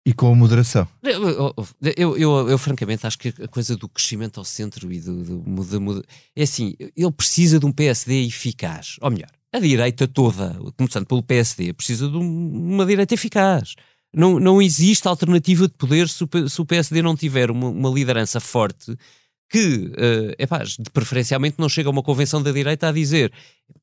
E 0.06 0.12
com 0.12 0.32
a 0.32 0.34
moderação. 0.34 0.88
Eu, 1.02 1.54
eu, 1.96 2.16
eu, 2.16 2.48
eu, 2.48 2.58
francamente 2.58 3.06
acho 3.06 3.18
que 3.18 3.28
a 3.42 3.48
coisa 3.48 3.76
do 3.76 3.88
crescimento 3.88 4.38
ao 4.38 4.44
centro 4.44 4.90
e 4.92 5.00
do, 5.00 5.22
do, 5.22 5.38
do, 5.40 5.78
do, 5.78 6.04
é 6.34 6.42
assim, 6.42 6.74
ele 6.78 7.12
precisa 7.12 7.58
de 7.58 7.66
um 7.66 7.72
PSD 7.72 8.26
eficaz. 8.26 8.96
Ou 9.02 9.10
melhor, 9.10 9.30
a 9.52 9.58
direita 9.58 10.08
toda, 10.08 10.58
começando 10.76 11.06
pelo 11.06 11.22
PSD, 11.22 11.72
precisa 11.72 12.08
de 12.08 12.16
uma 12.16 12.86
direita 12.86 13.14
eficaz. 13.14 13.74
Não, 14.14 14.40
não 14.40 14.62
existe 14.62 15.06
alternativa 15.06 15.68
de 15.68 15.74
poder 15.74 16.08
se 16.08 16.24
o, 16.24 16.48
se 16.48 16.60
o 16.60 16.66
PSD 16.66 17.02
não 17.02 17.14
tiver 17.14 17.50
uma, 17.50 17.68
uma 17.68 17.90
liderança 17.90 18.40
forte 18.40 18.96
que, 19.48 19.90
uh, 19.96 20.34
epá, 20.38 20.62
preferencialmente, 20.92 21.56
não 21.58 21.68
chega 21.68 21.88
a 21.88 21.92
uma 21.92 22.02
convenção 22.02 22.42
da 22.42 22.52
direita 22.52 22.88
a 22.88 22.92
dizer 22.92 23.32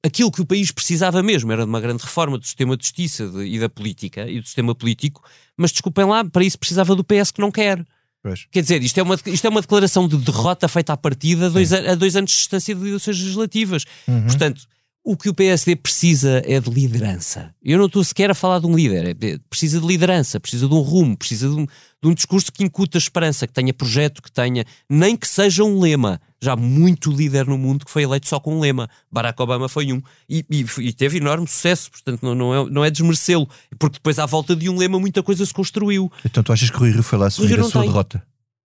aquilo 0.03 0.31
que 0.31 0.41
o 0.41 0.45
país 0.45 0.71
precisava 0.71 1.23
mesmo 1.23 1.51
era 1.51 1.63
de 1.63 1.69
uma 1.69 1.81
grande 1.81 2.03
reforma 2.03 2.37
do 2.37 2.45
sistema 2.45 2.77
de 2.77 2.83
justiça 2.83 3.27
de, 3.27 3.45
e 3.45 3.59
da 3.59 3.67
política 3.67 4.29
e 4.29 4.39
do 4.39 4.45
sistema 4.45 4.75
político, 4.75 5.23
mas 5.57 5.71
desculpem 5.71 6.05
lá, 6.05 6.23
para 6.23 6.43
isso 6.43 6.59
precisava 6.59 6.95
do 6.95 7.03
PS 7.03 7.31
que 7.31 7.41
não 7.41 7.51
quer. 7.51 7.83
Pois. 8.21 8.47
Quer 8.51 8.61
dizer, 8.61 8.81
isto 8.81 8.97
é, 8.99 9.03
uma, 9.03 9.15
isto 9.25 9.45
é 9.45 9.49
uma 9.49 9.61
declaração 9.61 10.07
de 10.07 10.17
derrota 10.17 10.67
feita 10.67 10.93
à 10.93 10.97
partida 10.97 11.49
dois, 11.49 11.71
a, 11.71 11.91
a, 11.91 11.95
dois 11.95 12.15
anos 12.15 12.31
de 12.31 12.37
distância 12.37 12.73
de 12.73 12.87
eleições 12.87 13.19
legislativas. 13.19 13.85
Uhum. 14.07 14.23
Portanto, 14.23 14.67
o 15.05 15.15
que 15.15 15.29
o 15.29 15.35
PSD 15.35 15.75
precisa 15.75 16.41
é 16.43 16.59
de 16.59 16.67
liderança. 16.67 17.53
Eu 17.63 17.77
não 17.77 17.85
estou 17.85 18.03
sequer 18.03 18.31
a 18.31 18.33
falar 18.33 18.57
de 18.57 18.65
um 18.65 18.75
líder. 18.75 19.15
É, 19.21 19.37
precisa 19.47 19.79
de 19.79 19.85
liderança, 19.85 20.39
precisa 20.39 20.67
de 20.67 20.73
um 20.73 20.79
rumo, 20.79 21.15
precisa 21.15 21.47
de 21.47 21.53
um, 21.53 21.65
de 21.65 22.07
um 22.09 22.13
discurso 22.13 22.51
que 22.51 22.63
incuta 22.63 22.97
esperança, 22.97 23.45
que 23.45 23.53
tenha 23.53 23.71
projeto, 23.71 24.19
que 24.19 24.31
tenha, 24.31 24.65
nem 24.89 25.15
que 25.15 25.27
seja 25.27 25.63
um 25.63 25.79
lema. 25.79 26.19
Já 26.41 26.53
há 26.53 26.55
muito 26.55 27.11
líder 27.11 27.45
no 27.45 27.55
mundo 27.55 27.85
que 27.85 27.91
foi 27.91 28.01
eleito 28.01 28.27
só 28.27 28.39
com 28.39 28.57
um 28.57 28.59
lema. 28.59 28.89
Barack 29.11 29.39
Obama 29.39 29.69
foi 29.69 29.93
um. 29.93 30.01
E, 30.27 30.43
e, 30.49 30.65
e 30.79 30.91
teve 30.91 31.17
enorme 31.17 31.47
sucesso, 31.47 31.91
portanto 31.91 32.23
não, 32.23 32.33
não 32.33 32.55
é, 32.55 32.69
não 32.71 32.83
é 32.83 32.89
desmerecê-lo. 32.89 33.47
Porque 33.77 33.99
depois, 33.99 34.17
à 34.17 34.25
volta 34.25 34.55
de 34.55 34.67
um 34.69 34.77
lema, 34.77 34.99
muita 34.99 35.21
coisa 35.21 35.45
se 35.45 35.53
construiu. 35.53 36.11
Então 36.25 36.41
tu 36.41 36.51
achas 36.51 36.71
que 36.71 36.77
o 36.77 36.79
Rui 36.79 36.89
Rio 36.89 37.03
foi 37.03 37.19
lá 37.19 37.27
assumir 37.27 37.59
a 37.59 37.63
sua 37.63 37.81
tem. 37.81 37.91
derrota? 37.91 38.25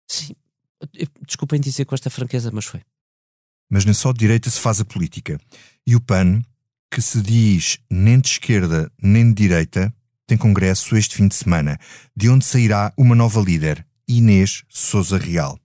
Sim. 0.09 0.35
Desculpem 1.25 1.61
dizer 1.61 1.85
com 1.85 1.95
esta 1.95 2.11
franqueza, 2.11 2.51
mas 2.53 2.65
foi. 2.65 2.81
Mas 3.71 3.85
nem 3.85 3.95
só 3.95 4.13
de 4.13 4.19
direita 4.19 4.51
se 4.51 4.61
faz 4.61 4.81
a 4.81 4.85
política. 4.85 5.41
E 5.87 5.95
o 5.95 6.01
PAN, 6.01 6.43
que 6.91 7.03
se 7.03 7.21
diz 7.21 7.79
nem 7.91 8.21
de 8.21 8.29
esquerda 8.29 8.91
nem 9.03 9.29
de 9.29 9.35
direita, 9.35 9.93
tem 10.27 10.39
congresso 10.39 10.97
este 10.97 11.17
fim 11.17 11.29
de 11.29 11.35
semana, 11.35 11.79
de 12.17 12.29
onde 12.29 12.45
sairá 12.45 12.93
uma 12.97 13.15
nova 13.15 13.41
líder, 13.41 13.85
Inês 14.09 14.63
Souza 14.69 15.19
Real. 15.19 15.59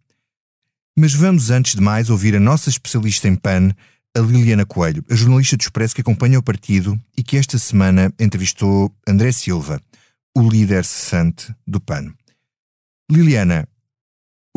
Mas 0.98 1.14
vamos 1.14 1.50
antes 1.50 1.76
de 1.76 1.82
mais 1.82 2.10
ouvir 2.10 2.36
a 2.36 2.40
nossa 2.40 2.70
especialista 2.70 3.28
em 3.28 3.36
PAN, 3.36 3.72
a 4.16 4.20
Liliana 4.20 4.66
Coelho, 4.66 5.06
a 5.10 5.16
jornalista 5.16 5.56
do 5.56 5.62
Expresso 5.62 5.96
que 5.96 6.02
acompanha 6.02 6.40
o 6.40 6.44
partido 6.44 7.00
e 7.16 7.24
que 7.24 7.38
esta 7.38 7.58
semana 7.58 8.14
entrevistou 8.20 8.94
André 9.08 9.32
Silva, 9.32 9.82
o 10.36 10.50
líder 10.50 10.84
cessante 10.84 11.54
do 11.66 11.80
PAN. 11.80 12.14
Liliana, 13.10 13.68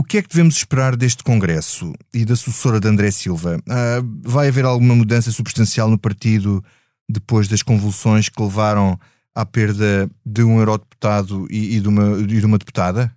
o 0.02 0.04
que 0.04 0.18
é 0.18 0.22
que 0.22 0.28
devemos 0.28 0.56
esperar 0.56 0.96
deste 0.96 1.22
Congresso 1.22 1.92
e 2.12 2.24
da 2.24 2.34
sucessora 2.34 2.80
de 2.80 2.88
André 2.88 3.12
Silva? 3.12 3.60
Ah, 3.70 4.02
vai 4.24 4.48
haver 4.48 4.64
alguma 4.64 4.96
mudança 4.96 5.30
substancial 5.30 5.88
no 5.88 5.96
partido 5.96 6.62
depois 7.08 7.46
das 7.46 7.62
convulsões 7.62 8.28
que 8.28 8.42
levaram 8.42 8.98
à 9.32 9.46
perda 9.46 10.10
de 10.26 10.42
um 10.42 10.58
eurodeputado 10.58 11.46
e, 11.48 11.76
e, 11.76 11.80
de, 11.80 11.88
uma, 11.88 12.18
e 12.18 12.26
de 12.26 12.44
uma 12.44 12.58
deputada? 12.58 13.12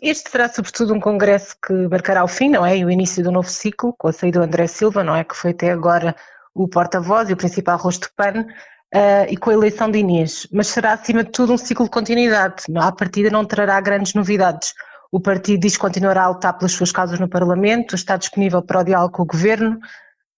Este 0.00 0.30
será 0.30 0.48
sobretudo 0.48 0.94
um 0.94 1.00
congresso 1.00 1.56
que 1.60 1.72
marcará 1.88 2.22
o 2.22 2.28
fim, 2.28 2.50
não 2.50 2.64
é? 2.64 2.78
E 2.78 2.84
o 2.84 2.90
início 2.90 3.24
do 3.24 3.32
novo 3.32 3.48
ciclo, 3.48 3.92
com 3.98 4.06
a 4.06 4.12
saída 4.12 4.38
do 4.38 4.44
André 4.44 4.68
Silva, 4.68 5.02
não 5.02 5.16
é? 5.16 5.24
Que 5.24 5.36
foi 5.36 5.50
até 5.50 5.72
agora 5.72 6.14
o 6.54 6.68
porta-voz 6.68 7.28
e 7.30 7.32
o 7.32 7.36
principal 7.36 7.78
rosto 7.78 8.10
PAN, 8.16 8.46
uh, 8.94 9.26
e 9.28 9.36
com 9.36 9.50
a 9.50 9.54
eleição 9.54 9.90
de 9.90 9.98
Inês. 9.98 10.46
Mas 10.52 10.68
será, 10.68 10.92
acima 10.92 11.24
de 11.24 11.30
tudo, 11.30 11.52
um 11.52 11.58
ciclo 11.58 11.84
de 11.84 11.90
continuidade. 11.90 12.64
À 12.76 12.92
partida 12.92 13.28
não 13.28 13.44
trará 13.44 13.80
grandes 13.80 14.14
novidades. 14.14 14.72
O 15.10 15.20
partido 15.20 15.60
diz 15.60 15.74
que 15.74 15.80
continuará 15.80 16.24
a 16.24 16.28
lutar 16.28 16.56
pelas 16.56 16.72
suas 16.72 16.92
causas 16.92 17.18
no 17.18 17.28
Parlamento, 17.28 17.94
está 17.94 18.16
disponível 18.16 18.62
para 18.62 18.80
o 18.80 18.84
diálogo 18.84 19.14
com 19.14 19.22
o 19.22 19.26
Governo 19.26 19.78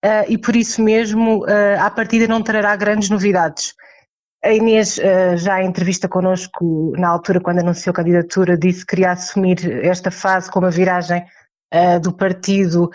uh, 0.05 0.25
e 0.29 0.37
por 0.37 0.55
isso 0.55 0.83
mesmo, 0.83 1.45
uh, 1.45 1.81
à 1.81 1.91
partida, 1.91 2.27
não 2.27 2.43
trará 2.43 2.75
grandes 2.77 3.11
novidades. 3.11 3.75
A 4.45 4.53
Inês, 4.53 4.99
uh, 4.99 5.37
já 5.37 5.63
em 5.63 5.67
entrevista 5.67 6.09
connosco, 6.09 6.93
na 6.97 7.09
altura, 7.09 7.41
quando 7.41 7.61
anunciou 7.61 7.93
a 7.93 7.97
candidatura, 7.97 8.57
disse 8.57 8.81
que 8.81 8.97
queria 8.97 9.13
assumir 9.13 9.85
esta 9.85 10.11
fase 10.11 10.51
como 10.51 10.67
a 10.67 10.71
viragem 10.71 11.25
uh, 11.75 12.01
do 12.01 12.13
partido 12.13 12.91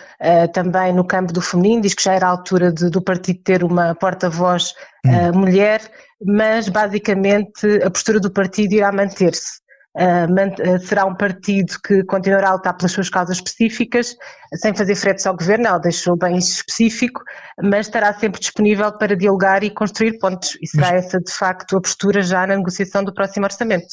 também 0.54 0.94
no 0.94 1.06
campo 1.06 1.34
do 1.34 1.42
feminino, 1.42 1.82
diz 1.82 1.94
que 1.94 2.04
já 2.04 2.14
era 2.14 2.28
a 2.28 2.30
altura 2.30 2.72
de, 2.72 2.90
do 2.90 3.02
partido 3.02 3.42
ter 3.44 3.64
uma 3.64 3.94
porta-voz 3.96 4.74
hum. 5.06 5.40
mulher, 5.40 5.82
mas 6.26 6.70
basicamente 6.70 7.68
a 7.84 7.92
postura 7.92 8.20
do 8.20 8.32
partido 8.32 8.74
irá 8.74 8.92
manter-se. 8.92 9.63
Uh, 9.96 10.80
será 10.80 11.06
um 11.06 11.16
partido 11.16 11.80
que 11.80 12.04
continuará 12.06 12.50
a 12.50 12.54
lutar 12.54 12.76
pelas 12.76 12.92
suas 12.92 13.10
causas 13.10 13.38
específicas, 13.38 14.16
sem 14.56 14.74
fazer 14.74 14.96
fretes 14.96 15.28
ao 15.28 15.38
governo, 15.38 15.68
ela 15.68 15.78
deixou 15.78 16.18
bem 16.18 16.36
isso 16.36 16.54
específico, 16.54 17.22
mas 17.62 17.86
estará 17.86 18.12
sempre 18.12 18.40
disponível 18.40 18.92
para 18.98 19.16
dialogar 19.16 19.64
e 19.64 19.70
construir 19.70 20.18
pontos. 20.18 20.58
E 20.60 20.68
será 20.68 20.94
mas... 20.94 21.06
essa, 21.06 21.20
de 21.20 21.32
facto, 21.32 21.78
a 21.78 21.82
postura 21.82 22.24
já 22.24 22.48
na 22.48 22.56
negociação 22.56 23.04
do 23.04 23.14
próximo 23.14 23.46
orçamento. 23.46 23.86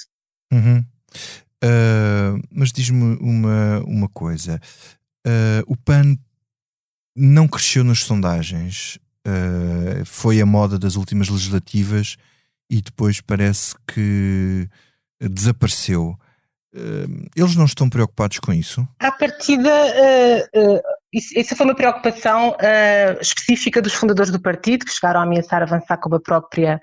Uhum. 0.50 0.82
Uh, 1.62 2.40
mas 2.50 2.72
diz-me 2.72 3.18
uma, 3.20 3.80
uma 3.80 4.08
coisa: 4.08 4.58
uh, 5.26 5.62
o 5.66 5.76
PAN 5.76 6.16
não 7.14 7.46
cresceu 7.46 7.84
nas 7.84 8.02
sondagens, 8.04 8.98
foi 10.06 10.40
a 10.40 10.46
moda 10.46 10.78
das 10.78 10.96
últimas 10.96 11.28
legislativas 11.28 12.16
e 12.70 12.80
depois 12.80 13.20
parece 13.20 13.74
que 13.86 14.66
desapareceu. 15.20 16.16
Hum, 16.74 17.26
eles 17.36 17.56
não 17.56 17.64
estão 17.64 17.90
preocupados 17.90 18.38
com 18.38 18.52
isso? 18.52 18.86
À 18.98 19.10
partida, 19.10 19.68
uh, 19.68 20.76
uh, 20.76 20.80
isso, 21.12 21.56
foi 21.56 21.66
uma 21.66 21.74
preocupação 21.74 22.50
uh, 22.50 23.20
específica 23.20 23.82
dos 23.82 23.94
fundadores 23.94 24.30
do 24.30 24.40
partido, 24.40 24.84
que 24.84 24.92
chegaram 24.92 25.20
a 25.20 25.24
ameaçar 25.24 25.62
avançar 25.62 25.96
com 25.98 26.14
a 26.14 26.20
própria 26.20 26.80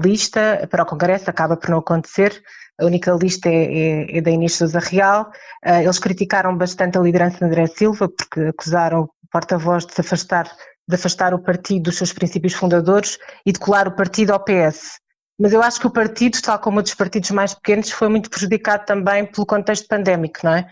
lista 0.00 0.68
para 0.70 0.84
o 0.84 0.86
Congresso, 0.86 1.28
acaba 1.28 1.56
por 1.56 1.70
não 1.70 1.78
acontecer. 1.78 2.40
A 2.80 2.84
única 2.84 3.10
lista 3.12 3.48
é, 3.48 3.64
é, 3.64 4.18
é 4.18 4.20
da 4.20 4.30
Inês 4.30 4.54
Sousa 4.54 4.78
Real. 4.78 5.28
eles 5.64 5.98
criticaram 5.98 6.56
bastante 6.56 6.96
a 6.96 7.00
liderança 7.00 7.38
de 7.38 7.44
André 7.46 7.66
Silva, 7.66 8.08
porque 8.08 8.42
acusaram 8.42 9.00
o 9.00 9.08
porta-voz 9.32 9.84
de 9.84 9.92
se 9.92 10.02
afastar, 10.02 10.48
de 10.88 10.94
afastar 10.94 11.34
o 11.34 11.42
partido 11.42 11.84
dos 11.84 11.96
seus 11.96 12.12
princípios 12.12 12.52
fundadores 12.52 13.18
e 13.44 13.50
de 13.50 13.58
colar 13.58 13.88
o 13.88 13.96
partido 13.96 14.32
ao 14.32 14.44
PS. 14.44 15.00
Mas 15.38 15.52
eu 15.52 15.62
acho 15.62 15.78
que 15.78 15.86
o 15.86 15.90
partido, 15.90 16.40
tal 16.40 16.58
como 16.58 16.78
outros 16.78 16.94
partidos 16.94 17.30
mais 17.30 17.52
pequenos, 17.52 17.90
foi 17.90 18.08
muito 18.08 18.30
prejudicado 18.30 18.86
também 18.86 19.26
pelo 19.26 19.46
contexto 19.46 19.86
pandémico, 19.86 20.40
não 20.42 20.54
é? 20.54 20.66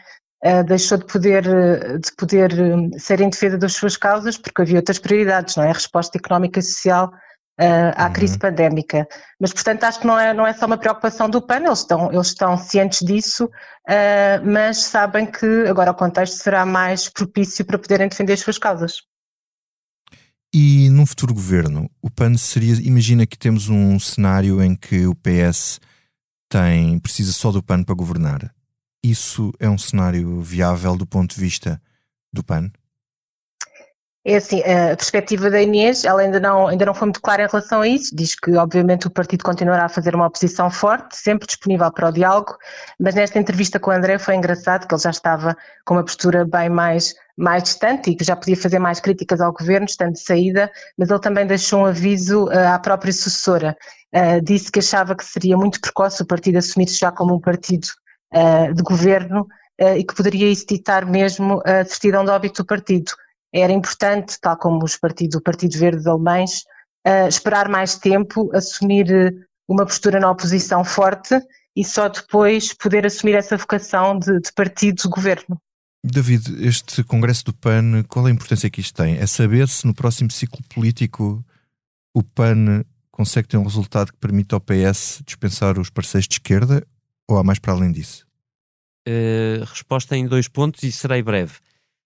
Uh, 0.45 0.65
deixou 0.65 0.99
de 0.99 1.07
poder, 1.07 1.47
eh, 1.47 1.99
de 1.99 2.13
poder 2.19 2.53
eh, 2.53 2.99
ser 2.99 3.23
em 3.23 3.31
defesa 3.31 3.57
das 3.57 3.73
suas 3.73 3.97
causas 3.97 4.37
porque 4.37 4.61
havia 4.61 4.77
outras 4.77 4.99
prioridades, 4.99 5.57
não 5.57 5.65
é? 5.65 5.71
A 5.71 5.73
resposta 5.73 6.19
económica 6.19 6.61
e 6.61 6.63
social 6.63 7.11
à 7.57 8.07
uhum. 8.07 8.13
crise 8.13 8.37
pandémica. 8.37 9.07
Mas, 9.41 9.53
portanto, 9.53 9.85
acho 9.85 10.01
que 10.01 10.07
não 10.09 10.19
é, 10.19 10.35
não 10.35 10.45
é 10.45 10.53
só 10.53 10.67
uma 10.67 10.77
preocupação 10.77 11.31
do 11.31 11.41
PAN, 11.41 11.61
eles 11.61 11.79
estão, 11.79 12.13
eles 12.13 12.27
estão 12.27 12.59
cientes 12.59 13.07
disso, 13.07 13.49
mas 14.43 14.79
sabem 14.79 15.25
que 15.25 15.65
agora 15.69 15.93
o 15.93 15.95
contexto 15.95 16.35
será 16.35 16.67
mais 16.67 17.09
propício 17.09 17.65
para 17.65 17.79
poderem 17.79 18.09
defender 18.09 18.33
as 18.33 18.41
suas 18.41 18.59
causas. 18.59 18.97
E 20.57 20.89
num 20.89 21.05
futuro 21.05 21.35
governo, 21.35 21.91
o 22.01 22.09
PAN 22.09 22.37
seria. 22.37 22.77
Imagina 22.81 23.27
que 23.27 23.37
temos 23.37 23.69
um 23.69 23.99
cenário 23.99 24.63
em 24.63 24.77
que 24.77 25.05
o 25.05 25.13
PS 25.17 25.81
tem, 26.49 26.97
precisa 27.01 27.33
só 27.33 27.51
do 27.51 27.61
PAN 27.61 27.83
para 27.83 27.97
governar. 27.97 28.55
Isso 29.03 29.53
é 29.59 29.69
um 29.69 29.77
cenário 29.77 30.41
viável 30.41 30.97
do 30.97 31.05
ponto 31.05 31.35
de 31.35 31.41
vista 31.41 31.83
do 32.33 32.45
PAN? 32.45 32.71
É 34.25 34.37
assim, 34.37 34.61
a 34.61 34.97
perspectiva 34.97 35.51
da 35.51 35.61
Inês, 35.61 36.05
ela 36.05 36.23
ainda 36.23 36.39
não, 36.39 36.69
ainda 36.69 36.87
não 36.87 36.95
foi 36.95 37.07
muito 37.07 37.21
clara 37.21 37.43
em 37.43 37.49
relação 37.49 37.81
a 37.83 37.89
isso, 37.89 38.15
diz 38.15 38.35
que 38.35 38.57
obviamente 38.57 39.09
o 39.09 39.11
partido 39.11 39.45
continuará 39.45 39.85
a 39.85 39.89
fazer 39.89 40.15
uma 40.15 40.27
oposição 40.27 40.71
forte, 40.71 41.17
sempre 41.17 41.47
disponível 41.47 41.93
para 41.93 42.09
o 42.09 42.13
diálogo, 42.13 42.57
mas 42.99 43.15
nesta 43.15 43.39
entrevista 43.39 43.79
com 43.79 43.91
o 43.91 43.93
André 43.93 44.19
foi 44.19 44.37
engraçado 44.37 44.87
que 44.87 44.95
ele 44.95 45.03
já 45.03 45.11
estava 45.11 45.55
com 45.85 45.95
uma 45.95 46.05
postura 46.05 46.47
bem 46.47 46.71
mais, 46.71 47.15
mais 47.37 47.63
distante 47.65 48.11
e 48.11 48.17
que 48.17 48.25
já 48.25 48.37
podia 48.37 48.57
fazer 48.57 48.79
mais 48.79 49.01
críticas 49.01 49.41
ao 49.41 49.53
governo, 49.53 49.87
estando 49.87 50.13
de 50.13 50.21
saída, 50.21 50.71
mas 50.97 51.11
ele 51.11 51.21
também 51.21 51.47
deixou 51.47 51.81
um 51.81 51.87
aviso 51.87 52.45
uh, 52.45 52.69
à 52.75 52.79
própria 52.79 53.13
sucessora, 53.13 53.77
uh, 54.15 54.41
disse 54.43 54.71
que 54.71 54.79
achava 54.79 55.17
que 55.17 55.25
seria 55.25 55.57
muito 55.57 55.81
precoce 55.81 56.23
o 56.23 56.27
partido 56.27 56.59
assumir-se 56.59 56.99
já 56.99 57.11
como 57.11 57.35
um 57.35 57.41
partido 57.41 57.87
uh, 58.33 58.73
de 58.73 58.83
governo 58.83 59.47
e 59.97 60.05
que 60.05 60.15
poderia 60.15 60.55
ditar 60.55 61.05
mesmo 61.05 61.61
a 61.65 61.85
certidão 61.85 62.25
de 62.25 62.31
óbito 62.31 62.63
do 62.63 62.67
partido 62.67 63.11
era 63.53 63.73
importante, 63.73 64.37
tal 64.41 64.57
como 64.57 64.85
os 64.85 64.97
partidos, 64.97 65.37
o 65.37 65.41
Partido 65.41 65.79
Verde 65.79 66.09
alemães, 66.09 66.65
esperar 67.29 67.69
mais 67.69 67.97
tempo, 67.97 68.51
assumir 68.55 69.11
eh, 69.11 69.31
uma 69.69 69.85
postura 69.85 70.19
na 70.19 70.31
oposição 70.31 70.85
forte 70.85 71.41
e 71.77 71.85
só 71.85 72.09
depois 72.09 72.73
poder 72.73 73.07
assumir 73.07 73.35
essa 73.35 73.57
vocação 73.57 74.19
de, 74.19 74.41
de 74.41 74.53
partido 74.53 75.03
de 75.03 75.09
governo. 75.09 75.61
David, 76.07 76.63
este 76.63 77.03
Congresso 77.03 77.47
do 77.47 77.55
PAN, 77.55 78.03
qual 78.07 78.29
é 78.29 78.31
a 78.31 78.35
importância 78.35 78.69
que 78.69 78.83
isto 78.83 78.95
tem? 78.95 79.17
É 79.17 79.27
saber 79.27 79.67
se 79.67 79.87
no 79.87 79.95
próximo 79.95 80.31
ciclo 80.31 80.63
político 80.69 81.43
o 82.15 82.23
PAN 82.23 82.85
consegue 83.11 83.49
ter 83.49 83.57
um 83.57 83.63
resultado 83.63 84.13
que 84.13 84.19
permita 84.19 84.55
ao 84.55 84.61
PS 84.61 85.23
dispensar 85.25 85.79
os 85.79 85.89
parceiros 85.89 86.29
de 86.29 86.35
esquerda 86.35 86.87
ou 87.27 87.39
há 87.39 87.43
mais 87.43 87.59
para 87.59 87.73
além 87.73 87.91
disso? 87.91 88.27
Uh, 89.09 89.65
resposta 89.65 90.15
em 90.15 90.27
dois 90.27 90.47
pontos 90.47 90.83
e 90.83 90.93
serei 90.93 91.23
breve. 91.23 91.55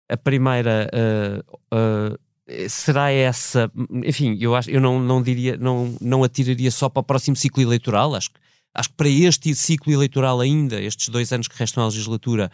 A 0.08 0.16
primeira 0.16 0.88
uh, 0.94 1.58
uh, 1.74 2.70
será 2.70 3.12
essa, 3.12 3.72
enfim, 4.06 4.38
eu 4.40 4.54
acho, 4.56 4.70
eu 4.70 4.80
não, 4.80 5.00
não 5.00 5.24
diria, 5.24 5.58
não, 5.58 5.98
não 6.00 6.24
atiraria 6.24 6.70
só 6.70 6.88
para 6.88 7.00
o 7.00 7.04
próximo 7.04 7.36
ciclo 7.36 7.64
eleitoral, 7.64 8.14
acho 8.14 8.30
que 8.30 8.40
acho 8.76 8.90
que 8.90 8.96
para 8.96 9.10
este 9.10 9.56
ciclo 9.56 9.92
eleitoral 9.92 10.40
ainda, 10.40 10.80
estes 10.80 11.10
dois 11.10 11.34
anos 11.34 11.48
que 11.48 11.58
restam 11.58 11.84
à 11.84 11.88
legislatura, 11.88 12.52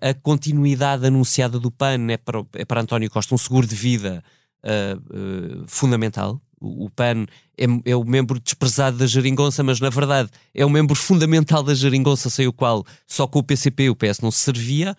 a 0.00 0.14
continuidade 0.14 1.06
anunciada 1.06 1.58
do 1.58 1.70
PAN 1.70 2.10
é 2.10 2.16
para, 2.16 2.44
é 2.54 2.64
para 2.64 2.80
António 2.80 3.10
Costa 3.10 3.34
um 3.34 3.38
seguro 3.38 3.66
de 3.66 3.74
vida 3.74 4.22
uh, 4.64 5.64
fundamental. 5.66 6.40
O, 6.60 6.90
PAN 6.90 7.24
é, 7.56 7.64
é, 7.86 7.96
o 7.96 8.04
membro 8.04 8.38
desprezado 8.38 8.98
da 8.98 9.06
geringonça, 9.06 9.62
mas 9.62 9.80
na 9.80 9.88
verdade 9.88 10.28
é 10.54 10.64
o 10.64 10.68
membro 10.68 10.94
fundamental 10.94 11.62
da 11.62 11.74
geringonça, 11.74 12.28
sem 12.28 12.46
o 12.46 12.52
qual 12.52 12.84
só 13.06 13.26
com 13.26 13.38
o 13.38 13.42
PCP 13.42 13.88
o 13.88 13.96
PS 13.96 14.20
não 14.20 14.30
se 14.30 14.40
servia. 14.40 14.94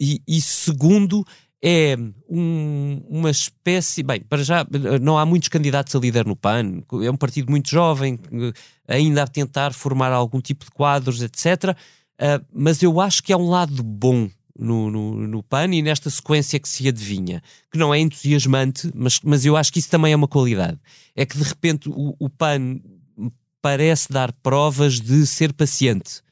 e, 0.00 0.20
e 0.26 0.40
segundo, 0.40 1.24
é 1.64 1.96
um, 2.28 3.02
uma 3.08 3.30
espécie. 3.30 4.02
Bem, 4.02 4.20
para 4.20 4.44
já 4.44 4.66
não 5.00 5.16
há 5.16 5.24
muitos 5.24 5.48
candidatos 5.48 5.94
a 5.96 5.98
líder 5.98 6.26
no 6.26 6.36
PAN, 6.36 6.82
é 7.02 7.10
um 7.10 7.16
partido 7.16 7.50
muito 7.50 7.70
jovem, 7.70 8.18
ainda 8.86 9.22
a 9.22 9.26
tentar 9.26 9.72
formar 9.72 10.12
algum 10.12 10.42
tipo 10.42 10.66
de 10.66 10.70
quadros, 10.70 11.22
etc. 11.22 11.74
Uh, 12.20 12.44
mas 12.52 12.82
eu 12.82 13.00
acho 13.00 13.22
que 13.22 13.32
há 13.32 13.36
um 13.36 13.48
lado 13.48 13.82
bom 13.82 14.28
no, 14.56 14.90
no, 14.90 15.26
no, 15.26 15.42
PAN 15.42 15.74
e 15.74 15.82
nesta 15.82 16.08
sequência 16.08 16.60
que 16.60 16.68
se 16.68 16.86
adivinha, 16.86 17.42
que 17.70 17.78
não 17.78 17.92
é 17.92 17.98
entusiasmante, 17.98 18.90
mas, 18.94 19.18
mas 19.24 19.44
eu 19.44 19.56
acho 19.56 19.72
que 19.72 19.80
isso 19.80 19.90
também 19.90 20.12
é 20.12 20.16
uma 20.16 20.28
qualidade. 20.28 20.78
É 21.16 21.26
que 21.26 21.36
de 21.36 21.42
repente 21.42 21.88
o, 21.88 22.14
o 22.18 22.30
PAN 22.30 22.80
parece 23.60 24.12
dar 24.12 24.32
provas 24.32 25.00
de 25.00 25.26
ser 25.26 25.52
paciente. 25.52 26.22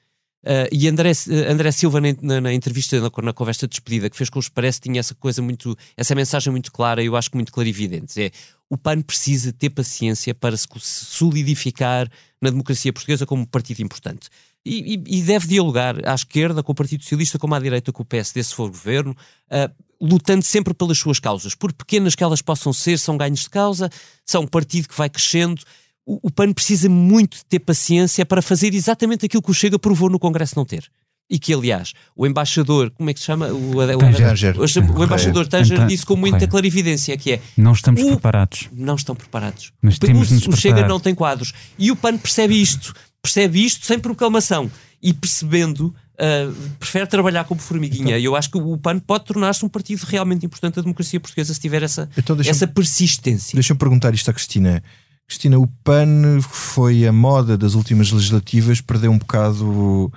Uh, 0.45 0.67
e 0.73 0.89
André, 0.89 1.13
André 1.49 1.71
Silva, 1.71 2.01
na, 2.01 2.41
na, 2.41 2.53
entrevista, 2.53 3.01
na, 3.01 3.11
na, 3.23 3.33
conversa 3.33 3.67
de 3.67 3.71
despedida 3.71 4.11
que 4.11 4.17
fez 4.17 4.29
com 4.29 4.41
os 4.41 4.47
Expresso, 4.47 4.81
tinha 4.81 4.99
essa 4.99 5.15
coisa 5.15 5.41
muito, 5.41 5.77
essa 5.97 6.17
mensagem 6.17 6.51
muito 6.51 6.73
clara 6.73 7.03
eu 7.03 7.15
acho 7.15 7.31
que 7.31 7.37
muito 7.37 7.53
clarividente. 7.53 8.21
É 8.21 8.31
o 8.69 8.79
PAN 8.79 9.03
precisa 9.03 9.53
ter 9.53 9.69
paciência 9.69 10.35
para 10.35 10.57
se 10.57 10.67
solidificar 10.81 12.11
na 12.41 12.49
democracia 12.49 12.91
portuguesa 12.91 13.27
como 13.27 13.43
um 13.43 13.45
partido 13.45 13.83
importante. 13.83 14.31
E, 14.65 14.95
e, 14.95 15.19
e, 15.19 15.23
deve 15.23 15.49
dialogar 15.49 15.97
à 16.09 16.15
esquerda 16.15 16.63
com 16.63 16.71
o 16.71 16.75
Partido 16.75 17.03
Socialista, 17.03 17.37
como 17.37 17.55
à 17.55 17.59
direita 17.59 17.93
com 17.93 18.03
o 18.03 18.07
PSD, 18.07 18.45
se 18.45 18.55
for 18.55 18.69
governo, 18.71 19.11
uh, 19.11 19.85
lutando 20.01 20.45
sempre 20.45 20.73
pelas 20.73 20.99
suas 20.99 21.19
causas. 21.19 21.55
Por 21.55 21.73
pequenas 21.73 22.15
que 22.15 22.23
elas 22.23 22.41
possam 22.41 22.73
ser, 22.73 22.99
são 22.99 23.17
ganhos 23.17 23.41
de 23.41 23.51
causa, 23.51 23.91
são 24.25 24.43
um 24.43 24.47
partido 24.47 24.89
que 24.89 24.97
vai 24.97 25.11
crescendo 25.11 25.63
o, 26.07 26.19
o 26.23 26.31
PAN 26.31 26.53
precisa 26.53 26.89
muito 26.89 27.45
ter 27.49 27.61
paciência 27.61 28.27
para 28.27 28.43
fazer 28.43 28.75
exatamente 28.75 29.27
aquilo 29.27 29.43
que 29.43 29.51
o 29.51 29.55
Chega 29.55 29.79
provou 29.79 30.11
no 30.11 30.19
Congresso 30.19 30.55
não 30.57 30.65
ter. 30.65 30.85
E 31.31 31.39
que, 31.39 31.55
aliás, 31.55 31.95
o 32.15 32.27
embaixador, 32.27 32.91
como 32.91 33.09
é 33.09 33.15
que 33.15 33.21
se 33.21 33.27
chama? 33.27 33.47
O, 33.49 33.79
o, 33.79 33.99
Tanger. 33.99 34.57
o, 34.59 35.01
o 35.01 35.05
embaixador 35.05 35.47
Tanger 35.47 35.87
disse 35.87 36.05
com 36.05 36.17
muita 36.17 36.47
clarividência 36.47 37.17
que 37.17 37.33
é 37.33 37.41
Não 37.57 37.73
estamos 37.73 38.03
preparados. 38.03 38.69
Não 38.73 38.97
estão 38.97 39.15
preparados. 39.15 39.73
Mas 39.81 39.99
temos 39.99 40.31
o, 40.47 40.51
o 40.51 40.57
Chega 40.57 40.87
não 40.87 41.01
tem 41.01 41.15
quadros. 41.15 41.55
E 41.79 41.91
o 41.91 41.97
PAN 41.97 42.19
percebe 42.19 42.61
isto. 42.61 42.93
Percebe 43.23 43.65
isto 43.65 43.87
sem 43.87 43.99
proclamação. 43.99 44.71
E 45.01 45.13
percebendo, 45.13 45.95
uh, 46.15 46.53
prefere 46.79 47.07
trabalhar 47.07 47.45
como 47.45 47.61
formiguinha. 47.61 48.19
E 48.19 48.25
eu 48.25 48.37
acho 48.37 48.51
que 48.51 48.59
o 48.59 48.77
PAN 48.77 48.99
pode 48.99 49.25
tornar-se 49.25 49.65
um 49.65 49.69
partido 49.69 50.03
realmente 50.05 50.45
importante 50.45 50.77
da 50.77 50.83
democracia 50.83 51.21
portuguesa 51.21 51.55
se 51.55 51.61
tiver 51.61 51.83
essa, 51.83 52.09
então 52.17 52.37
essa 52.41 52.67
persistência. 52.67 53.55
Deixa-me 53.55 53.79
perguntar 53.79 54.15
isto 54.15 54.31
à 54.31 54.33
Cristina. 54.33 54.83
Cristina, 55.27 55.59
o 55.59 55.67
PAN 55.83 56.41
foi 56.43 57.07
a 57.07 57.13
moda 57.13 57.57
das 57.57 57.75
últimas 57.75 58.11
legislativas, 58.11 58.81
perdeu 58.81 59.11
um 59.11 59.19
bocado 59.19 60.13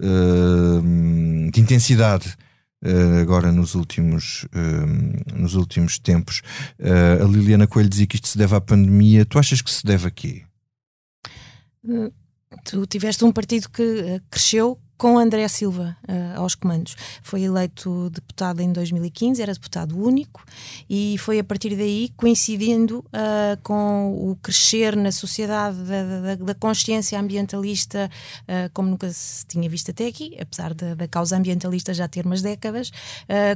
uh, 0.00 1.50
de 1.52 1.60
intensidade. 1.60 2.36
Uh, 2.84 3.20
agora 3.20 3.50
nos 3.50 3.74
últimos, 3.74 4.44
uh, 4.44 5.34
nos 5.34 5.54
últimos 5.54 5.98
tempos. 5.98 6.42
a 6.78 7.24
Liliana 7.24 7.66
Coelho 7.66 7.88
dizia 7.88 8.06
que 8.06 8.16
isto 8.16 8.28
se 8.28 8.38
deve 8.38 8.54
à 8.54 8.60
pandemia. 8.60 9.24
Tu 9.24 9.38
achas 9.38 9.62
que 9.62 9.70
se 9.70 9.84
deve 9.84 10.08
a 10.08 10.10
quê? 10.10 10.42
Tu 12.64 12.86
tiveste 12.86 13.24
um 13.24 13.32
partido 13.32 13.68
que 13.68 14.20
cresceu 14.30 14.78
com 14.96 15.18
André 15.18 15.46
Silva 15.48 15.96
uh, 16.08 16.40
aos 16.40 16.54
comandos. 16.54 16.96
Foi 17.22 17.42
eleito 17.42 18.10
deputado 18.10 18.60
em 18.60 18.72
2015, 18.72 19.42
era 19.42 19.52
deputado 19.52 19.98
único, 19.98 20.42
e 20.88 21.16
foi 21.18 21.38
a 21.38 21.44
partir 21.44 21.76
daí, 21.76 22.10
coincidindo 22.16 23.00
uh, 23.00 23.60
com 23.62 24.30
o 24.30 24.36
crescer 24.36 24.96
na 24.96 25.12
sociedade 25.12 25.76
da, 25.78 26.20
da, 26.20 26.34
da 26.36 26.54
consciência 26.54 27.18
ambientalista, 27.18 28.10
uh, 28.42 28.70
como 28.72 28.88
nunca 28.88 29.10
se 29.12 29.44
tinha 29.46 29.68
visto 29.68 29.90
até 29.90 30.06
aqui, 30.06 30.36
apesar 30.40 30.72
da, 30.72 30.94
da 30.94 31.06
causa 31.06 31.36
ambientalista 31.36 31.92
já 31.92 32.08
ter 32.08 32.24
umas 32.24 32.42
décadas, 32.42 32.90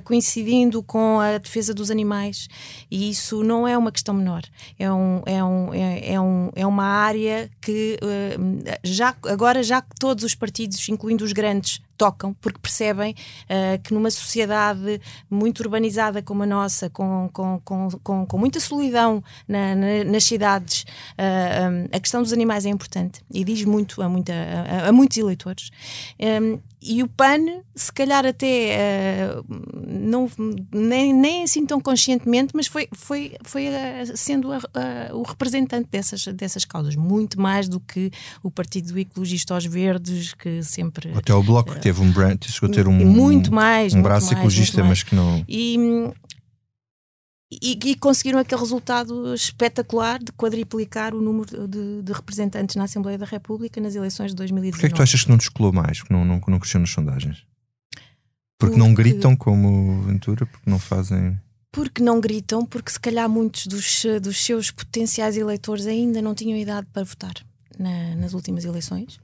coincidindo 0.04 0.82
com 0.82 1.20
a 1.20 1.38
defesa 1.38 1.72
dos 1.72 1.90
animais, 1.90 2.48
e 2.90 3.10
isso 3.10 3.42
não 3.42 3.66
é 3.66 3.76
uma 3.76 3.90
questão 3.90 4.14
menor, 4.14 4.42
é, 4.78 4.90
um, 4.90 5.22
é, 5.26 5.44
um, 5.44 5.74
é, 5.74 6.12
é, 6.12 6.20
um, 6.20 6.50
é 6.54 6.66
uma 6.66 6.84
área 6.84 7.50
que 7.60 7.98
já, 8.82 9.14
agora 9.26 9.62
já 9.62 9.80
que 9.80 9.94
todos 9.98 10.24
os 10.24 10.34
partidos, 10.34 10.88
incluindo 10.88 11.24
os 11.24 11.29
os 11.30 11.32
grandes 11.32 11.80
tocam, 11.96 12.34
porque 12.40 12.58
percebem 12.58 13.12
uh, 13.12 13.80
que 13.82 13.92
numa 13.92 14.10
sociedade 14.10 15.00
muito 15.30 15.60
urbanizada 15.60 16.22
como 16.22 16.42
a 16.42 16.46
nossa, 16.46 16.88
com, 16.90 17.28
com, 17.32 17.60
com, 17.62 18.26
com, 18.26 18.38
muita 18.38 18.58
solidão 18.58 19.22
na, 19.46 19.74
na, 19.74 20.04
nas 20.04 20.24
cidades, 20.24 20.84
uh, 21.18 21.70
um, 21.70 21.88
a 21.92 22.00
questão 22.00 22.22
dos 22.22 22.32
animais 22.32 22.64
é 22.64 22.70
importante 22.70 23.22
e 23.32 23.44
diz 23.44 23.64
muito 23.64 24.02
a, 24.02 24.08
muita, 24.08 24.32
a, 24.32 24.88
a 24.88 24.92
muitos 24.92 25.18
eleitores. 25.18 25.70
Um, 26.18 26.58
e 26.82 27.02
o 27.02 27.08
PAN, 27.08 27.60
se 27.74 27.92
calhar 27.92 28.24
até 28.24 29.28
uh, 29.36 29.44
não, 29.86 30.30
nem, 30.72 31.12
nem 31.12 31.42
assim 31.42 31.66
tão 31.66 31.80
conscientemente, 31.80 32.52
mas 32.54 32.66
foi, 32.66 32.88
foi, 32.92 33.34
foi 33.44 33.66
sendo 34.14 34.50
a, 34.52 34.60
o 35.12 35.22
representante 35.22 35.88
dessas, 35.90 36.24
dessas 36.28 36.64
causas, 36.64 36.96
muito 36.96 37.38
mais 37.38 37.68
do 37.68 37.78
que 37.80 38.10
o 38.42 38.50
Partido 38.50 38.98
Ecologista 38.98 39.54
aos 39.54 39.66
Verdes, 39.66 40.32
que 40.32 40.62
sempre. 40.62 41.12
Até 41.14 41.34
o 41.34 41.42
Bloco, 41.42 41.74
que 41.74 41.80
teve 41.80 42.00
um 42.00 42.10
brand, 42.10 42.42
chegou 42.44 42.70
a 42.70 42.72
ter 42.72 42.88
um, 42.88 42.92
muito 42.92 43.52
mais, 43.52 43.92
um 43.92 44.02
braço 44.02 44.26
mais, 44.26 44.38
ecologista, 44.38 44.82
mas 44.82 45.02
que 45.02 45.14
não. 45.14 45.44
E, 45.46 45.76
e, 47.50 47.78
e, 47.84 47.96
conseguiram 47.96 48.38
aquele 48.38 48.60
resultado 48.60 49.34
espetacular 49.34 50.22
de 50.22 50.30
quadriplicar 50.32 51.14
o 51.14 51.20
número 51.20 51.66
de, 51.66 52.02
de, 52.02 52.12
representantes 52.12 52.76
na 52.76 52.84
Assembleia 52.84 53.18
da 53.18 53.26
República 53.26 53.80
nas 53.80 53.96
eleições 53.96 54.30
de 54.30 54.36
2019. 54.36 54.70
Porquê 54.72 54.86
é 54.86 54.88
que 54.88 54.94
tu 54.94 55.02
achas 55.02 55.24
que 55.24 55.30
não 55.30 55.36
descolou 55.36 55.72
mais, 55.72 55.98
porque 55.98 56.14
não, 56.14 56.24
não, 56.24 56.40
não 56.46 56.58
cresceu 56.60 56.78
nas 56.78 56.90
sondagens? 56.90 57.44
Porque, 58.56 58.74
porque 58.74 58.78
não 58.78 58.94
gritam 58.94 59.34
como 59.34 60.02
Ventura, 60.02 60.46
porque 60.46 60.70
não 60.70 60.78
fazem. 60.78 61.36
Porque 61.72 62.02
não 62.02 62.20
gritam, 62.20 62.64
porque 62.64 62.92
se 62.92 63.00
calhar 63.00 63.28
muitos 63.28 63.66
dos, 63.66 64.04
dos 64.22 64.44
seus 64.44 64.70
potenciais 64.70 65.36
eleitores 65.36 65.86
ainda 65.86 66.22
não 66.22 66.34
tinham 66.34 66.56
idade 66.56 66.86
para 66.92 67.02
votar 67.02 67.34
na, 67.76 68.14
nas 68.14 68.32
últimas 68.32 68.64
eleições. 68.64 69.16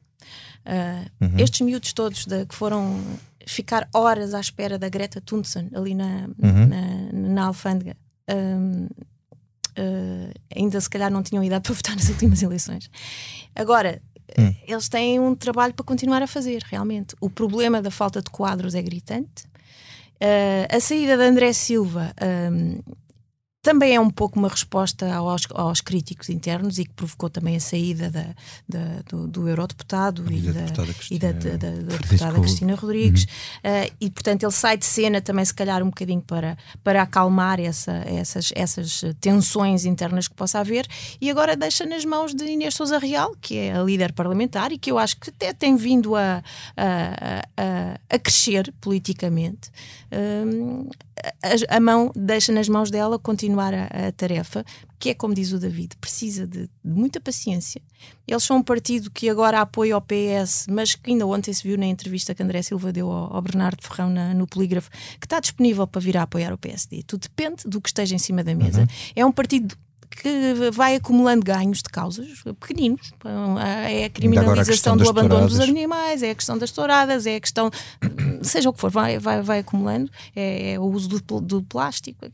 Uh, 0.66 1.24
uhum. 1.24 1.38
Estes 1.38 1.60
miúdos 1.60 1.92
todos 1.92 2.26
de, 2.26 2.44
que 2.44 2.54
foram 2.54 3.00
ficar 3.46 3.88
horas 3.94 4.34
à 4.34 4.40
espera 4.40 4.78
da 4.78 4.88
Greta 4.88 5.20
Thunberg 5.20 5.70
ali 5.76 5.94
na, 5.94 6.28
uhum. 6.42 6.66
na, 6.66 7.12
na, 7.12 7.44
alfândega. 7.46 7.96
Um, 8.28 8.86
uh, 9.78 10.32
ainda 10.54 10.80
se 10.80 10.90
calhar 10.90 11.10
não 11.10 11.22
tinham 11.22 11.42
idade 11.44 11.62
para 11.66 11.74
votar 11.74 11.96
nas 11.96 12.08
últimas 12.08 12.42
eleições. 12.42 12.90
Agora, 13.54 14.00
hum. 14.38 14.54
eles 14.66 14.88
têm 14.88 15.20
um 15.20 15.34
trabalho 15.34 15.74
para 15.74 15.84
continuar 15.84 16.22
a 16.22 16.26
fazer, 16.26 16.62
realmente. 16.64 17.14
O 17.20 17.30
problema 17.30 17.80
da 17.80 17.90
falta 17.90 18.20
de 18.20 18.30
quadros 18.30 18.74
é 18.74 18.82
gritante. 18.82 19.44
Uh, 20.16 20.74
a 20.74 20.80
saída 20.80 21.16
de 21.16 21.22
André 21.24 21.52
Silva 21.52 22.14
um, 22.50 22.80
também 23.66 23.96
é 23.96 24.00
um 24.00 24.08
pouco 24.08 24.38
uma 24.38 24.48
resposta 24.48 25.12
aos, 25.12 25.42
aos 25.52 25.80
críticos 25.80 26.28
internos 26.28 26.78
e 26.78 26.84
que 26.84 26.92
provocou 26.92 27.28
também 27.28 27.56
a 27.56 27.60
saída 27.60 28.08
da, 28.08 28.26
da 28.68 29.02
do, 29.08 29.26
do, 29.26 29.48
eurodeputado 29.48 30.24
e, 30.32 30.40
da, 30.40 30.52
deputada 30.52 30.94
Cristina, 30.94 31.32
da, 31.32 31.50
da, 31.50 31.56
da 31.56 31.96
deputada 31.96 32.40
Cristina 32.40 32.74
Rodrigues. 32.76 33.24
Uhum. 33.24 33.70
Uh, 33.72 33.92
e, 34.00 34.08
portanto, 34.08 34.44
ele 34.44 34.52
sai 34.52 34.76
de 34.76 34.86
cena 34.86 35.20
também, 35.20 35.44
se 35.44 35.52
calhar, 35.52 35.82
um 35.82 35.86
bocadinho 35.86 36.22
para, 36.22 36.56
para 36.84 37.02
acalmar 37.02 37.58
essa, 37.58 38.04
essas, 38.06 38.52
essas 38.54 39.02
tensões 39.20 39.84
internas 39.84 40.28
que 40.28 40.34
possa 40.36 40.60
haver. 40.60 40.86
E 41.20 41.28
agora 41.28 41.56
deixa 41.56 41.84
nas 41.84 42.04
mãos 42.04 42.32
de 42.32 42.44
Inês 42.44 42.72
Souza 42.76 42.98
Real, 42.98 43.34
que 43.40 43.58
é 43.58 43.72
a 43.72 43.82
líder 43.82 44.12
parlamentar 44.12 44.70
e 44.70 44.78
que 44.78 44.92
eu 44.92 44.96
acho 44.96 45.16
que 45.16 45.30
até 45.30 45.52
tem 45.52 45.74
vindo 45.74 46.14
a, 46.14 46.40
a, 46.76 47.42
a, 47.56 48.14
a 48.14 48.18
crescer 48.20 48.72
politicamente. 48.80 49.70
Uh, 50.12 50.88
a, 51.42 51.76
a, 51.76 51.80
mão 51.80 52.12
deixa 52.14 52.52
nas 52.52 52.68
mãos 52.68 52.90
dela 52.90 53.18
continuar 53.18 53.72
a, 53.72 53.86
a, 53.86 54.12
tarefa, 54.12 54.64
que 54.98 55.10
é 55.10 55.14
como 55.14 55.34
diz 55.34 55.52
o 55.52 55.58
David, 55.58 55.96
precisa 56.00 56.46
de, 56.46 56.62
de, 56.62 56.70
muita 56.84 57.20
paciência. 57.20 57.80
Eles 58.26 58.42
são 58.42 58.58
um 58.58 58.62
partido 58.62 59.10
que 59.10 59.28
agora 59.28 59.60
apoia 59.60 59.96
o 59.96 60.00
PS, 60.00 60.66
mas 60.68 60.94
que 60.94 61.10
ainda 61.10 61.26
ontem 61.26 61.52
se 61.52 61.66
viu 61.66 61.78
na 61.78 61.86
entrevista 61.86 62.34
que 62.34 62.42
André 62.42 62.62
Silva 62.62 62.92
deu 62.92 63.10
ao, 63.10 63.34
ao 63.34 63.42
Bernardo 63.42 63.82
Ferrão 63.82 64.10
na, 64.10 64.34
no 64.34 64.46
Polígrafo, 64.46 64.90
que 65.18 65.26
está 65.26 65.40
disponível 65.40 65.86
para 65.86 66.00
vir 66.00 66.16
a 66.16 66.22
apoiar 66.22 66.52
o 66.52 66.58
PSD. 66.58 67.02
Tudo 67.02 67.22
depende 67.22 67.64
do 67.66 67.80
que 67.80 67.88
esteja 67.88 68.14
em 68.14 68.18
cima 68.18 68.44
da 68.44 68.54
mesa. 68.54 68.82
Uhum. 68.82 68.86
É 69.14 69.26
um 69.26 69.32
partido 69.32 69.76
que 70.16 70.70
vai 70.72 70.96
acumulando 70.96 71.44
ganhos 71.44 71.78
de 71.78 71.90
causas 71.90 72.42
pequeninos. 72.60 73.12
É 73.86 74.04
a 74.06 74.10
criminalização 74.10 74.94
a 74.94 74.96
do 74.96 75.08
abandono 75.08 75.46
dos 75.46 75.60
animais, 75.60 76.22
é 76.22 76.30
a 76.30 76.34
questão 76.34 76.56
das 76.58 76.70
touradas, 76.70 77.26
é 77.26 77.36
a 77.36 77.40
questão, 77.40 77.70
seja 78.42 78.70
o 78.70 78.72
que 78.72 78.80
for, 78.80 78.90
vai, 78.90 79.18
vai, 79.18 79.42
vai 79.42 79.58
acumulando, 79.60 80.10
é, 80.34 80.72
é 80.72 80.80
o 80.80 80.84
uso 80.84 81.08
do, 81.08 81.40
do 81.40 81.62
plástico, 81.62 82.24
é 82.24 82.30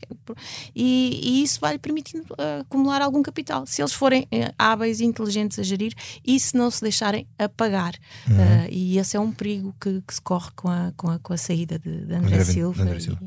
e, 0.75 1.19
e, 1.23 1.43
isso 1.43 1.59
vai 1.59 1.73
lhe 1.73 1.79
permitindo 1.79 2.33
uh, 2.33 2.61
acumular 2.61 3.01
algum 3.01 3.21
capital. 3.21 3.65
Se 3.65 3.81
eles 3.81 3.93
forem 3.93 4.23
uh, 4.23 4.53
hábeis 4.57 4.99
e 4.99 5.05
inteligentes 5.05 5.59
a 5.59 5.63
gerir 5.63 5.93
e 6.25 6.39
se 6.39 6.55
não 6.55 6.71
se 6.71 6.81
deixarem 6.81 7.27
apagar. 7.37 7.93
Uhum. 8.27 8.35
Uh, 8.35 8.67
e 8.69 8.97
esse 8.97 9.17
é 9.17 9.19
um 9.19 9.31
perigo 9.31 9.75
que, 9.79 10.01
que, 10.07 10.13
se 10.13 10.21
corre 10.21 10.51
com 10.55 10.69
a, 10.69 10.93
com 10.95 11.09
a, 11.09 11.19
com 11.19 11.33
a 11.33 11.37
saída 11.37 11.77
de, 11.77 12.05
de 12.05 12.13
André, 12.13 12.35
André 12.35 12.43
Silva, 12.45 12.81
André 12.83 12.99
Silva. 12.99 13.19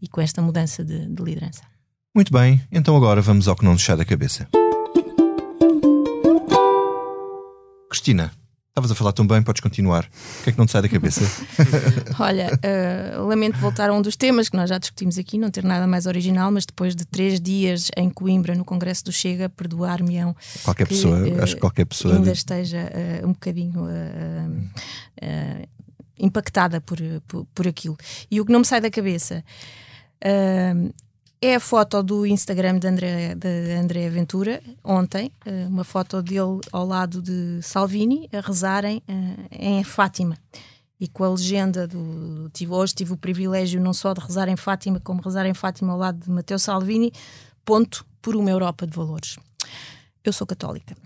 E, 0.00 0.04
e, 0.04 0.08
com 0.08 0.20
esta 0.20 0.42
mudança 0.42 0.84
de, 0.84 1.06
de 1.06 1.22
liderança. 1.22 1.62
Muito 2.14 2.32
bem, 2.32 2.62
então 2.70 2.96
agora 2.96 3.20
vamos 3.20 3.48
ao 3.48 3.56
que 3.56 3.64
não 3.64 3.72
nos 3.72 3.82
sai 3.82 3.96
da 3.96 4.04
cabeça. 4.04 4.48
Cristina, 7.90 8.30
estavas 8.68 8.92
a 8.92 8.94
falar 8.94 9.10
tão 9.10 9.26
bem, 9.26 9.42
podes 9.42 9.60
continuar. 9.60 10.04
O 10.04 10.44
que 10.44 10.50
é 10.50 10.52
que 10.52 10.58
não 10.58 10.64
te 10.64 10.70
sai 10.70 10.82
da 10.82 10.88
cabeça? 10.88 11.22
Olha, 12.20 12.56
uh, 13.18 13.26
lamento 13.26 13.58
voltar 13.58 13.90
a 13.90 13.92
um 13.92 14.00
dos 14.00 14.14
temas 14.14 14.48
que 14.48 14.56
nós 14.56 14.70
já 14.70 14.78
discutimos 14.78 15.18
aqui, 15.18 15.36
não 15.36 15.50
ter 15.50 15.64
nada 15.64 15.88
mais 15.88 16.06
original, 16.06 16.52
mas 16.52 16.64
depois 16.64 16.94
de 16.94 17.04
três 17.04 17.40
dias 17.40 17.88
em 17.96 18.08
Coimbra, 18.08 18.54
no 18.54 18.64
Congresso 18.64 19.06
do 19.06 19.12
Chega, 19.12 19.48
perdoar-me-ão. 19.48 20.36
Qualquer 20.62 20.86
que, 20.86 20.94
pessoa, 20.94 21.18
uh, 21.18 21.42
acho 21.42 21.54
que 21.56 21.60
qualquer 21.60 21.84
pessoa. 21.84 22.14
Ainda 22.14 22.30
esteja 22.30 22.92
uh, 23.24 23.26
um 23.26 23.32
bocadinho 23.32 23.88
impactada 26.16 26.80
por, 26.80 26.98
por, 27.26 27.44
por, 27.52 27.66
aquilo. 27.66 27.96
E 28.30 28.40
o 28.40 28.46
que 28.46 28.52
não 28.52 28.60
me 28.60 28.64
sai 28.64 28.80
da 28.80 28.88
cabeça. 28.88 29.42
Uh, 30.24 30.94
é 31.46 31.56
a 31.56 31.60
foto 31.60 32.02
do 32.02 32.24
Instagram 32.24 32.78
de 32.78 32.88
André, 32.88 33.34
de 33.34 33.72
André 33.74 34.08
Ventura, 34.08 34.62
ontem, 34.82 35.30
eh, 35.44 35.66
uma 35.68 35.84
foto 35.84 36.22
dele 36.22 36.60
ao 36.72 36.86
lado 36.86 37.20
de 37.20 37.60
Salvini, 37.60 38.28
a 38.32 38.40
rezarem 38.40 39.02
eh, 39.06 39.36
em 39.50 39.84
Fátima. 39.84 40.38
E 40.98 41.06
com 41.06 41.22
a 41.22 41.28
legenda 41.28 41.86
do. 41.86 42.48
Tive, 42.50 42.72
hoje 42.72 42.94
tive 42.94 43.12
o 43.12 43.16
privilégio 43.16 43.78
não 43.78 43.92
só 43.92 44.14
de 44.14 44.20
rezar 44.20 44.48
em 44.48 44.56
Fátima, 44.56 45.00
como 45.00 45.20
rezar 45.20 45.44
em 45.44 45.52
Fátima 45.52 45.92
ao 45.92 45.98
lado 45.98 46.18
de 46.18 46.30
Matteo 46.30 46.58
Salvini, 46.58 47.12
ponto 47.64 48.06
por 48.22 48.34
uma 48.36 48.50
Europa 48.50 48.86
de 48.86 48.96
valores. 48.96 49.36
Eu 50.24 50.32
sou 50.32 50.46
católica 50.46 50.96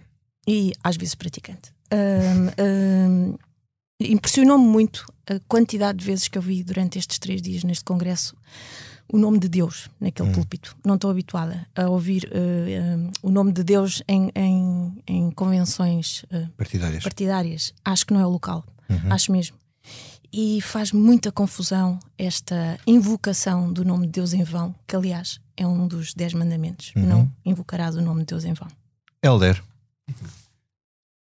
e 0.47 0.73
às 0.85 0.97
vezes 0.97 1.17
praticante. 1.17 1.73
Um, 1.93 2.63
um, 2.63 3.39
Impressionou-me 4.01 4.65
muito 4.65 5.05
a 5.35 5.41
quantidade 5.49 5.99
de 5.99 6.05
vezes 6.05 6.29
que 6.29 6.39
eu 6.39 6.43
vi 6.43 6.63
durante 6.63 6.99
estes 6.99 7.19
três 7.19 7.41
dias 7.43 7.65
neste 7.65 7.85
congresso 7.85 8.37
o 9.11 9.19
nome 9.19 9.39
de 9.39 9.49
Deus 9.49 9.89
naquele 9.99 10.29
hum. 10.29 10.33
púlpito. 10.33 10.77
Não 10.85 10.97
estou 10.97 11.11
habituada 11.11 11.67
a 11.75 11.89
ouvir 11.89 12.25
uh, 12.25 12.29
eh, 12.33 12.97
um, 12.97 13.09
eh, 13.09 13.11
o 13.23 13.31
nome 13.31 13.53
de 13.53 13.65
Deus 13.65 14.03
em, 14.07 14.31
em, 14.35 15.03
em 15.07 15.31
convenções 15.31 16.25
uh, 16.25 16.49
partidárias. 16.57 17.03
partidárias. 17.03 17.75
Acho 17.85 18.07
que 18.07 18.13
não 18.13 18.21
é 18.21 18.27
o 18.27 18.31
local. 18.31 18.65
Uhum. 18.89 19.13
Acho 19.13 19.33
mesmo. 19.33 19.57
E 20.31 20.61
faz 20.61 20.93
muita 20.93 21.33
confusão 21.33 21.99
esta 22.19 22.79
invocação 22.87 23.73
do 23.73 23.83
nome 23.83 24.07
de 24.07 24.13
Deus 24.13 24.35
em 24.35 24.45
vão, 24.45 24.75
que 24.87 24.95
aliás 24.95 25.41
é 25.57 25.67
um 25.67 25.89
dos 25.89 26.13
dez 26.13 26.35
mandamentos. 26.35 26.93
Uhum. 26.95 27.07
Não 27.07 27.33
invocarás 27.45 27.97
o 27.97 28.03
nome 28.03 28.21
de 28.21 28.27
Deus 28.27 28.45
em 28.45 28.53
vão. 28.53 28.69
Helder. 29.23 29.63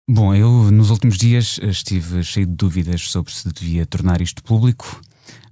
Bom, 0.09 0.33
eu 0.33 0.71
nos 0.71 0.89
últimos 0.89 1.17
dias 1.17 1.59
estive 1.61 2.23
cheio 2.23 2.45
de 2.45 2.53
dúvidas 2.53 3.01
sobre 3.01 3.33
se 3.33 3.51
devia 3.51 3.85
tornar 3.85 4.21
isto 4.21 4.41
público 4.41 5.01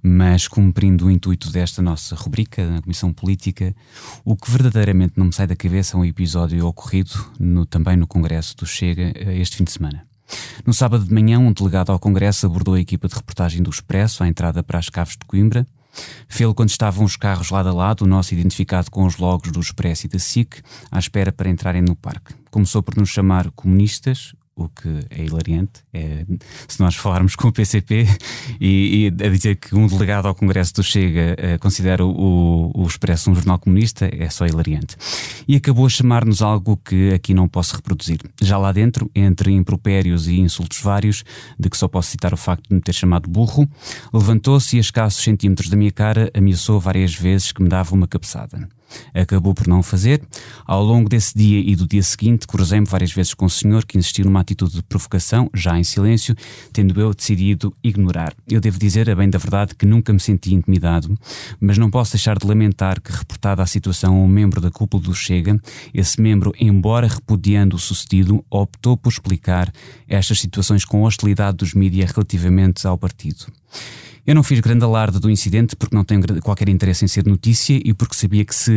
mas 0.02 0.46
cumprindo 0.46 1.06
o 1.06 1.10
intuito 1.10 1.50
desta 1.50 1.82
nossa 1.82 2.14
rubrica, 2.14 2.64
na 2.64 2.80
Comissão 2.80 3.12
Política, 3.12 3.74
o 4.24 4.36
que 4.36 4.48
verdadeiramente 4.48 5.14
não 5.16 5.26
me 5.26 5.32
sai 5.32 5.48
da 5.48 5.56
cabeça 5.56 5.96
é 5.96 6.00
um 6.00 6.04
episódio 6.04 6.64
ocorrido 6.64 7.10
no, 7.40 7.66
também 7.66 7.96
no 7.96 8.06
Congresso 8.06 8.56
do 8.56 8.64
Chega 8.64 9.12
eh, 9.16 9.38
este 9.40 9.56
fim 9.56 9.64
de 9.64 9.72
semana. 9.72 10.06
No 10.64 10.72
sábado 10.72 11.04
de 11.04 11.12
manhã, 11.12 11.40
um 11.40 11.52
delegado 11.52 11.90
ao 11.90 11.98
Congresso 11.98 12.46
abordou 12.46 12.74
a 12.74 12.80
equipa 12.80 13.08
de 13.08 13.16
reportagem 13.16 13.60
do 13.62 13.70
Expresso 13.70 14.22
à 14.22 14.28
entrada 14.28 14.62
para 14.62 14.78
as 14.78 14.88
Caves 14.88 15.16
de 15.16 15.26
Coimbra. 15.26 15.66
Fê-lo 16.28 16.54
quando 16.54 16.70
estavam 16.70 17.04
os 17.04 17.16
carros 17.16 17.50
lado 17.50 17.68
a 17.68 17.72
lado, 17.72 18.02
o 18.02 18.06
nosso 18.06 18.32
identificado 18.32 18.92
com 18.92 19.04
os 19.04 19.16
logos 19.16 19.50
do 19.50 19.60
Expresso 19.60 20.06
e 20.06 20.08
da 20.08 20.20
SIC, 20.20 20.62
à 20.90 21.00
espera 21.00 21.32
para 21.32 21.50
entrarem 21.50 21.82
no 21.82 21.96
parque. 21.96 22.32
Começou 22.48 22.80
por 22.80 22.96
nos 22.96 23.08
chamar 23.08 23.50
comunistas, 23.50 24.34
o 24.56 24.68
que 24.70 24.88
é 25.10 25.24
hilariante. 25.24 25.84
É, 25.92 26.24
se 26.66 26.80
nós 26.80 26.96
falarmos 26.96 27.36
com 27.36 27.48
o 27.48 27.52
PCP 27.52 28.06
e, 28.58 29.12
e, 29.20 29.24
a 29.24 29.28
dizer 29.28 29.56
que 29.56 29.76
um 29.76 29.86
delegado 29.86 30.26
ao 30.26 30.34
Congresso 30.34 30.74
do 30.74 30.82
Chega 30.82 31.36
uh, 31.38 31.58
considera 31.60 32.04
o, 32.04 32.72
o 32.74 32.86
Expresso 32.86 33.30
um 33.30 33.34
jornal 33.34 33.58
comunista, 33.58 34.08
é 34.10 34.30
só 34.30 34.46
hilariante. 34.46 34.96
E 35.46 35.56
acabou 35.56 35.84
a 35.84 35.90
chamar-nos 35.90 36.40
algo 36.40 36.78
que 36.78 37.12
aqui 37.12 37.34
não 37.34 37.46
posso 37.46 37.76
reproduzir. 37.76 38.18
Já 38.40 38.56
lá 38.56 38.72
dentro, 38.72 39.10
entre 39.14 39.52
impropérios 39.52 40.26
e 40.26 40.40
insultos 40.40 40.80
vários, 40.80 41.22
de 41.58 41.68
que 41.68 41.76
só 41.76 41.86
posso 41.86 42.10
citar 42.10 42.32
o 42.32 42.36
facto 42.36 42.68
de 42.68 42.74
me 42.74 42.80
ter 42.80 42.94
chamado 42.94 43.28
burro, 43.28 43.68
levantou-se 44.12 44.76
e 44.76 44.78
a 44.78 44.80
escassos 44.80 45.22
centímetros 45.22 45.68
da 45.68 45.76
minha 45.76 45.92
cara 45.92 46.30
ameaçou 46.34 46.80
várias 46.80 47.14
vezes 47.14 47.52
que 47.52 47.62
me 47.62 47.68
dava 47.68 47.94
uma 47.94 48.08
cabeçada. 48.08 48.68
Acabou 49.14 49.54
por 49.54 49.66
não 49.66 49.82
fazer. 49.82 50.22
Ao 50.64 50.82
longo 50.82 51.08
desse 51.08 51.36
dia 51.36 51.58
e 51.58 51.74
do 51.74 51.86
dia 51.86 52.02
seguinte, 52.02 52.46
cruzei-me 52.46 52.86
várias 52.86 53.12
vezes 53.12 53.34
com 53.34 53.46
o 53.46 53.50
senhor 53.50 53.84
que 53.84 53.98
insistiu 53.98 54.24
numa 54.24 54.40
atitude 54.40 54.74
de 54.74 54.82
provocação, 54.82 55.50
já 55.54 55.78
em 55.78 55.84
silêncio, 55.84 56.34
tendo 56.72 57.00
eu 57.00 57.14
decidido 57.14 57.72
ignorar. 57.82 58.34
Eu 58.48 58.60
devo 58.60 58.78
dizer, 58.78 59.10
a 59.10 59.14
bem 59.14 59.28
da 59.28 59.38
verdade, 59.38 59.74
que 59.74 59.86
nunca 59.86 60.12
me 60.12 60.20
senti 60.20 60.54
intimidado, 60.54 61.16
mas 61.60 61.78
não 61.78 61.90
posso 61.90 62.12
deixar 62.12 62.38
de 62.38 62.46
lamentar 62.46 63.00
que, 63.00 63.12
reportada 63.12 63.62
a 63.62 63.66
situação 63.66 64.14
a 64.14 64.18
um 64.18 64.28
membro 64.28 64.60
da 64.60 64.70
cúpula 64.70 65.02
do 65.02 65.14
Chega, 65.14 65.60
esse 65.92 66.20
membro, 66.20 66.52
embora 66.58 67.08
repudiando 67.08 67.76
o 67.76 67.78
sucedido, 67.78 68.44
optou 68.50 68.96
por 68.96 69.10
explicar 69.10 69.72
estas 70.08 70.40
situações 70.40 70.84
com 70.84 71.02
hostilidade 71.02 71.56
dos 71.56 71.74
mídias 71.74 72.10
relativamente 72.10 72.86
ao 72.86 72.98
partido. 72.98 73.46
Eu 74.26 74.34
não 74.34 74.42
fiz 74.42 74.58
grande 74.58 74.84
alarde 74.84 75.20
do 75.20 75.30
incidente 75.30 75.76
porque 75.76 75.94
não 75.94 76.02
tenho 76.02 76.20
qualquer 76.42 76.68
interesse 76.68 77.04
em 77.04 77.08
ser 77.08 77.24
notícia 77.24 77.80
e 77.84 77.94
porque 77.94 78.16
sabia 78.16 78.44
que 78.44 78.52
se 78.52 78.72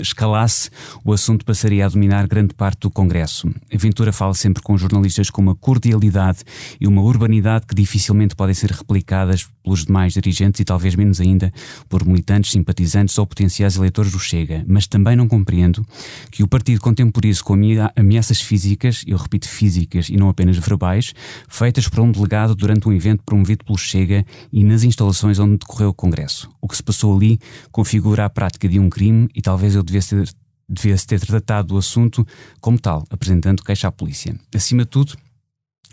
escalasse 0.00 0.70
o 1.04 1.12
assunto 1.12 1.44
passaria 1.44 1.84
a 1.84 1.88
dominar 1.88 2.28
grande 2.28 2.54
parte 2.54 2.82
do 2.82 2.90
Congresso. 2.90 3.48
A 3.48 3.76
Ventura 3.76 4.12
fala 4.12 4.32
sempre 4.32 4.62
com 4.62 4.78
jornalistas 4.78 5.28
com 5.28 5.42
uma 5.42 5.56
cordialidade 5.56 6.44
e 6.80 6.86
uma 6.86 7.02
urbanidade 7.02 7.66
que 7.66 7.74
dificilmente 7.74 8.36
podem 8.36 8.54
ser 8.54 8.70
replicadas 8.70 9.48
pelos 9.64 9.84
demais 9.84 10.12
dirigentes 10.12 10.60
e 10.60 10.64
talvez 10.64 10.94
menos 10.94 11.20
ainda 11.20 11.52
por 11.88 12.06
militantes, 12.06 12.52
simpatizantes 12.52 13.18
ou 13.18 13.26
potenciais 13.26 13.74
eleitores 13.76 14.12
do 14.12 14.20
Chega. 14.20 14.64
Mas 14.68 14.86
também 14.86 15.16
não 15.16 15.26
compreendo 15.26 15.84
que 16.30 16.44
o 16.44 16.48
partido 16.48 16.80
contemporize 16.80 17.42
com 17.42 17.56
ameaças 17.96 18.40
físicas, 18.40 19.02
eu 19.04 19.16
repito 19.16 19.48
físicas 19.48 20.08
e 20.08 20.16
não 20.16 20.28
apenas 20.28 20.56
verbais, 20.58 21.12
feitas 21.48 21.88
por 21.88 22.00
um 22.00 22.12
delegado 22.12 22.54
durante 22.54 22.88
um 22.88 22.92
evento 22.92 23.24
promovido 23.24 23.64
pelo 23.64 23.78
Chega 23.78 24.24
e 24.52 24.64
nas 24.64 24.82
instalações 24.82 25.38
onde 25.38 25.58
decorreu 25.58 25.90
o 25.90 25.94
Congresso. 25.94 26.50
O 26.60 26.68
que 26.68 26.76
se 26.76 26.82
passou 26.82 27.16
ali 27.16 27.38
configura 27.70 28.24
a 28.24 28.30
prática 28.30 28.68
de 28.68 28.78
um 28.78 28.88
crime 28.88 29.28
e 29.34 29.42
talvez 29.42 29.74
eu 29.74 29.82
devesse 29.82 30.16
ter, 30.16 30.34
devesse 30.68 31.06
ter 31.06 31.20
tratado 31.20 31.74
o 31.74 31.78
assunto 31.78 32.26
como 32.60 32.78
tal, 32.78 33.04
apresentando 33.10 33.62
queixa 33.62 33.88
à 33.88 33.92
polícia. 33.92 34.34
Acima 34.54 34.82
de 34.82 34.90
tudo, 34.90 35.14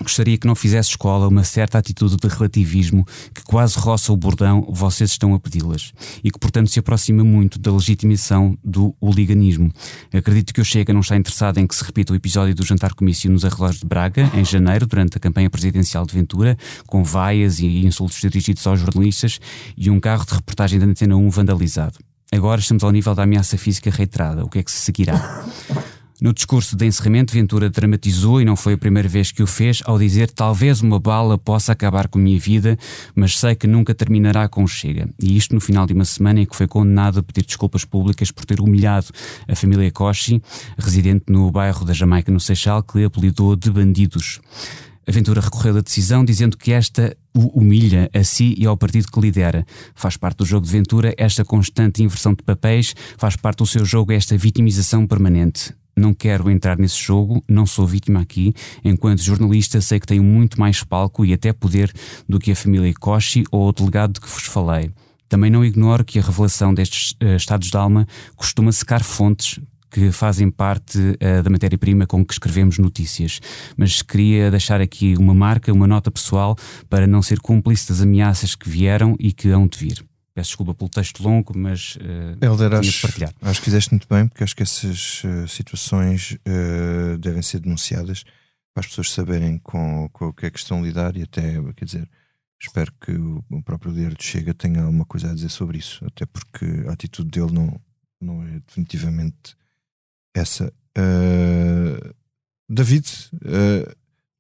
Gostaria 0.02 0.38
que 0.38 0.48
não 0.48 0.56
fizesse 0.56 0.92
escola 0.92 1.28
uma 1.28 1.44
certa 1.44 1.78
atitude 1.78 2.16
de 2.16 2.28
relativismo 2.28 3.06
que 3.34 3.44
quase 3.44 3.78
roça 3.78 4.14
o 4.14 4.18
bordão 4.18 4.66
vocês 4.70 5.12
estão 5.12 5.34
a 5.34 5.40
pedi-las 5.40 5.92
e 6.24 6.32
que, 6.32 6.40
portanto, 6.40 6.70
se 6.70 6.80
aproxima 6.80 7.24
muito 7.24 7.60
da 7.60 7.72
legitimação 7.72 8.58
do 8.64 8.96
oliganismo. 9.02 9.72
Acredito 10.14 10.54
que 10.54 10.62
o 10.62 10.66
Chega 10.66 10.94
não 10.94 11.02
está 11.02 11.18
interessado 11.18 11.58
em 11.58 11.68
que 11.68 11.76
se 11.76 11.84
repita 11.84 12.14
o 12.14 12.16
episódio 12.16 12.56
do 12.56 12.66
jantar 12.66 12.94
comício 12.94 13.30
nos 13.30 13.44
arredores 13.44 13.80
de 13.80 13.86
Braga, 13.86 14.32
em 14.34 14.46
janeiro, 14.46 14.88
durante 14.88 15.18
a 15.18 15.20
campanha 15.20 15.50
presidencial 15.50 16.06
de 16.06 16.14
Ventura, 16.14 16.58
com 16.88 17.04
vaias 17.04 17.60
e 17.60 17.86
insultos 17.86 18.20
dirigidos 18.22 18.66
aos 18.66 18.80
jornalistas 18.80 19.40
e 19.78 19.90
um 19.90 20.00
carro 20.00 20.26
de 20.26 20.34
reportagem 20.34 20.80
da 20.80 20.86
Antena 20.86 21.18
1 21.18 21.30
vandalizado. 21.30 22.00
Agora 22.32 22.62
estamos 22.62 22.84
ao 22.84 22.92
nível 22.92 23.16
da 23.16 23.24
ameaça 23.24 23.58
física 23.58 23.90
reiterada. 23.90 24.46
O 24.46 24.50
que 24.50 24.60
é 24.60 24.64
que 24.64 24.72
se 24.72 24.80
seguirá? 24.80 25.44
No 26.22 26.34
discurso 26.34 26.76
de 26.76 26.86
encerramento, 26.86 27.34
Ventura 27.34 27.70
dramatizou, 27.70 28.42
e 28.42 28.46
não 28.46 28.58
foi 28.58 28.74
a 28.74 28.78
primeira 28.78 29.08
vez 29.08 29.32
que 29.32 29.42
o 29.42 29.48
fez, 29.48 29.82
ao 29.86 29.98
dizer 29.98 30.30
talvez 30.30 30.82
uma 30.82 31.00
bala 31.00 31.38
possa 31.38 31.72
acabar 31.72 32.10
com 32.10 32.20
a 32.20 32.22
minha 32.22 32.38
vida, 32.38 32.78
mas 33.16 33.40
sei 33.40 33.56
que 33.56 33.66
nunca 33.66 33.96
terminará 33.96 34.50
com 34.50 34.68
Chega. 34.68 35.08
E 35.18 35.38
isto 35.38 35.56
no 35.56 35.62
final 35.62 35.88
de 35.88 35.94
uma 35.94 36.04
semana 36.04 36.42
em 36.42 36.46
que 36.46 36.58
foi 36.58 36.68
condenado 36.68 37.20
a 37.20 37.24
pedir 37.24 37.46
desculpas 37.46 37.86
públicas 37.86 38.32
por 38.32 38.44
ter 38.44 38.60
humilhado 38.60 39.08
a 39.48 39.56
família 39.56 39.90
Koshi, 39.92 40.42
residente 40.78 41.24
no 41.30 41.50
bairro 41.52 41.86
da 41.86 41.94
Jamaica, 41.94 42.30
no 42.34 42.40
Seixal, 42.40 42.84
que 42.84 42.98
lhe 42.98 43.06
apelidou 43.06 43.56
de 43.56 43.72
bandidos. 43.72 44.42
A 45.08 45.12
Ventura 45.14 45.40
recorreu 45.40 45.74
da 45.74 45.82
decisão, 45.82 46.26
dizendo 46.26 46.58
que 46.58 46.74
esta 46.74 47.16
o 47.34 47.62
humilha 47.62 48.10
a 48.14 48.26
si 48.26 48.54
e 48.58 48.66
ao 48.66 48.76
partido 48.76 49.08
que 49.10 49.22
lidera. 49.22 49.66
Faz 49.96 50.18
parte 50.18 50.40
do 50.40 50.46
jogo 50.46 50.66
de 50.66 50.72
Ventura 50.74 51.14
esta 51.18 51.46
constante 51.46 52.04
inversão 52.04 52.34
de 52.34 52.44
papéis, 52.44 52.94
faz 53.18 53.38
parte 53.38 53.60
do 53.60 53.66
seu 53.66 53.86
jogo 53.86 54.12
esta 54.12 54.38
vitimização 54.38 55.08
permanente 55.08 55.74
não 55.96 56.14
quero 56.14 56.50
entrar 56.50 56.78
nesse 56.78 57.02
jogo, 57.02 57.44
não 57.48 57.66
sou 57.66 57.86
vítima 57.86 58.22
aqui. 58.22 58.54
Enquanto 58.84 59.22
jornalista, 59.22 59.82
sei 59.82 60.00
que 60.00 60.08
tenho 60.08 60.24
muito 60.24 60.60
mais 60.60 60.84
palco 60.84 61.26
e 61.26 61.34
até 61.34 61.52
poder 61.52 61.94
do 62.28 62.40
que 62.40 62.52
a 62.52 62.56
família 62.56 62.94
Koshi 63.00 63.44
ou 63.52 63.70
o 63.70 63.74
delegado 63.74 64.14
de 64.14 64.22
que 64.22 64.30
vos 64.30 64.46
falei. 64.46 64.92
Também 65.28 65.52
não 65.52 65.64
ignoro 65.64 66.04
que 66.04 66.18
a 66.18 66.22
revelação 66.24 66.74
destes 66.74 67.12
uh, 67.22 67.36
estados 67.36 67.70
de 67.70 67.78
alma 67.78 68.08
costuma 68.36 68.72
secar 68.72 69.04
fontes 69.04 69.60
que 69.92 70.12
fazem 70.12 70.50
parte 70.50 70.98
uh, 70.98 71.44
da 71.44 71.50
matéria-prima 71.50 72.08
com 72.08 72.26
que 72.26 72.34
escrevemos 72.34 72.78
notícias. 72.80 73.40
Mas 73.78 74.02
queria 74.02 74.50
deixar 74.50 74.82
aqui 74.82 75.16
uma 75.18 75.34
marca, 75.34 75.72
uma 75.72 75.88
nota 75.88 76.10
pessoal, 76.10 76.58
para 76.90 77.06
não 77.06 77.22
ser 77.22 77.40
cúmplice 77.40 77.88
das 77.88 78.02
ameaças 78.02 78.56
que 78.56 78.68
vieram 78.68 79.16
e 79.20 79.32
que 79.32 79.50
hão 79.50 79.68
de 79.68 79.78
vir. 79.78 80.09
Peço 80.40 80.52
desculpa 80.52 80.74
pelo 80.74 80.90
texto 80.90 81.22
longo, 81.22 81.52
mas 81.54 81.98
uh, 81.98 82.46
Helder, 82.46 82.76
acho, 82.76 83.02
partilhar. 83.02 83.34
acho 83.42 83.60
que 83.60 83.66
fizeste 83.66 83.92
muito 83.92 84.08
bem, 84.10 84.26
porque 84.26 84.42
acho 84.42 84.56
que 84.56 84.64
essas 84.64 85.22
uh, 85.26 85.46
situações 85.50 86.38
uh, 86.48 87.18
devem 87.18 87.42
ser 87.42 87.60
denunciadas 87.60 88.24
para 88.74 88.80
as 88.80 88.88
pessoas 88.88 89.12
saberem 89.12 89.58
com, 89.58 90.08
com 90.14 90.28
o 90.28 90.34
que 90.34 90.46
é 90.46 90.50
que 90.50 90.58
estão 90.58 90.80
a 90.80 90.82
lidar 90.82 91.18
e 91.18 91.24
até, 91.24 91.62
quer 91.74 91.84
dizer, 91.84 92.10
espero 92.58 92.90
que 93.02 93.12
o, 93.12 93.62
próprio 93.66 93.92
líder 93.92 94.16
de 94.16 94.24
Chega 94.24 94.54
tenha 94.54 94.82
alguma 94.82 95.04
coisa 95.04 95.30
a 95.30 95.34
dizer 95.34 95.50
sobre 95.50 95.78
isso, 95.78 96.06
até 96.06 96.26
porque 96.26 96.66
a 96.88 96.94
atitude 96.94 97.30
dele 97.30 97.52
não, 97.52 97.78
não 98.22 98.42
é 98.42 98.62
definitivamente 98.66 99.58
essa. 100.34 100.72
Uh, 100.98 102.16
David, 102.70 103.06
uh, 103.44 103.94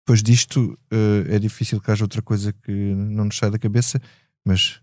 depois 0.05 0.23
disto 0.23 0.79
uh, 0.93 1.27
é 1.29 1.37
difícil 1.39 1.81
que 1.81 1.91
haja 1.91 2.05
outra 2.05 2.21
coisa 2.21 2.53
que 2.53 2.71
não 2.71 3.25
nos 3.25 3.37
sai 3.37 3.51
da 3.51 3.59
cabeça, 3.59 4.01
mas 4.45 4.79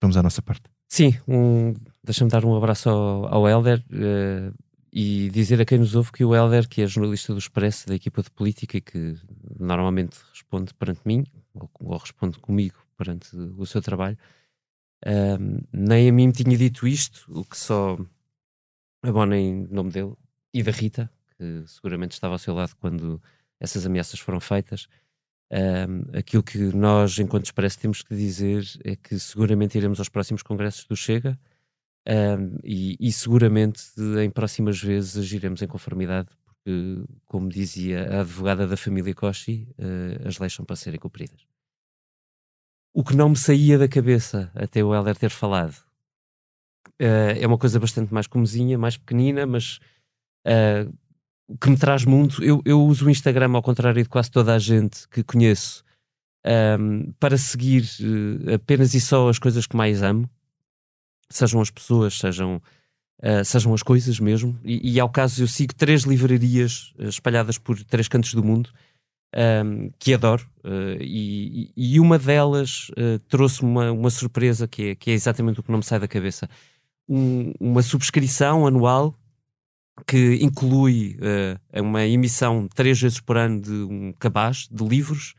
vamos 0.00 0.16
à 0.16 0.22
nossa 0.22 0.42
parte. 0.42 0.70
Sim, 0.88 1.14
um, 1.26 1.74
deixa-me 2.02 2.30
dar 2.30 2.44
um 2.44 2.56
abraço 2.56 2.88
ao, 2.88 3.48
Helder 3.48 3.84
e 4.92 5.28
dizer 5.30 5.60
a 5.60 5.64
quem 5.64 5.78
nos 5.78 5.94
ouve 5.94 6.10
que 6.12 6.24
o 6.24 6.34
Helder, 6.34 6.68
que 6.68 6.82
é 6.82 6.86
jornalista 6.86 7.32
do 7.32 7.38
Expresso, 7.38 7.86
da 7.86 7.94
equipa 7.94 8.22
de 8.22 8.30
política 8.30 8.78
e 8.78 8.80
que 8.80 9.16
normalmente 9.58 10.18
responde 10.30 10.72
perante 10.74 11.00
mim, 11.04 11.24
ou, 11.54 11.70
ou 11.80 11.96
responde 11.98 12.38
comigo 12.38 12.76
perante 12.96 13.36
o 13.36 13.66
seu 13.66 13.82
trabalho, 13.82 14.18
nem 15.72 16.08
a 16.08 16.12
mim 16.12 16.28
me 16.28 16.32
tinha 16.32 16.56
dito 16.56 16.86
isto, 16.86 17.24
o 17.28 17.44
que 17.44 17.56
só 17.56 17.98
abona 19.02 19.36
em 19.36 19.66
nome 19.70 19.90
dele 19.90 20.14
e 20.52 20.62
da 20.62 20.72
Rita, 20.72 21.10
que 21.36 21.64
seguramente 21.66 22.12
estava 22.12 22.34
ao 22.34 22.38
seu 22.38 22.54
lado 22.54 22.74
quando 22.80 23.22
essas 23.60 23.86
ameaças 23.86 24.18
foram 24.18 24.40
feitas. 24.40 24.88
Um, 25.50 26.18
aquilo 26.18 26.42
que 26.42 26.58
nós, 26.58 27.18
enquanto 27.18 27.46
Expresso, 27.46 27.78
temos 27.78 28.02
que 28.02 28.14
dizer 28.14 28.64
é 28.84 28.94
que 28.94 29.18
seguramente 29.18 29.78
iremos 29.78 29.98
aos 29.98 30.08
próximos 30.10 30.42
congressos 30.42 30.84
do 30.84 30.94
Chega 30.94 31.38
um, 32.06 32.58
e, 32.62 32.96
e, 33.00 33.12
seguramente 33.12 33.82
em 34.22 34.30
próximas 34.30 34.80
vezes 34.80 35.16
agiremos 35.16 35.60
em 35.62 35.66
conformidade, 35.66 36.28
porque, 36.44 37.02
como 37.26 37.48
dizia 37.48 38.08
a 38.10 38.20
advogada 38.20 38.66
da 38.66 38.76
família 38.76 39.14
Koshi, 39.14 39.68
uh, 39.78 40.28
as 40.28 40.38
leis 40.38 40.52
são 40.52 40.64
para 40.64 40.76
serem 40.76 40.98
cumpridas. 40.98 41.46
O 42.94 43.04
que 43.04 43.16
não 43.16 43.30
me 43.30 43.36
saía 43.36 43.78
da 43.78 43.88
cabeça 43.88 44.50
até 44.54 44.82
o 44.82 44.94
Helder 44.94 45.16
ter 45.16 45.30
falado 45.30 45.76
uh, 47.00 47.36
é 47.38 47.46
uma 47.46 47.58
coisa 47.58 47.78
bastante 47.78 48.12
mais 48.12 48.26
comezinha, 48.26 48.78
mais 48.78 48.96
pequenina, 48.96 49.46
mas 49.46 49.78
uh, 50.46 50.92
que 51.60 51.70
me 51.70 51.76
traz 51.76 52.04
muito. 52.04 52.42
Eu, 52.42 52.60
eu 52.64 52.80
uso 52.82 53.06
o 53.06 53.10
Instagram, 53.10 53.52
ao 53.54 53.62
contrário 53.62 54.02
de 54.02 54.08
quase 54.08 54.30
toda 54.30 54.54
a 54.54 54.58
gente 54.58 55.08
que 55.08 55.22
conheço, 55.22 55.84
um, 56.80 57.12
para 57.18 57.36
seguir 57.36 57.84
uh, 58.00 58.54
apenas 58.54 58.94
e 58.94 59.00
só 59.00 59.28
as 59.28 59.38
coisas 59.38 59.66
que 59.66 59.76
mais 59.76 60.02
amo, 60.02 60.28
sejam 61.30 61.60
as 61.60 61.70
pessoas, 61.70 62.18
sejam, 62.18 62.60
uh, 63.22 63.44
sejam 63.44 63.72
as 63.74 63.82
coisas 63.82 64.20
mesmo. 64.20 64.58
E, 64.64 64.94
e, 64.94 65.00
ao 65.00 65.08
caso, 65.08 65.42
eu 65.42 65.48
sigo 65.48 65.74
três 65.74 66.02
livrarias 66.02 66.92
espalhadas 66.98 67.58
por 67.58 67.82
três 67.84 68.08
cantos 68.08 68.34
do 68.34 68.44
mundo. 68.44 68.70
Um, 69.36 69.90
que 69.98 70.14
adoro, 70.14 70.48
uh, 70.64 70.96
e, 71.02 71.70
e, 71.76 72.00
uma 72.00 72.18
delas 72.18 72.90
trouxe-me 73.28 73.70
uma, 73.70 73.92
uma 73.92 74.08
surpresa 74.08 74.66
que 74.66 74.90
é, 74.90 74.94
que 74.94 75.10
é 75.10 75.12
exatamente 75.12 75.60
o 75.60 75.62
que 75.62 75.70
não 75.70 75.80
me 75.80 75.84
sai 75.84 76.00
da 76.00 76.08
cabeça 76.08 76.48
um, 77.08 77.52
uma 77.58 77.82
subscrição 77.82 78.66
anual 78.66 79.14
que 80.06 80.38
inclui 80.42 81.18
uh, 81.18 81.82
uma 81.82 82.04
emissão 82.06 82.68
três 82.74 83.00
vezes 83.00 83.20
por 83.20 83.36
ano 83.36 83.60
de 83.60 83.72
um 83.72 84.12
cabaz 84.18 84.68
de 84.70 84.84
livros, 84.84 85.34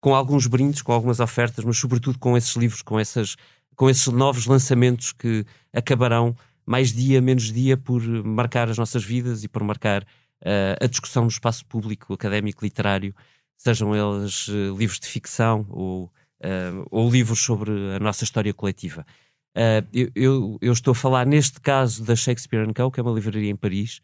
com 0.00 0.14
alguns 0.14 0.46
brindes, 0.46 0.82
com 0.82 0.92
algumas 0.92 1.20
ofertas, 1.20 1.64
mas 1.64 1.78
sobretudo 1.78 2.18
com 2.18 2.36
esses 2.36 2.54
livros, 2.56 2.82
com, 2.82 2.98
essas, 2.98 3.36
com 3.76 3.88
esses 3.88 4.06
novos 4.08 4.46
lançamentos 4.46 5.12
que 5.12 5.44
acabarão 5.72 6.34
mais 6.66 6.92
dia, 6.92 7.20
menos 7.20 7.52
dia, 7.52 7.76
por 7.76 8.02
marcar 8.24 8.68
as 8.68 8.78
nossas 8.78 9.04
vidas 9.04 9.44
e 9.44 9.48
por 9.48 9.62
marcar 9.62 10.02
uh, 10.02 10.84
a 10.84 10.86
discussão 10.86 11.24
no 11.24 11.28
espaço 11.28 11.64
público, 11.66 12.14
académico, 12.14 12.64
literário, 12.64 13.14
sejam 13.56 13.94
eles 13.94 14.48
uh, 14.48 14.76
livros 14.76 14.98
de 14.98 15.06
ficção 15.06 15.66
ou, 15.68 16.10
ou 16.90 17.10
livros 17.10 17.40
sobre 17.40 17.70
a 17.94 17.98
nossa 17.98 18.24
história 18.24 18.54
coletiva. 18.54 19.04
Uh, 19.56 19.86
eu, 19.92 20.10
eu, 20.14 20.58
eu, 20.60 20.72
estou 20.72 20.92
a 20.92 20.94
falar 20.94 21.26
neste 21.26 21.60
caso 21.60 22.04
da 22.04 22.14
Shakespeare 22.14 22.72
Co., 22.72 22.90
que 22.90 23.00
é 23.00 23.02
uma 23.02 23.12
livraria 23.12 23.50
em 23.50 23.56
Paris. 23.56 24.00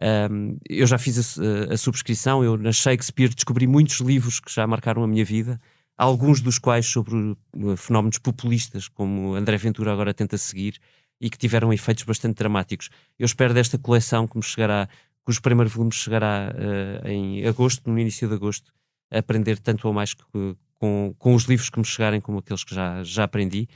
Um, 0.00 0.58
eu 0.68 0.86
já 0.86 0.98
fiz 0.98 1.38
a, 1.38 1.74
a, 1.74 1.76
subscrição, 1.76 2.42
eu 2.42 2.56
na 2.56 2.72
Shakespeare 2.72 3.34
descobri 3.34 3.66
muitos 3.66 4.00
livros 4.00 4.38
que 4.40 4.52
já 4.52 4.66
marcaram 4.66 5.02
a 5.02 5.08
minha 5.08 5.24
vida, 5.24 5.60
alguns 5.96 6.40
dos 6.40 6.58
quais 6.58 6.86
sobre 6.86 7.36
fenómenos 7.76 8.18
populistas, 8.18 8.86
como 8.88 9.34
André 9.34 9.56
Ventura 9.56 9.92
agora 9.92 10.14
tenta 10.14 10.38
seguir, 10.38 10.80
e 11.20 11.28
que 11.28 11.36
tiveram 11.36 11.72
efeitos 11.72 12.04
bastante 12.04 12.36
dramáticos. 12.36 12.90
Eu 13.18 13.26
espero 13.26 13.52
desta 13.52 13.76
coleção 13.76 14.26
que 14.26 14.36
me 14.36 14.42
chegará, 14.42 14.88
cujo 15.24 15.42
primeiro 15.42 15.68
volume 15.68 15.92
chegará 15.92 16.54
uh, 16.54 17.08
em 17.08 17.44
agosto, 17.46 17.90
no 17.90 17.98
início 17.98 18.28
de 18.28 18.34
agosto, 18.34 18.72
aprender 19.10 19.58
tanto 19.58 19.88
ou 19.88 19.94
mais 19.94 20.14
que, 20.14 20.22
com, 20.78 21.14
com 21.18 21.34
os 21.34 21.44
livros 21.44 21.70
que 21.70 21.78
me 21.78 21.84
chegarem 21.84 22.20
como 22.20 22.38
aqueles 22.38 22.62
que 22.62 22.74
já, 22.74 23.02
já 23.02 23.24
aprendi 23.24 23.68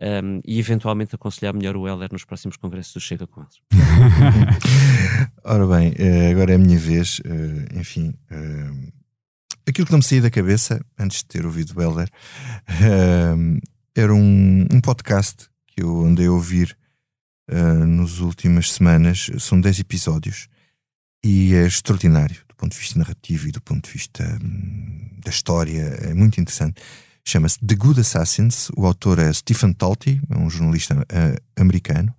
um, 0.00 0.40
e 0.44 0.58
eventualmente 0.58 1.14
aconselhar 1.14 1.52
melhor 1.52 1.76
o 1.76 1.86
Helder 1.86 2.08
nos 2.12 2.24
próximos 2.24 2.56
congressos 2.56 2.94
do 2.94 3.00
Chega 3.00 3.26
com 3.26 3.42
eles. 3.42 3.60
Ora 5.44 5.66
bem, 5.66 5.92
eh, 5.98 6.30
agora 6.30 6.52
é 6.52 6.54
a 6.54 6.58
minha 6.58 6.78
vez. 6.78 7.20
Eh, 7.24 7.78
enfim, 7.80 8.14
eh, 8.30 8.90
aquilo 9.66 9.86
que 9.86 9.92
não 9.92 9.98
me 9.98 10.04
saía 10.04 10.22
da 10.22 10.30
cabeça, 10.30 10.80
antes 10.98 11.18
de 11.18 11.26
ter 11.26 11.44
ouvido 11.44 11.76
o 11.76 11.82
Helder, 11.82 12.08
era 13.94 14.14
um, 14.14 14.66
um 14.72 14.80
podcast 14.80 15.48
que 15.66 15.82
eu 15.82 16.04
andei 16.04 16.26
a 16.26 16.32
ouvir 16.32 16.76
nas 17.50 18.18
últimas 18.18 18.72
semanas. 18.72 19.30
São 19.38 19.60
10 19.60 19.80
episódios 19.80 20.48
e 21.24 21.54
é 21.54 21.66
extraordinário 21.66 22.36
do 22.46 22.54
ponto 22.54 22.72
de 22.72 22.78
vista 22.78 22.98
narrativo 22.98 23.48
e 23.48 23.52
do 23.52 23.60
ponto 23.60 23.86
de 23.86 23.92
vista 23.92 24.38
hum, 24.42 25.18
da 25.24 25.30
história. 25.30 25.82
É 26.02 26.14
muito 26.14 26.40
interessante 26.40 26.80
chama-se 27.28 27.58
The 27.58 27.74
Good 27.74 28.00
Assassins. 28.00 28.70
O 28.76 28.86
autor 28.86 29.18
é 29.18 29.30
Stephen 29.32 29.72
Talty, 29.72 30.20
um 30.34 30.48
jornalista 30.48 30.94
uh, 30.94 31.60
americano, 31.60 32.14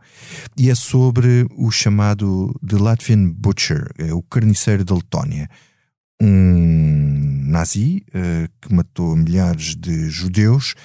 e 0.55 0.69
é 0.69 0.75
sobre 0.75 1.47
o 1.57 1.71
chamado 1.71 2.53
The 2.65 2.77
Latvian 2.77 3.29
Butcher, 3.31 3.89
é 3.97 4.13
o 4.13 4.21
carniceiro 4.21 4.85
da 4.85 4.93
Letónia, 4.93 5.49
um 6.21 7.45
nazi 7.47 8.03
uh, 8.09 8.49
que 8.61 8.73
matou 8.73 9.15
milhares 9.15 9.75
de 9.75 10.09
judeus 10.09 10.75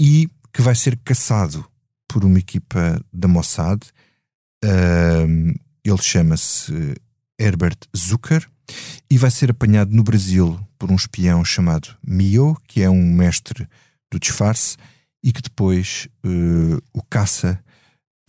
e 0.00 0.28
que 0.52 0.60
vai 0.60 0.74
ser 0.74 0.98
caçado 1.04 1.64
por 2.08 2.24
uma 2.24 2.38
equipa 2.38 3.00
da 3.12 3.28
Mossad. 3.28 3.80
Uh, 4.64 5.54
ele 5.84 6.02
chama-se 6.02 6.94
Herbert 7.38 7.76
Zucker 7.96 8.48
e 9.10 9.18
vai 9.18 9.30
ser 9.30 9.50
apanhado 9.50 9.94
no 9.94 10.02
Brasil 10.02 10.58
por 10.84 10.92
um 10.92 10.96
espião 10.96 11.42
chamado 11.42 11.96
Mio, 12.06 12.54
que 12.68 12.82
é 12.82 12.90
um 12.90 13.02
mestre 13.02 13.66
do 14.12 14.20
disfarce 14.20 14.76
e 15.22 15.32
que 15.32 15.40
depois 15.40 16.08
uh, 16.22 16.78
o 16.92 17.02
caça 17.08 17.58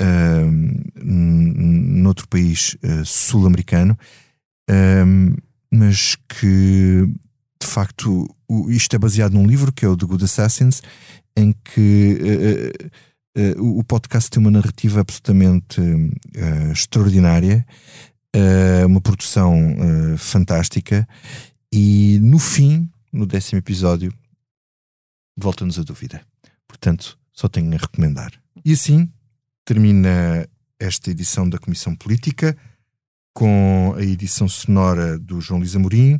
uh, 0.01 1.03
noutro 1.03 2.25
país 2.29 2.77
uh, 2.81 3.03
sul-americano, 3.03 3.97
uh, 4.71 5.43
mas 5.69 6.15
que 6.29 7.05
de 7.61 7.67
facto 7.67 8.33
o, 8.47 8.71
isto 8.71 8.95
é 8.95 8.99
baseado 8.99 9.33
num 9.33 9.45
livro 9.45 9.73
que 9.73 9.83
é 9.83 9.89
o 9.89 9.97
The 9.97 10.05
Good 10.05 10.23
Assassins, 10.23 10.81
em 11.35 11.53
que 11.61 12.71
o 13.57 13.83
podcast 13.83 14.29
tem 14.29 14.39
uma 14.39 14.49
narrativa 14.49 15.01
absolutamente 15.01 15.81
extraordinária 16.71 17.65
uma 18.87 19.01
produção 19.01 19.75
fantástica. 20.17 21.05
E 21.77 22.19
no 22.21 22.39
fim, 22.39 22.89
no 23.11 23.25
décimo 23.25 23.59
episódio, 23.59 24.09
volta-nos 25.35 25.77
a 25.77 25.83
dúvida. 25.83 26.25
Portanto, 26.65 27.19
só 27.33 27.49
tenho 27.49 27.73
a 27.73 27.77
recomendar. 27.77 28.31
E 28.63 28.71
assim 28.71 29.11
termina 29.65 30.47
esta 30.79 31.11
edição 31.11 31.49
da 31.49 31.57
Comissão 31.57 31.93
Política, 31.93 32.55
com 33.33 33.93
a 33.97 34.01
edição 34.01 34.47
sonora 34.47 35.19
do 35.19 35.41
João 35.41 35.59
Luís 35.59 35.75
Amorim 35.75 36.17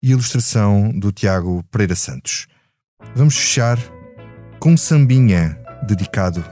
e 0.00 0.06
a 0.06 0.12
ilustração 0.12 0.96
do 0.96 1.10
Tiago 1.10 1.64
Pereira 1.64 1.96
Santos. 1.96 2.46
Vamos 3.16 3.36
fechar 3.36 3.76
com 4.60 4.70
um 4.74 4.76
sambinha 4.76 5.58
dedicado 5.88 6.44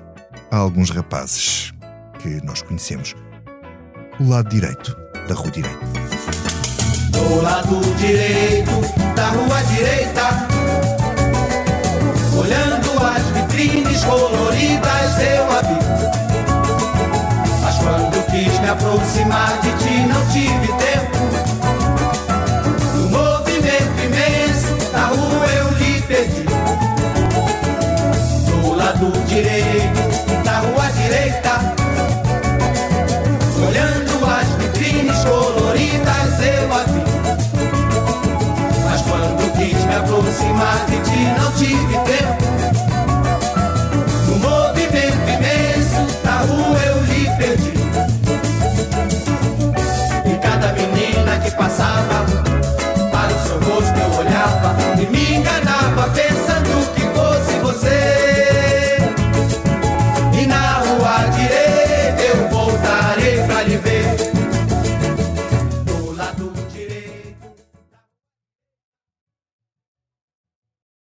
a 0.50 0.56
alguns 0.56 0.90
rapazes 0.90 1.72
que 2.20 2.44
nós 2.44 2.62
conhecemos 2.62 3.14
o 4.18 4.28
lado 4.28 4.48
direito 4.48 4.92
da 5.28 5.36
rua 5.36 5.52
direita. 5.52 6.33
Do 7.14 7.42
lado 7.42 7.80
direito 7.96 8.72
da 9.14 9.28
rua 9.28 9.62
direita, 9.70 10.46
olhando 12.36 12.90
as 13.06 13.22
vitrines 13.22 14.04
coloridas, 14.04 15.20
eu 15.20 15.44
a 15.50 15.62
vi. 15.62 15.78
Mas 17.62 17.76
quando 17.76 18.26
quis 18.26 18.58
me 18.58 18.68
aproximar 18.68 19.60
de 19.62 19.70
ti, 19.84 20.00
não 20.08 20.26
tive 20.32 20.66
tempo. 20.66 21.53
Aproximar 40.84 40.86
de 40.86 40.96
ti, 41.02 41.18
não 41.38 41.52
tive 41.52 42.03